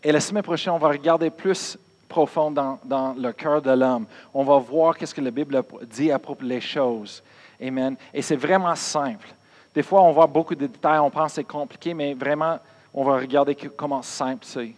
Et 0.03 0.11
la 0.11 0.21
semaine 0.21 0.43
prochaine, 0.43 0.73
on 0.73 0.79
va 0.79 0.89
regarder 0.89 1.29
plus 1.31 1.79
profond 2.09 2.51
dans, 2.51 3.15
le 3.17 3.33
cœur 3.33 3.61
de 3.61 3.71
l'homme. 3.71 4.07
On 4.33 4.43
va 4.43 4.59
voir 4.59 4.97
qu'est-ce 4.97 5.15
que 5.15 5.21
la 5.21 5.31
Bible 5.31 5.63
dit 5.89 6.11
à 6.11 6.19
propos 6.19 6.45
des 6.45 6.61
choses. 6.61 7.23
Amen. 7.63 7.97
Et 8.13 8.23
c'est 8.23 8.37
vraiment 8.37 8.75
simple. 8.75 9.29
Des 9.75 9.83
fois, 9.83 10.03
on 10.03 10.13
voit 10.13 10.27
beaucoup 10.27 10.55
de 10.55 10.67
détails, 10.67 10.99
on 10.99 11.11
pense 11.11 11.33
que 11.33 11.35
c'est 11.37 11.45
compliqué, 11.45 11.95
mais 11.95 12.15
vraiment, 12.15 12.59
on 12.93 13.05
va 13.05 13.17
regarder 13.17 13.55
comment 13.55 14.03
simple 14.03 14.45
c'est 14.45 14.75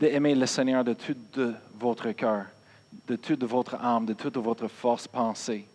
d'aimer 0.00 0.34
le 0.34 0.46
Seigneur 0.46 0.84
de 0.84 0.94
tout 0.94 1.16
de 1.34 1.54
votre 1.78 2.10
cœur, 2.12 2.44
de 3.06 3.16
toute 3.16 3.42
votre 3.44 3.74
âme, 3.74 4.06
de 4.06 4.14
toute 4.14 4.36
votre 4.36 4.68
force 4.68 5.08
pensée. 5.08 5.66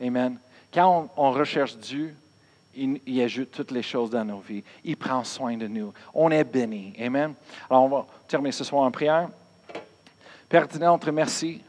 Amen. 0.00 0.38
Quand 0.72 1.08
on, 1.16 1.30
recherche 1.32 1.76
Dieu, 1.76 2.14
il, 2.74 3.22
ajoute 3.22 3.50
toutes 3.50 3.70
les 3.70 3.82
choses 3.82 4.10
dans 4.10 4.24
nos 4.24 4.38
vies. 4.38 4.62
Il 4.84 4.96
prend 4.96 5.24
soin 5.24 5.56
de 5.56 5.66
nous. 5.66 5.92
On 6.12 6.30
est 6.30 6.44
béni. 6.44 6.94
Amen. 7.00 7.34
Alors, 7.70 7.84
on 7.84 7.88
va 7.88 8.06
terminer 8.26 8.52
ce 8.52 8.64
soir 8.64 8.82
en 8.82 8.90
prière. 8.90 9.28
Père 10.48 10.64
éternel, 10.64 10.90
on 10.90 10.98
te 10.98 11.06
remercie 11.06 11.62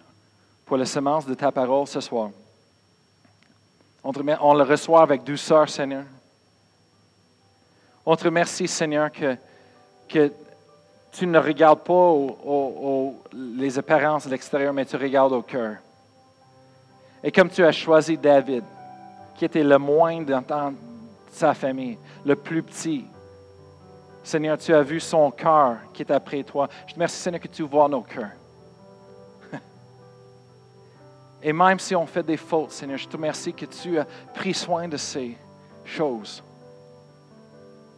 pour 0.66 0.78
la 0.78 0.86
semence 0.86 1.26
de 1.26 1.34
ta 1.34 1.52
parole 1.52 1.88
ce 1.88 2.02
soir. 2.02 2.30
On, 4.04 4.54
le 4.54 4.64
reçoit 4.64 5.02
avec 5.02 5.24
douceur, 5.24 5.68
Seigneur. 5.70 6.06
On 8.06 8.16
te 8.16 8.24
remercie, 8.24 8.68
Seigneur, 8.68 9.12
que, 9.12 9.36
que 10.08 10.32
tu 11.12 11.28
ne 11.28 11.38
regardes 11.38 11.82
pas 11.82 12.14
les 13.34 13.78
apparences 13.78 14.26
de 14.26 14.32
l'extérieur, 14.32 14.74
mais 14.74 14.86
tu 14.86 14.96
regardes 14.96 15.34
au 15.34 15.42
cœur. 15.42 15.78
Et 17.24 17.32
comme 17.32 17.50
tu 17.50 17.64
as 17.64 17.72
choisi 17.72 18.18
David, 18.18 18.64
qui 19.40 19.46
était 19.46 19.64
le 19.64 19.78
moindre 19.78 20.42
dans 20.42 20.74
sa 21.32 21.54
famille, 21.54 21.98
le 22.26 22.36
plus 22.36 22.62
petit. 22.62 23.06
Seigneur, 24.22 24.58
tu 24.58 24.74
as 24.74 24.82
vu 24.82 25.00
son 25.00 25.32
cœur 25.32 25.78
qui 25.94 26.02
est 26.02 26.12
après 26.12 26.44
toi. 26.44 26.68
Je 26.86 26.92
te 26.92 26.96
remercie, 26.96 27.16
Seigneur, 27.16 27.40
que 27.40 27.48
tu 27.48 27.64
vois 27.64 27.88
nos 27.88 28.02
cœurs. 28.02 28.34
Et 31.42 31.54
même 31.54 31.80
si 31.80 31.96
on 31.96 32.06
fait 32.06 32.22
des 32.22 32.36
fautes, 32.36 32.72
Seigneur, 32.72 32.98
je 32.98 33.08
te 33.08 33.16
remercie 33.16 33.54
que 33.54 33.66
tu 33.66 33.98
as 33.98 34.06
pris 34.34 34.54
soin 34.54 34.90
de 34.90 34.98
ces 34.98 35.38
choses. 35.86 36.44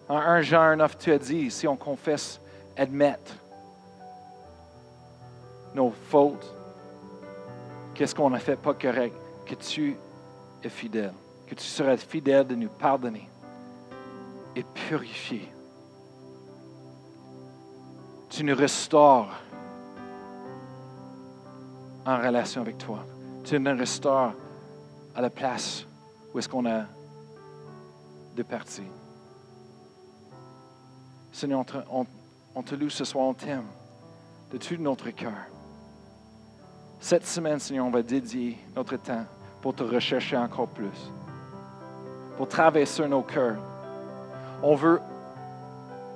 En 0.08 0.18
1 0.18 0.42
Jean 0.44 0.76
9, 0.76 0.98
tu 1.00 1.12
as 1.12 1.18
dit, 1.18 1.50
si 1.50 1.68
on 1.68 1.76
confesse, 1.76 2.40
admettre 2.78 3.34
nos 5.74 5.92
fautes, 6.08 6.54
qu'est-ce 7.96 8.14
qu'on 8.14 8.32
a 8.32 8.40
fait 8.40 8.58
pas 8.58 8.76
correct, 8.76 9.16
que 9.44 9.56
tu 9.56 9.98
es 10.64 10.70
fidèle 10.70 11.14
que 11.52 11.56
tu 11.56 11.66
seras 11.66 11.98
fidèle 11.98 12.48
de 12.48 12.56
nous 12.56 12.70
pardonner 12.70 13.28
et 14.56 14.64
purifier. 14.64 15.52
Tu 18.30 18.46
nous 18.46 18.56
restaures 18.56 19.38
en 22.06 22.18
relation 22.20 22.62
avec 22.62 22.78
toi. 22.78 23.06
Tu 23.44 23.60
nous 23.60 23.78
restaures 23.78 24.34
à 25.14 25.20
la 25.20 25.30
place 25.30 25.86
où 26.34 26.40
est-ce 26.40 26.48
qu'on 26.48 26.66
a 26.66 26.86
de 28.34 28.44
partir. 28.44 28.86
Seigneur, 31.34 31.66
on 31.92 32.06
on 32.56 32.64
te 32.64 32.76
loue 32.76 32.90
ce 32.90 33.04
soir, 33.04 33.26
on 33.26 33.34
t'aime 33.34 33.68
de 34.54 34.58
tout 34.58 34.78
notre 34.78 35.10
cœur. 35.10 35.48
Cette 37.02 37.28
semaine, 37.28 37.60
Seigneur, 37.60 37.86
on 37.86 37.92
va 37.92 38.04
dédier 38.04 38.58
notre 38.74 38.96
temps 38.96 39.26
pour 39.62 39.76
te 39.76 39.84
rechercher 39.84 40.38
encore 40.38 40.70
plus 40.70 41.12
pour 42.42 42.48
traverser 42.48 43.08
nos 43.08 43.22
cœurs. 43.22 43.58
On 44.64 44.74
veut 44.74 45.00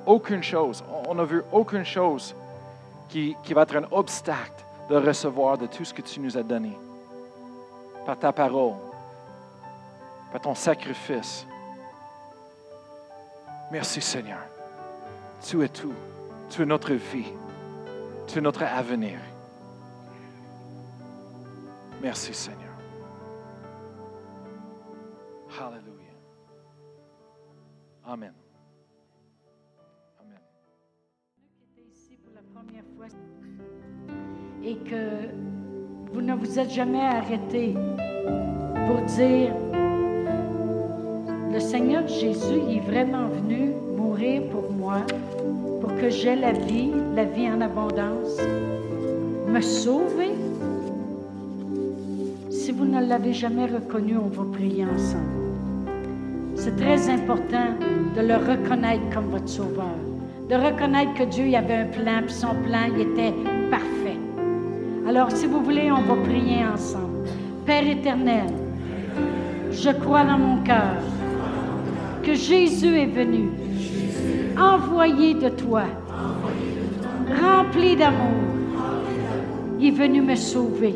aucune 0.07 0.41
chose, 0.41 0.83
on 1.07 1.13
ne 1.13 1.23
veut 1.23 1.45
aucune 1.51 1.85
chose 1.85 2.33
qui, 3.09 3.37
qui 3.43 3.53
va 3.53 3.61
être 3.61 3.75
un 3.75 3.85
obstacle 3.91 4.65
de 4.89 4.95
recevoir 4.95 5.59
de 5.59 5.67
tout 5.67 5.85
ce 5.85 5.93
que 5.93 6.01
tu 6.01 6.19
nous 6.19 6.35
as 6.35 6.41
donné. 6.41 6.75
Par 8.07 8.17
ta 8.17 8.33
parole, 8.33 8.73
par 10.31 10.41
ton 10.41 10.55
sacrifice. 10.55 11.45
Merci 13.71 14.01
Seigneur. 14.01 14.41
Tu 15.47 15.63
es 15.63 15.69
tout. 15.69 15.93
Tu 16.49 16.63
es 16.63 16.65
notre 16.65 16.93
vie. 16.93 17.33
Tu 18.25 18.39
es 18.39 18.41
notre 18.41 18.63
avenir. 18.63 19.19
Merci 22.01 22.33
Seigneur. 22.33 22.64
Amen. 28.07 28.31
Amen. 30.21 30.39
ici 31.91 32.17
pour 32.23 32.33
la 32.35 32.41
première 32.53 32.83
fois 32.95 33.07
et 34.63 34.75
que 34.77 36.13
vous 36.13 36.21
ne 36.21 36.35
vous 36.35 36.59
êtes 36.59 36.69
jamais 36.69 37.01
arrêté 37.01 37.73
pour 38.85 39.01
dire 39.07 39.55
le 41.51 41.59
Seigneur 41.59 42.07
Jésus 42.07 42.59
est 42.69 42.81
vraiment 42.81 43.27
venu 43.27 43.71
mourir 43.97 44.43
pour 44.49 44.71
moi, 44.71 45.01
pour 45.81 45.95
que 45.95 46.09
j'aie 46.09 46.35
la 46.35 46.51
vie, 46.51 46.91
la 47.15 47.25
vie 47.25 47.49
en 47.49 47.61
abondance, 47.61 48.37
me 49.47 49.61
sauver. 49.61 50.31
Si 52.51 52.71
vous 52.71 52.85
ne 52.85 53.03
l'avez 53.03 53.33
jamais 53.33 53.65
reconnu, 53.65 54.15
on 54.17 54.27
va 54.27 54.43
prier 54.51 54.85
ensemble. 54.85 55.44
C'est 56.65 56.77
très 56.77 57.09
important 57.09 57.75
de 58.15 58.21
le 58.21 58.37
reconnaître 58.37 59.03
comme 59.13 59.25
votre 59.25 59.47
sauveur, 59.47 59.99
de 60.49 60.55
reconnaître 60.55 61.13
que 61.13 61.25
Dieu 61.25 61.45
y 61.45 61.55
avait 61.55 61.75
un 61.75 61.85
plan, 61.85 62.23
puis 62.25 62.33
son 62.33 62.55
plan 62.65 62.89
il 62.91 63.01
était 63.01 63.35
parfait. 63.69 64.17
Alors, 65.07 65.29
si 65.29 65.45
vous 65.45 65.63
voulez, 65.63 65.91
on 65.91 66.01
va 66.01 66.15
prier 66.23 66.65
ensemble. 66.65 67.29
Père 67.67 67.87
éternel, 67.87 68.47
je 69.71 69.91
crois 69.91 70.23
dans 70.23 70.39
mon 70.39 70.63
cœur 70.63 71.03
que 72.23 72.33
Jésus 72.33 72.97
est 72.97 73.13
venu, 73.13 73.47
envoyé 74.57 75.35
de 75.35 75.49
toi, 75.49 75.83
rempli 77.43 77.95
d'amour. 77.95 78.41
Il 79.79 79.89
est 79.89 79.91
venu 79.91 80.19
me 80.19 80.33
sauver. 80.33 80.95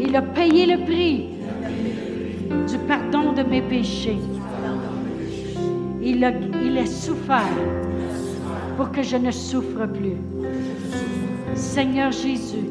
Il 0.00 0.16
a 0.16 0.22
payé 0.22 0.66
le 0.66 0.84
prix 0.84 1.39
du 2.68 2.78
pardon 2.78 3.32
de 3.32 3.42
mes 3.42 3.62
péchés. 3.62 4.18
Il 6.02 6.24
a, 6.24 6.32
il 6.62 6.78
a 6.78 6.86
souffert 6.86 7.56
pour 8.76 8.90
que 8.90 9.02
je 9.02 9.16
ne 9.16 9.30
souffre 9.30 9.86
plus. 9.86 10.16
Seigneur 11.54 12.12
Jésus, 12.12 12.70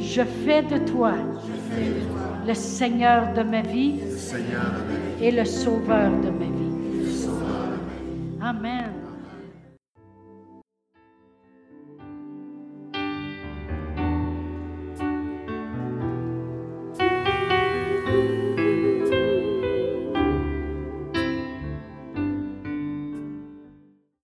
je 0.00 0.22
fais 0.22 0.62
de 0.62 0.78
toi 0.90 1.12
le 2.46 2.54
Seigneur 2.54 3.32
de 3.34 3.42
ma 3.42 3.60
vie 3.62 4.00
et 5.20 5.30
le 5.30 5.44
Sauveur 5.44 6.10
de 6.10 6.30
ma 6.30 6.44
vie. 6.44 6.47